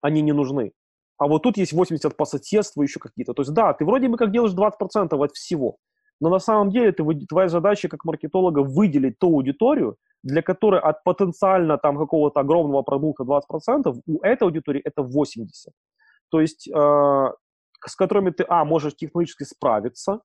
[0.00, 0.72] они не нужны.
[1.18, 3.34] А вот тут есть 80 по соседству, еще какие-то.
[3.34, 5.76] То есть да, ты вроде бы как делаешь 20% от всего,
[6.18, 11.04] но на самом деле ты, твоя задача как маркетолога выделить ту аудиторию, для которой от
[11.04, 15.48] потенциально там какого-то огромного продукта 20%, у этой аудитории это 80%.
[16.30, 17.30] То есть э,
[17.88, 20.20] с которыми ты, а, можешь технологически справиться,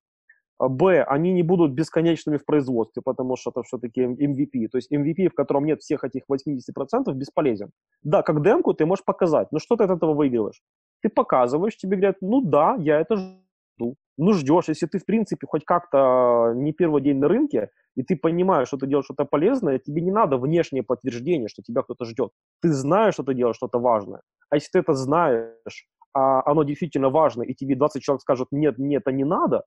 [0.58, 4.68] а, б, они не будут бесконечными в производстве, потому что это все-таки MVP.
[4.68, 7.70] То есть MVP, в котором нет всех этих 80%, бесполезен.
[8.02, 10.60] Да, как демку ты можешь показать, но что ты от этого выигрываешь?
[11.02, 13.96] Ты показываешь, тебе говорят, ну да, я это жду.
[14.16, 18.16] Ну ждешь, если ты, в принципе, хоть как-то не первый день на рынке, и ты
[18.16, 22.32] понимаешь, что ты делаешь что-то полезное, тебе не надо внешнее подтверждение, что тебя кто-то ждет.
[22.62, 24.22] Ты знаешь, что ты делаешь что-то важное.
[24.50, 28.78] А если ты это знаешь, а оно действительно важно, и тебе 20 человек скажут, нет,
[28.78, 29.64] нет, это не надо,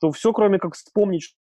[0.00, 1.36] то все, кроме как вспомнить, что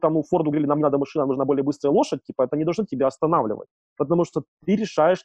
[0.00, 2.64] там у Форду говорили, нам не надо машина, нужна более быстрая лошадь, типа, это не
[2.64, 3.68] должно тебя останавливать.
[3.96, 5.24] Потому что ты решаешь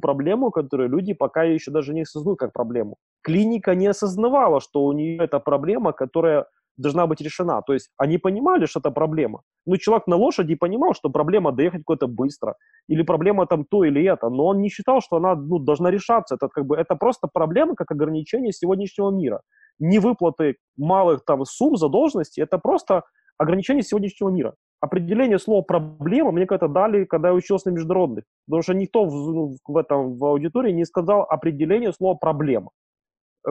[0.00, 2.96] проблему, которую люди пока еще даже не осознают как проблему.
[3.22, 7.62] Клиника не осознавала, что у нее это проблема, которая должна быть решена.
[7.62, 9.42] То есть они понимали, что это проблема.
[9.66, 12.56] Ну, человек на лошади понимал, что проблема доехать куда-то быстро,
[12.88, 16.34] или проблема там то или это, но он не считал, что она ну, должна решаться.
[16.34, 19.40] Это, как бы, это просто проблема, как ограничение сегодняшнего мира.
[19.78, 23.02] Не выплаты малых там сумм задолженности, это просто
[23.38, 24.54] ограничение сегодняшнего мира.
[24.80, 28.24] Определение слова «проблема» мне когда-то дали, когда я учился на международных.
[28.46, 32.70] Потому что никто в, ну, в, этом, в аудитории не сказал определение слова «проблема».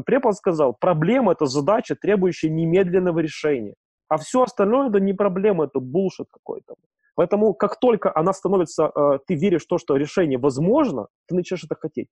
[0.06, 3.76] Препод сказал, проблема– это задача, требующая немедленного решения.
[4.08, 6.76] А все остальное– это не проблема, это булшит какой-то.
[7.16, 11.64] Поэтому как только она становится, э, ты веришь в то, что решение возможно, ты начинаешь
[11.66, 12.08] это хотеть.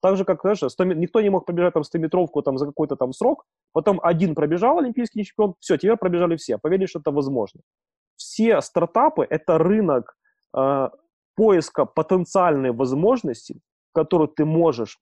[0.00, 3.12] Так же, как, знаешь, 100, никто не мог пробежать там 100-метровку там, за какой-то там
[3.12, 7.60] срок, потом один пробежал олимпийский чемпион, все, теперь пробежали все, поверили, что это возможно.
[8.16, 10.16] Все стартапы– это рынок
[10.56, 10.88] э,
[11.36, 13.60] поиска потенциальной возможности,
[13.92, 14.98] которую ты можешь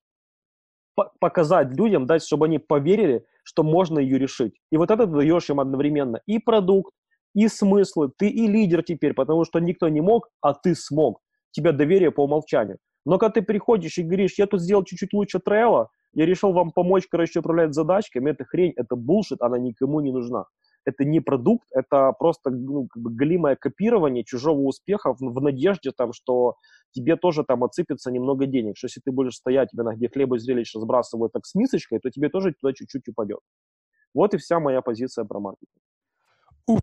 [1.21, 4.55] показать людям, дать, чтобы они поверили, что можно ее решить.
[4.71, 6.93] И вот это даешь им одновременно и продукт,
[7.35, 8.11] и смыслы.
[8.17, 11.21] Ты и лидер теперь, потому что никто не мог, а ты смог.
[11.51, 12.79] Тебя доверие по умолчанию.
[13.05, 16.73] Но когда ты приходишь и говоришь, я тут сделал чуть-чуть лучше трейла, я решил вам
[16.73, 20.47] помочь, короче, управлять задачками, это хрень, это булшит, она никому не нужна
[20.87, 25.91] это не продукт, это просто ну, как бы галимое копирование чужого успеха в, в надежде,
[25.91, 26.55] там, что
[26.93, 30.39] тебе тоже там отсыпется немного денег, что если ты будешь стоять, на где хлеба и
[30.39, 33.41] зрелище сбрасывают так с мисочкой, то тебе тоже туда чуть-чуть упадет.
[34.15, 35.83] Вот и вся моя позиция про маркетинг.
[36.69, 36.81] Уф,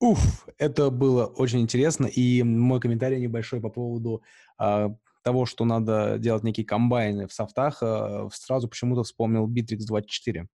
[0.00, 4.22] уф, это было очень интересно, и мой комментарий небольшой по поводу
[4.58, 4.88] э,
[5.22, 10.46] того, что надо делать некие комбайны в софтах, э, сразу почему-то вспомнил Bittrex 24.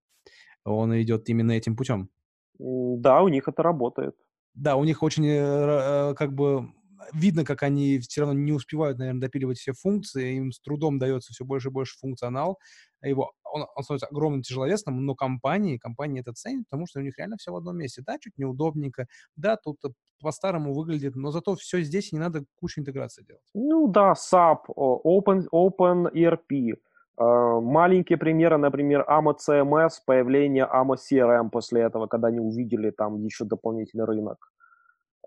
[0.65, 2.11] Он идет именно этим путем.
[2.59, 4.15] Да, у них это работает.
[4.55, 6.69] Да, у них очень э, э, как бы
[7.13, 11.33] видно, как они все равно не успевают, наверное, допиливать все функции, им с трудом дается
[11.33, 12.59] все больше и больше функционал,
[13.03, 17.17] его, он, он становится огромным тяжеловесным, но компании, компании это ценят, потому что у них
[17.19, 18.03] реально все в одном месте.
[18.05, 19.07] Да, чуть неудобненько,
[19.37, 19.79] да, тут
[20.21, 23.43] по-старому выглядит, но зато все здесь, не надо кучу интеграции делать.
[23.55, 26.75] Ну да, SAP, Open, Open ERP,
[27.19, 33.45] маленькие примеры, например, AMO CMS, появление AMO CRM после этого, когда они увидели там еще
[33.45, 34.39] дополнительный рынок.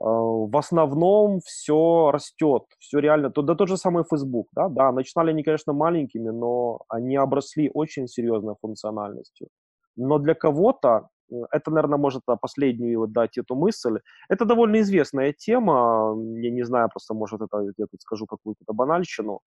[0.01, 3.29] Э, в основном все растет, все реально.
[3.29, 8.07] Да тот же самый Facebook, да, да, начинали они, конечно, маленькими, но они обросли очень
[8.07, 9.47] серьезной функциональностью.
[9.95, 13.99] Но для кого-то, э, это, наверное, может последнюю дать эту мысль,
[14.29, 19.39] это довольно известная тема, я не знаю, просто, может, это я тут скажу какую-то банальщину,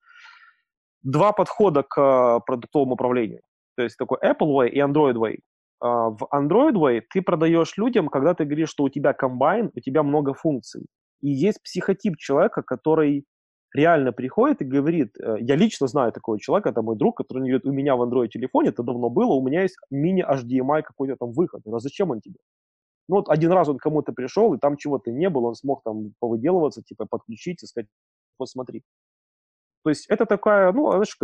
[1.05, 3.41] два подхода к э, продуктовому управлению.
[3.77, 5.39] То есть такой Apple Way и Android Way.
[5.81, 9.81] А, в Android Way ты продаешь людям, когда ты говоришь, что у тебя комбайн, у
[9.81, 10.87] тебя много функций.
[11.21, 13.25] И есть психотип человека, который
[13.75, 17.67] реально приходит и говорит, э, я лично знаю такого человека, это мой друг, который говорит,
[17.67, 21.63] у меня в Android телефоне, это давно было, у меня есть мини-HDMI какой-то там выход.
[21.67, 22.37] А зачем он тебе?
[23.09, 26.15] Ну вот один раз он кому-то пришел, и там чего-то не было, он смог там
[26.21, 27.89] повыделываться, типа подключить и сказать,
[28.39, 28.83] вот смотри.
[29.85, 31.15] То есть это такая, ну, знаешь,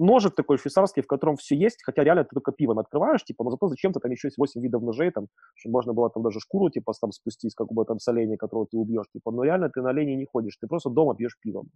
[0.00, 3.50] ножик такой швейцарский, в котором все есть, хотя реально ты только пивом открываешь, типа, но
[3.50, 6.68] зато зачем-то там еще есть 8 видов ножей, там, чтобы можно было там даже шкуру,
[6.68, 9.82] типа, там спустить, как бы там с оленя, которого ты убьешь, типа, но реально ты
[9.82, 11.68] на олене не ходишь, ты просто дома пьешь пивом.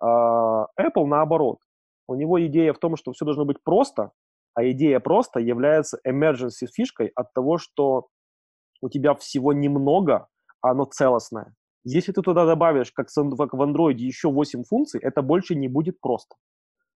[0.00, 1.58] А, Apple наоборот.
[2.08, 4.10] У него идея в том, что все должно быть просто,
[4.54, 8.08] а идея просто является emergency фишкой от того, что
[8.80, 10.26] у тебя всего немного,
[10.60, 11.54] а оно целостное.
[11.90, 16.36] Если ты туда добавишь, как в Android, еще 8 функций, это больше не будет просто.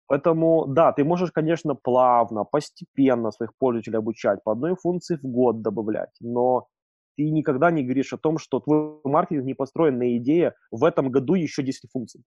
[0.07, 5.63] Поэтому, да, ты можешь, конечно, плавно, постепенно своих пользователей обучать, по одной функции в год
[5.63, 6.69] добавлять, но
[7.17, 11.11] ты никогда не говоришь о том, что твой маркетинг не построен на идее в этом
[11.11, 12.23] году еще 10 функций.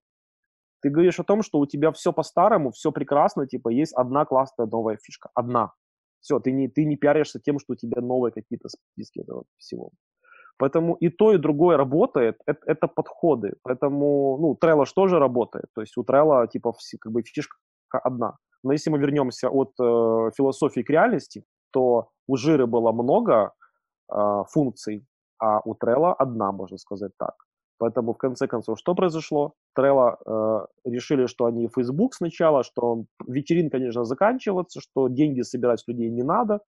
[0.82, 4.66] Ты говоришь о том, что у тебя все по-старому, все прекрасно, типа есть одна классная
[4.66, 5.72] новая фишка, одна.
[6.20, 9.92] Все, ты не, ты не пиаришься тем, что у тебя новые какие-то списки этого всего.
[10.58, 13.54] Поэтому и то, и другое работает, это, это подходы.
[13.64, 15.66] Поэтому, ну, Trello тоже работает.
[15.74, 17.58] То есть у Trello, типа, как бы фишка
[17.92, 18.38] одна.
[18.64, 23.52] Но если мы вернемся от э, философии к реальности, то у Жиры было много
[24.12, 25.06] э, функций,
[25.40, 27.34] а у Trello одна, можно сказать так.
[27.78, 29.54] Поэтому, в конце концов, что произошло?
[29.78, 36.10] Trello э, решили, что они Facebook сначала, что вечерин, конечно, заканчиваться, что деньги собирать людей
[36.10, 36.62] не надо,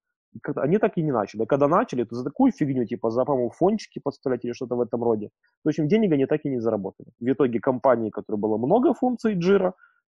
[0.56, 1.46] они так и не начали.
[1.46, 5.04] Когда начали, то за такую фигню, типа за, по-моему, фончики подставлять или что-то в этом
[5.04, 5.30] роде.
[5.64, 7.10] В общем, денег они так и не заработали.
[7.20, 9.74] В итоге компания, которой было много функций Jira,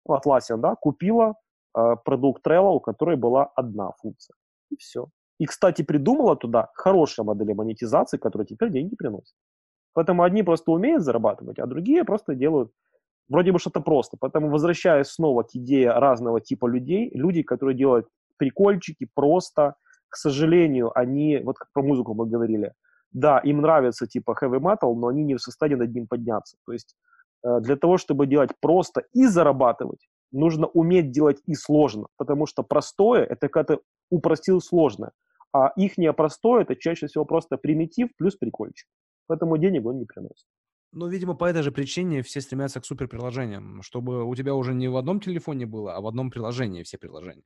[0.09, 1.34] Atlassian, да, купила
[1.76, 4.34] э, продукт Trello, у которой была одна функция.
[4.70, 5.06] И все.
[5.38, 9.34] И, кстати, придумала туда хорошая модель монетизации, которая теперь деньги приносит.
[9.94, 12.70] Поэтому одни просто умеют зарабатывать, а другие просто делают
[13.30, 14.16] вроде бы что-то просто.
[14.20, 18.06] Поэтому, возвращаясь снова к идее разного типа людей, люди, которые делают
[18.36, 19.74] прикольчики просто,
[20.10, 22.72] к сожалению, они, вот как про музыку мы говорили,
[23.12, 26.56] да, им нравится типа heavy metal, но они не в состоянии над ним подняться.
[26.66, 26.96] То есть
[27.44, 32.62] э, для того, чтобы делать просто и зарабатывать, нужно уметь делать и сложно, потому что
[32.62, 33.80] простое– это когда ты
[34.10, 35.12] упростил сложное,
[35.52, 38.88] а их простое– это чаще всего просто примитив плюс прикольчик.
[39.26, 40.46] Поэтому денег он не приносит.
[40.92, 44.88] Ну, видимо, по этой же причине все стремятся к суперприложениям, чтобы у тебя уже не
[44.88, 47.44] в одном телефоне было, а в одном приложении все приложения.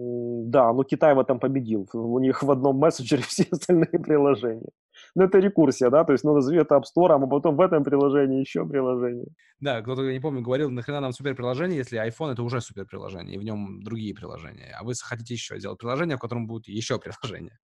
[0.00, 1.88] Да, но Китай в этом победил.
[1.92, 4.70] У них в одном мессенджере все остальные приложения.
[5.16, 7.82] Ну, это рекурсия, да, то есть, ну, назови это App Store, а потом в этом
[7.82, 9.26] приложении еще приложение.
[9.58, 13.38] Да, кто-то, я не помню, говорил, нахрена нам суперприложение, если iPhone это уже суперприложение, и
[13.38, 14.76] в нем другие приложения.
[14.78, 17.58] А вы хотите еще сделать приложение, в котором будет еще приложение.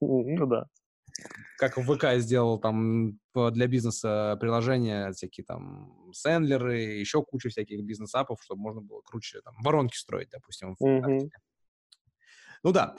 [0.00, 0.66] Ну да.
[1.58, 8.60] Как ВК сделал там для бизнеса приложения, всякие там сендлеры, еще куча всяких бизнес-апов, чтобы
[8.60, 11.30] можно было круче там воронки строить, допустим, в mm-hmm.
[12.64, 12.96] Ну да.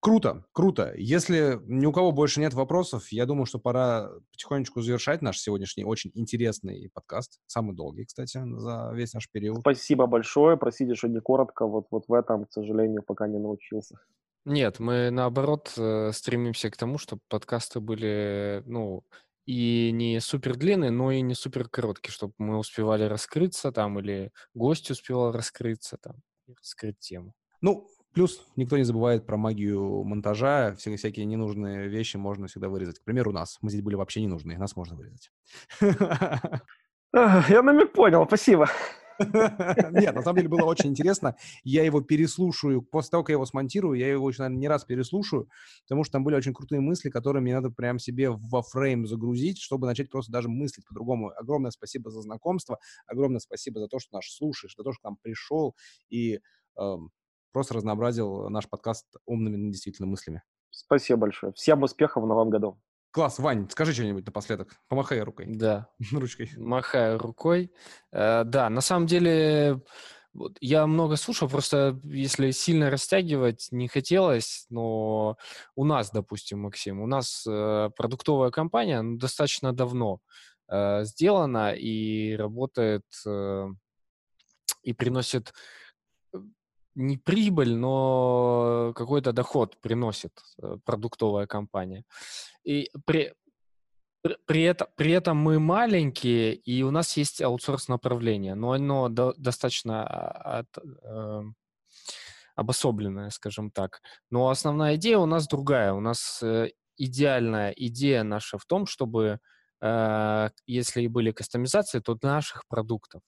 [0.00, 0.92] Круто, круто.
[0.96, 5.84] Если ни у кого больше нет вопросов, я думаю, что пора потихонечку завершать наш сегодняшний
[5.84, 7.40] очень интересный подкаст.
[7.46, 9.58] Самый долгий, кстати, за весь наш период.
[9.58, 10.56] Спасибо большое.
[10.56, 11.66] Простите, что не коротко.
[11.66, 13.96] Вот, вот в этом, к сожалению, пока не научился.
[14.44, 19.02] Нет, мы наоборот э, стремимся к тому, чтобы подкасты были, ну,
[19.46, 24.30] и не супер длинные, но и не супер короткие, чтобы мы успевали раскрыться там, или
[24.54, 27.34] гость успевал раскрыться там, и раскрыть тему.
[27.60, 32.98] Ну, плюс никто не забывает про магию монтажа, всякие, всякие ненужные вещи можно всегда вырезать.
[33.00, 33.58] К примеру, у нас.
[33.62, 35.30] Мы здесь были вообще ненужные, нас можно вырезать.
[37.12, 38.68] Я намек понял, спасибо.
[39.18, 41.34] Нет, на самом деле было очень интересно.
[41.64, 42.82] Я его переслушаю.
[42.82, 45.48] После того, как я его смонтирую, я его, наверное, не раз переслушаю,
[45.88, 49.58] потому что там были очень крутые мысли, которые мне надо прям себе во фрейм загрузить,
[49.58, 51.32] чтобы начать просто даже мыслить по-другому.
[51.36, 55.04] Огромное спасибо за знакомство, огромное спасибо за то, что наш слушаешь, за то, что к
[55.04, 55.74] нам пришел
[56.10, 56.38] и
[56.80, 56.96] э,
[57.58, 60.44] просто разнообразил наш подкаст умными действительно мыслями.
[60.70, 61.52] Спасибо большое.
[61.54, 62.80] Всем успехов в новом году.
[63.10, 64.76] Класс, Вань, скажи что-нибудь напоследок.
[64.86, 65.46] Помахай рукой.
[65.48, 65.88] Да.
[66.12, 66.52] Ручкой.
[66.56, 67.72] Махаю рукой.
[68.12, 69.82] Э, да, на самом деле,
[70.34, 75.36] вот, я много слушал, просто если сильно растягивать не хотелось, но
[75.74, 80.20] у нас, допустим, Максим, у нас э, продуктовая компания ну, достаточно давно
[80.68, 83.66] э, сделана и работает э,
[84.84, 85.52] и приносит
[86.98, 92.04] не прибыль, но какой-то доход приносит э, продуктовая компания.
[92.64, 93.34] И при,
[94.46, 99.32] при, этом, при этом мы маленькие, и у нас есть аутсорс направление, но оно до,
[99.38, 101.42] достаточно а, от, э,
[102.56, 104.00] обособленное, скажем так.
[104.30, 105.92] Но основная идея у нас другая.
[105.92, 109.38] У нас э, идеальная идея наша в том, чтобы,
[109.80, 113.22] э, если и были кастомизации, то наших продуктов.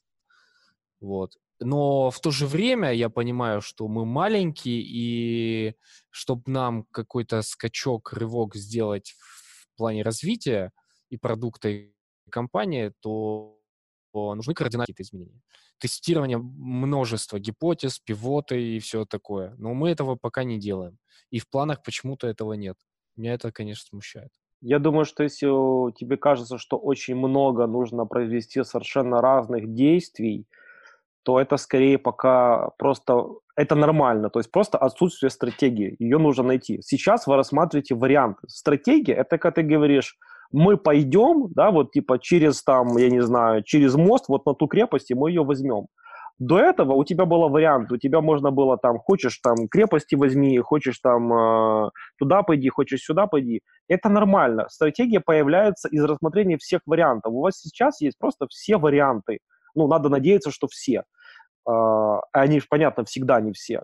[1.01, 1.37] Вот.
[1.61, 5.75] Но в то же время я понимаю, что мы маленькие, и
[6.09, 10.73] чтобы нам какой-то скачок, рывок сделать в плане развития
[11.11, 11.93] и продукта, и
[12.31, 13.59] компании, то
[14.15, 15.43] нужны кардинальные изменения.
[15.79, 19.55] Тестирование множества гипотез, пивоты и все такое.
[19.59, 20.99] Но мы этого пока не делаем.
[21.31, 22.77] И в планах почему-то этого нет.
[23.17, 24.31] Меня это, конечно, смущает.
[24.63, 25.47] Я думаю, что если
[25.93, 30.47] тебе кажется, что очень много нужно произвести совершенно разных действий,
[31.23, 33.27] то это скорее пока просто
[33.57, 36.81] это нормально, то есть просто отсутствие стратегии, ее нужно найти.
[36.83, 38.41] Сейчас вы рассматриваете варианты.
[38.49, 40.17] Стратегия– это когда ты говоришь,
[40.53, 44.67] мы пойдем, да, вот типа через там, я не знаю, через мост вот на ту
[44.67, 45.87] крепость, и мы ее возьмем.
[46.41, 50.59] До этого у тебя был вариант, у тебя можно было там, хочешь там крепости возьми,
[50.59, 53.61] хочешь там э, туда пойди, хочешь сюда пойди.
[53.89, 54.67] Это нормально.
[54.71, 57.35] Стратегия появляется из рассмотрения всех вариантов.
[57.35, 59.41] У вас сейчас есть просто все варианты.
[59.75, 61.05] Ну, надо надеяться, что все.
[61.69, 63.83] Э, они, понятно, всегда не все.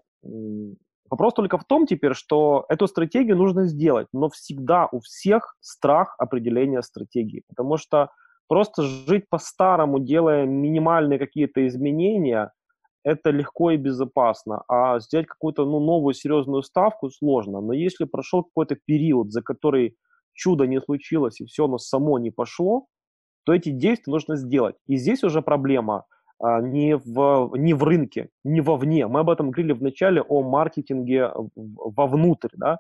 [1.09, 6.17] Вопрос только в том теперь, что эту стратегию нужно сделать, но всегда у всех страх
[6.19, 8.11] определения стратегии, потому что
[8.49, 12.53] Просто жить по-старому, делая минимальные какие-то изменения,
[13.03, 14.63] это легко и безопасно.
[14.69, 17.61] А сделать какую-то ну, новую серьезную ставку сложно.
[17.61, 19.97] Но если прошел какой-то период, за который
[20.33, 22.87] чудо не случилось и все оно само не пошло,
[23.47, 24.75] то эти действия нужно сделать.
[24.89, 26.05] И здесь уже проблема
[26.41, 29.07] а, не, в, не в рынке, не вовне.
[29.07, 32.51] Мы об этом говорили в начале о маркетинге вовнутрь.
[32.57, 32.79] Да?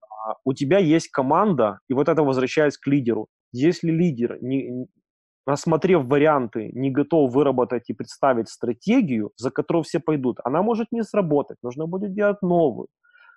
[0.00, 3.28] А, у тебя есть команда, и вот это возвращаясь к лидеру.
[3.52, 4.86] Если лидер, не,
[5.46, 11.04] рассмотрев варианты, не готов выработать и представить стратегию, за которую все пойдут, она может не
[11.04, 12.88] сработать, нужно будет делать новую.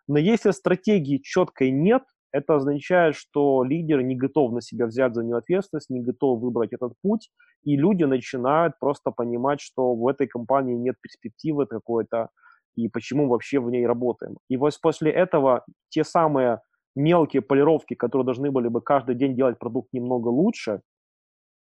[0.07, 5.23] Но если стратегии четкой нет, это означает, что лидер не готов на себя взять за
[5.23, 7.29] нее ответственность, не готов выбрать этот путь,
[7.63, 12.29] и люди начинают просто понимать, что в этой компании нет перспективы какой-то,
[12.75, 14.37] и почему вообще в ней работаем.
[14.49, 16.61] И вот после этого те самые
[16.95, 20.81] мелкие полировки, которые должны были бы каждый день делать продукт немного лучше,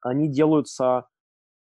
[0.02, 1.08] они делаются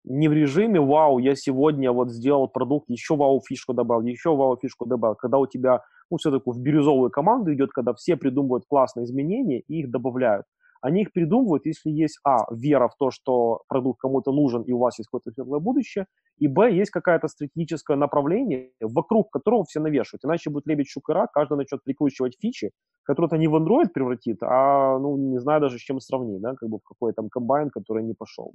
[0.04, 5.14] не в режиме «Вау, я сегодня вот сделал продукт, еще вау-фишку добавил, еще вау-фишку добавил».
[5.16, 9.80] Когда у тебя, ну, все-таки в бирюзовую команду идет, когда все придумывают классные изменения и
[9.80, 10.46] их добавляют.
[10.82, 14.78] Они их придумывают, если есть, а, вера в то, что продукт кому-то нужен и у
[14.78, 16.06] вас есть какое-то светлое будущее,
[16.38, 20.24] и, б, есть какое-то стратегическое направление, вокруг которого все навешивают.
[20.24, 22.72] Иначе будет лебедь шукара, каждый начнет прикручивать фичи,
[23.04, 26.68] которые-то не в Android превратит, а, ну, не знаю даже с чем сравнить, да, как
[26.68, 28.52] бы в какой там комбайн, который не пошел.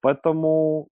[0.00, 0.88] Поэтому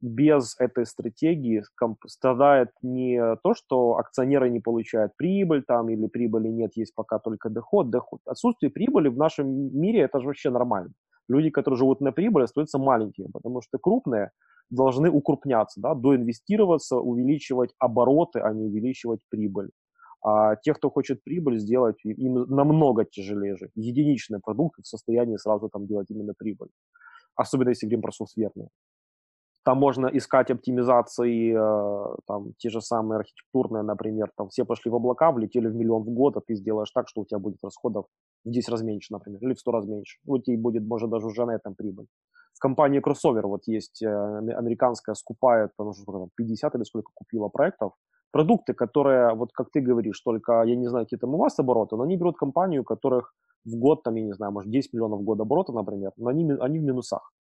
[0.00, 1.62] без этой стратегии
[2.06, 7.50] страдает не то, что акционеры не получают прибыль там или прибыли нет, есть пока только
[7.50, 7.90] доход.
[7.90, 8.20] доход.
[8.26, 10.92] Отсутствие прибыли в нашем мире это же вообще нормально.
[11.28, 14.32] Люди, которые живут на прибыли, остаются маленькими, потому что крупные
[14.70, 19.70] должны укрупняться, да, доинвестироваться, увеличивать обороты, а не увеличивать прибыль.
[20.24, 23.70] А те, кто хочет прибыль сделать, им намного тяжелее же.
[23.74, 26.68] Единичные продукты в состоянии сразу там делать именно прибыль.
[27.36, 28.68] Особенно если говорим про софтверные.
[29.64, 34.94] Там можно искать оптимизации, э, там, те же самые архитектурные, например, там все пошли в
[34.96, 38.06] облака, влетели в миллион в год, а ты сделаешь так, что у тебя будет расходов
[38.44, 40.18] в 10 раз меньше, например, или в 100 раз меньше.
[40.26, 42.06] У тебя будет, может, даже уже на этом прибыль.
[42.54, 45.92] В компании Crossover вот есть э, американская, скупает, там,
[46.36, 47.92] 50 или сколько купила проектов,
[48.32, 51.96] продукты, которые, вот как ты говоришь, только, я не знаю, какие там у вас обороты,
[51.96, 53.32] но они берут компанию, у которых
[53.64, 56.50] в год, там, я не знаю, может, 10 миллионов в год оборота, например, но они,
[56.60, 57.32] они в минусах.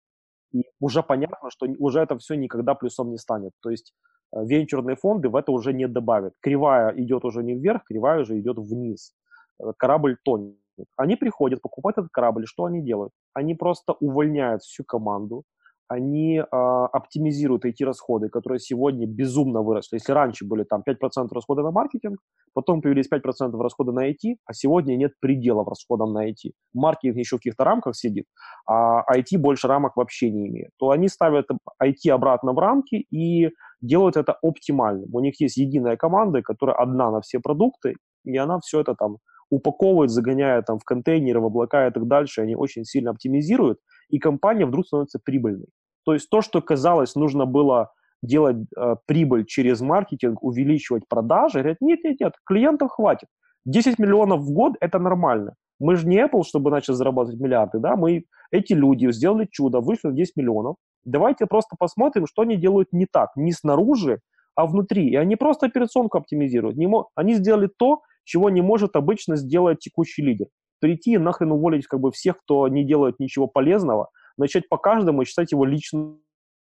[0.53, 3.51] И уже понятно, что уже это все никогда плюсом не станет.
[3.61, 3.93] То есть
[4.35, 6.33] э, венчурные фонды в это уже не добавят.
[6.41, 9.13] Кривая идет уже не вверх, кривая уже идет вниз.
[9.59, 10.57] Э, корабль тонет.
[10.97, 13.13] Они приходят, покупать этот корабль, что они делают?
[13.33, 15.43] Они просто увольняют всю команду,
[15.91, 19.97] они э, оптимизируют эти расходы, которые сегодня безумно выросли.
[19.97, 22.17] Если раньше были там 5% расхода на маркетинг,
[22.53, 26.51] потом появились 5% расхода на IT, а сегодня нет пределов расходам на IT.
[26.73, 28.25] Маркетинг еще в каких-то рамках сидит,
[28.65, 30.69] а IT больше рамок вообще не имеет.
[30.79, 31.47] То они ставят
[31.83, 33.49] IT обратно в рамки и
[33.81, 35.07] делают это оптимально.
[35.11, 39.17] У них есть единая команда, которая одна на все продукты, и она все это там
[39.49, 42.41] упаковывает, загоняет там в контейнеры, в облака и так дальше.
[42.41, 45.67] Они очень сильно оптимизируют, и компания вдруг становится прибыльной.
[46.05, 47.91] То есть то, что казалось, нужно было
[48.23, 53.27] делать э, прибыль через маркетинг, увеличивать продажи, говорят, нет, нет, нет, клиентов хватит.
[53.65, 55.55] 10 миллионов в год– это нормально.
[55.79, 60.09] Мы же не Apple, чтобы начать зарабатывать миллиарды, да, мы, эти люди сделали чудо, вышли
[60.09, 60.75] на 10 миллионов.
[61.03, 64.19] Давайте просто посмотрим, что они делают не так, не снаружи,
[64.55, 65.09] а внутри.
[65.09, 66.77] И они просто операционку оптимизируют.
[66.77, 67.07] Не мо...
[67.15, 70.47] Они сделали то, чего не может обычно сделать текущий лидер.
[70.79, 74.09] Прийти и нахрен уволить как бы всех, кто не делает ничего полезного–
[74.41, 76.17] начать по каждому считать его лично.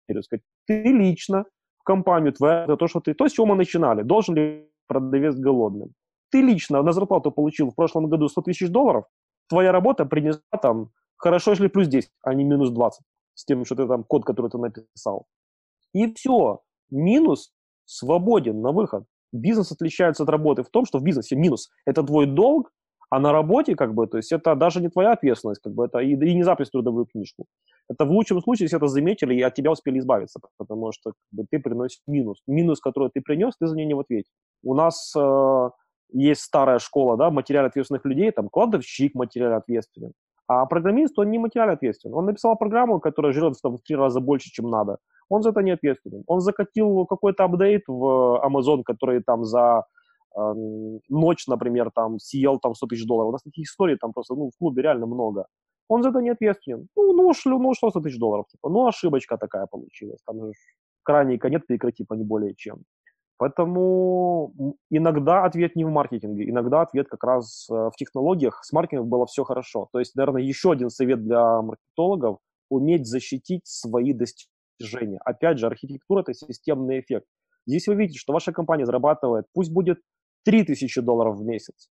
[0.09, 1.45] Сказать, ты лично
[1.79, 3.15] в компанию твоя, за то, что ты...
[3.15, 4.03] То, с чего мы начинали.
[4.03, 5.91] Должен ли продавец голодным?
[6.31, 9.05] Ты лично на зарплату получил в прошлом году 100 тысяч долларов,
[9.49, 13.03] твоя работа принесла там хорошо, если плюс 10, а не минус 20.
[13.35, 15.27] с тем, что ты там, код, который ты написал.
[15.93, 16.61] И все.
[16.91, 17.53] Минус
[17.85, 19.05] свободен на выход.
[19.33, 22.71] Бизнес отличается от работы в том, что в бизнесе минус– это твой долг,
[23.11, 25.99] а на работе, как бы, то есть это даже не твоя ответственность, как бы, это
[25.99, 27.47] и, и не запись в трудовую книжку.
[27.89, 31.17] Это в лучшем случае, если это заметили и от тебя успели избавиться, потому что как
[31.31, 32.43] бы, ты приносишь минус.
[32.47, 34.29] Минус, который ты принес, ты за нее не в ответе.
[34.65, 35.71] У нас э,
[36.13, 40.13] есть старая школа, да, материально ответственных людей, там, кладовщик материально ответственен.
[40.49, 42.15] А программист, он не материально ответственен.
[42.15, 44.99] Он написал программу, которая жрет там, в три раза больше, чем надо.
[45.29, 46.23] Он за это не ответственен.
[46.27, 49.85] Он закатил какой-то апдейт в Amazon, который там за
[50.37, 53.31] ночь, например, там съел там 100 тысяч долларов.
[53.31, 55.47] У нас таких историй там просто ну, в клубе реально много.
[55.89, 56.89] Он за это не ответственен.
[56.97, 58.47] Ну, ну, шлю, ну что 100 тысяч долларов?
[58.49, 60.21] Типа, ну, ошибочка такая получилась.
[60.27, 60.53] Там же
[61.03, 62.83] крайний конец перекрыть, типа, не более чем.
[63.39, 64.53] Поэтому
[64.91, 68.65] иногда ответ не в маркетинге, иногда ответ как раз э, в технологиях.
[68.65, 69.89] С маркетингом было все хорошо.
[69.93, 72.39] То есть, наверное, еще один совет для маркетологов–
[72.71, 75.21] уметь защитить свои достижения.
[75.25, 77.27] Опять же, архитектура– это системный эффект.
[77.67, 80.01] Здесь вы видите, что ваша компания зарабатывает, пусть будет
[80.47, 81.91] 3000 долларов в месяц,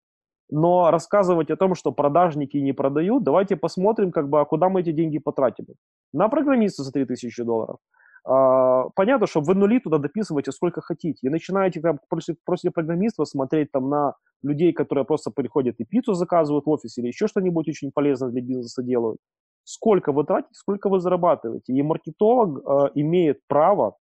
[0.50, 4.80] но рассказывать о том, что продажники не продают, давайте посмотрим, как бы, а куда мы
[4.80, 5.74] эти деньги потратили.
[6.12, 7.76] На программиста за 3000 долларов–
[8.26, 11.26] а, понятно, что вы нули туда дописываете сколько хотите.
[11.26, 16.14] И начинаете там после, после программистов смотреть там на людей, которые просто приходят и пиццу
[16.14, 19.18] заказывают в офисе или еще что-нибудь очень полезное для бизнеса делают.
[19.64, 21.72] Сколько вы тратите, сколько вы зарабатываете.
[21.72, 23.96] И маркетолог э, имеет право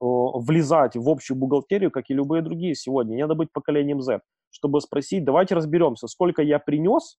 [0.00, 3.14] влезать в общую бухгалтерию, как и любые другие сегодня.
[3.14, 4.20] Не надо быть поколением Z,
[4.50, 7.18] чтобы спросить, давайте разберемся, сколько я принес,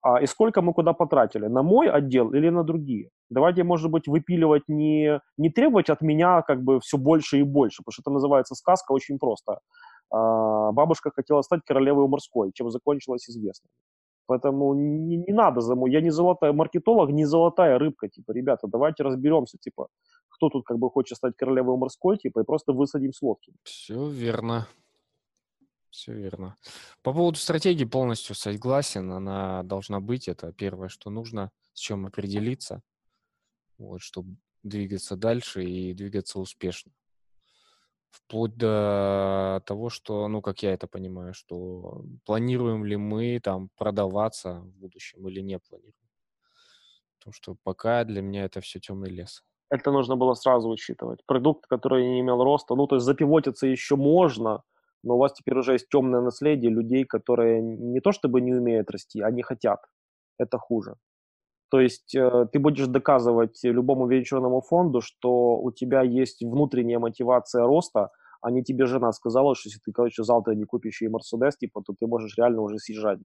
[0.00, 3.10] а, и сколько мы куда потратили, на мой отдел или на другие.
[3.30, 7.82] Давайте, может быть, выпиливать не, не требовать от меня как бы все больше и больше,
[7.84, 9.58] потому что это называется сказка очень просто.
[10.10, 13.68] А, бабушка хотела стать королевой морской, чем закончилось известно.
[14.28, 19.56] Поэтому не, не надо я не золотая маркетолог, не золотая рыбка, типа, ребята, давайте разберемся,
[19.58, 19.88] типа,
[20.28, 23.54] кто тут как бы хочет стать королевой морской, типа, и просто высадим с лодки.
[23.62, 24.68] Все верно.
[25.88, 26.58] Все верно.
[27.02, 29.10] По поводу стратегии полностью согласен.
[29.10, 30.28] Она должна быть.
[30.28, 32.82] Это первое, что нужно, с чем определиться,
[33.78, 36.92] вот, чтобы двигаться дальше и двигаться успешно.
[38.10, 44.60] Вплоть до того, что, ну, как я это понимаю, что планируем ли мы там продаваться
[44.60, 45.94] в будущем или не планируем.
[47.18, 49.42] Потому что пока для меня это все темный лес.
[49.70, 51.20] Это нужно было сразу учитывать.
[51.26, 54.62] Продукт, который не имел роста, ну, то есть запивотиться еще можно–
[55.02, 58.90] но у вас теперь уже есть темное наследие людей, которые не то чтобы не умеют
[58.90, 59.84] расти, они хотят.
[60.38, 60.96] Это хуже.
[61.70, 67.64] То есть э, ты будешь доказывать любому венчурному фонду, что у тебя есть внутренняя мотивация
[67.66, 71.56] роста, а не тебе жена сказала, что если ты, короче, завтра не купишь ей Мерседес,
[71.56, 73.18] типа, то ты можешь реально уже съезжать.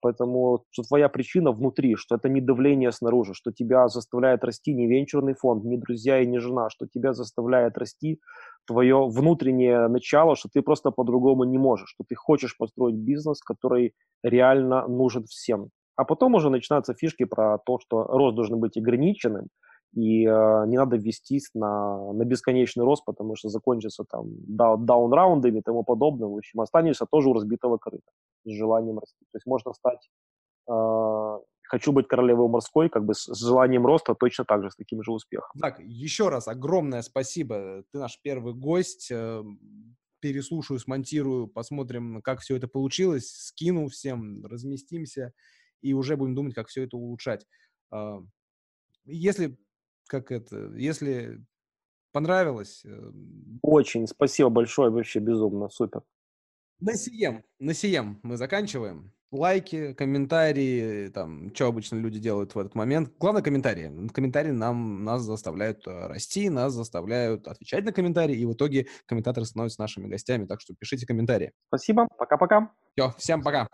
[0.00, 4.86] Поэтому что твоя причина внутри, что это не давление снаружи, что тебя заставляет расти не
[4.86, 8.20] венчурный фонд, не друзья и не жена, что тебя заставляет расти
[8.66, 13.94] твое внутреннее начало, что ты просто по-другому не можешь, что ты хочешь построить бизнес, который
[14.22, 15.70] реально нужен всем.
[15.98, 19.48] А потом уже начинаются фишки про то, что рост должен быть ограниченным,
[19.92, 25.62] и э, не надо вестись на, на бесконечный рост, потому что закончится там даун-раундами и
[25.62, 26.28] тому подобное.
[26.28, 28.08] В общем, останешься тоже у разбитого корыта
[28.44, 29.24] с желанием расти.
[29.32, 30.08] То есть можно стать
[30.70, 35.02] э, хочу быть королевой морской, как бы с, желанием роста точно так же, с таким
[35.02, 35.60] же успехом.
[35.60, 37.82] Так, еще раз огромное спасибо.
[37.90, 39.10] Ты наш первый гость.
[39.10, 39.42] Э,
[40.20, 45.32] переслушаю, смонтирую, посмотрим, как все это получилось, скину всем, разместимся
[45.80, 47.46] и уже будем думать, как все это улучшать.
[47.90, 48.20] А,
[49.04, 49.58] если
[50.08, 51.40] как это, если
[52.12, 52.82] понравилось...
[52.84, 53.12] Э,
[53.62, 56.02] Очень, спасибо большое, вообще безумно, супер.
[56.80, 59.12] На сием, на сием мы заканчиваем.
[59.30, 63.12] Лайки, комментарии, там, что обычно люди делают в этот момент.
[63.18, 64.08] Главное, комментарии.
[64.08, 69.44] Комментарии нам, нас заставляют э, расти, нас заставляют отвечать на комментарии, и в итоге комментаторы
[69.44, 71.52] становятся нашими гостями, так что пишите комментарии.
[71.68, 72.72] Спасибо, пока-пока.
[72.96, 73.68] Все, всем пока.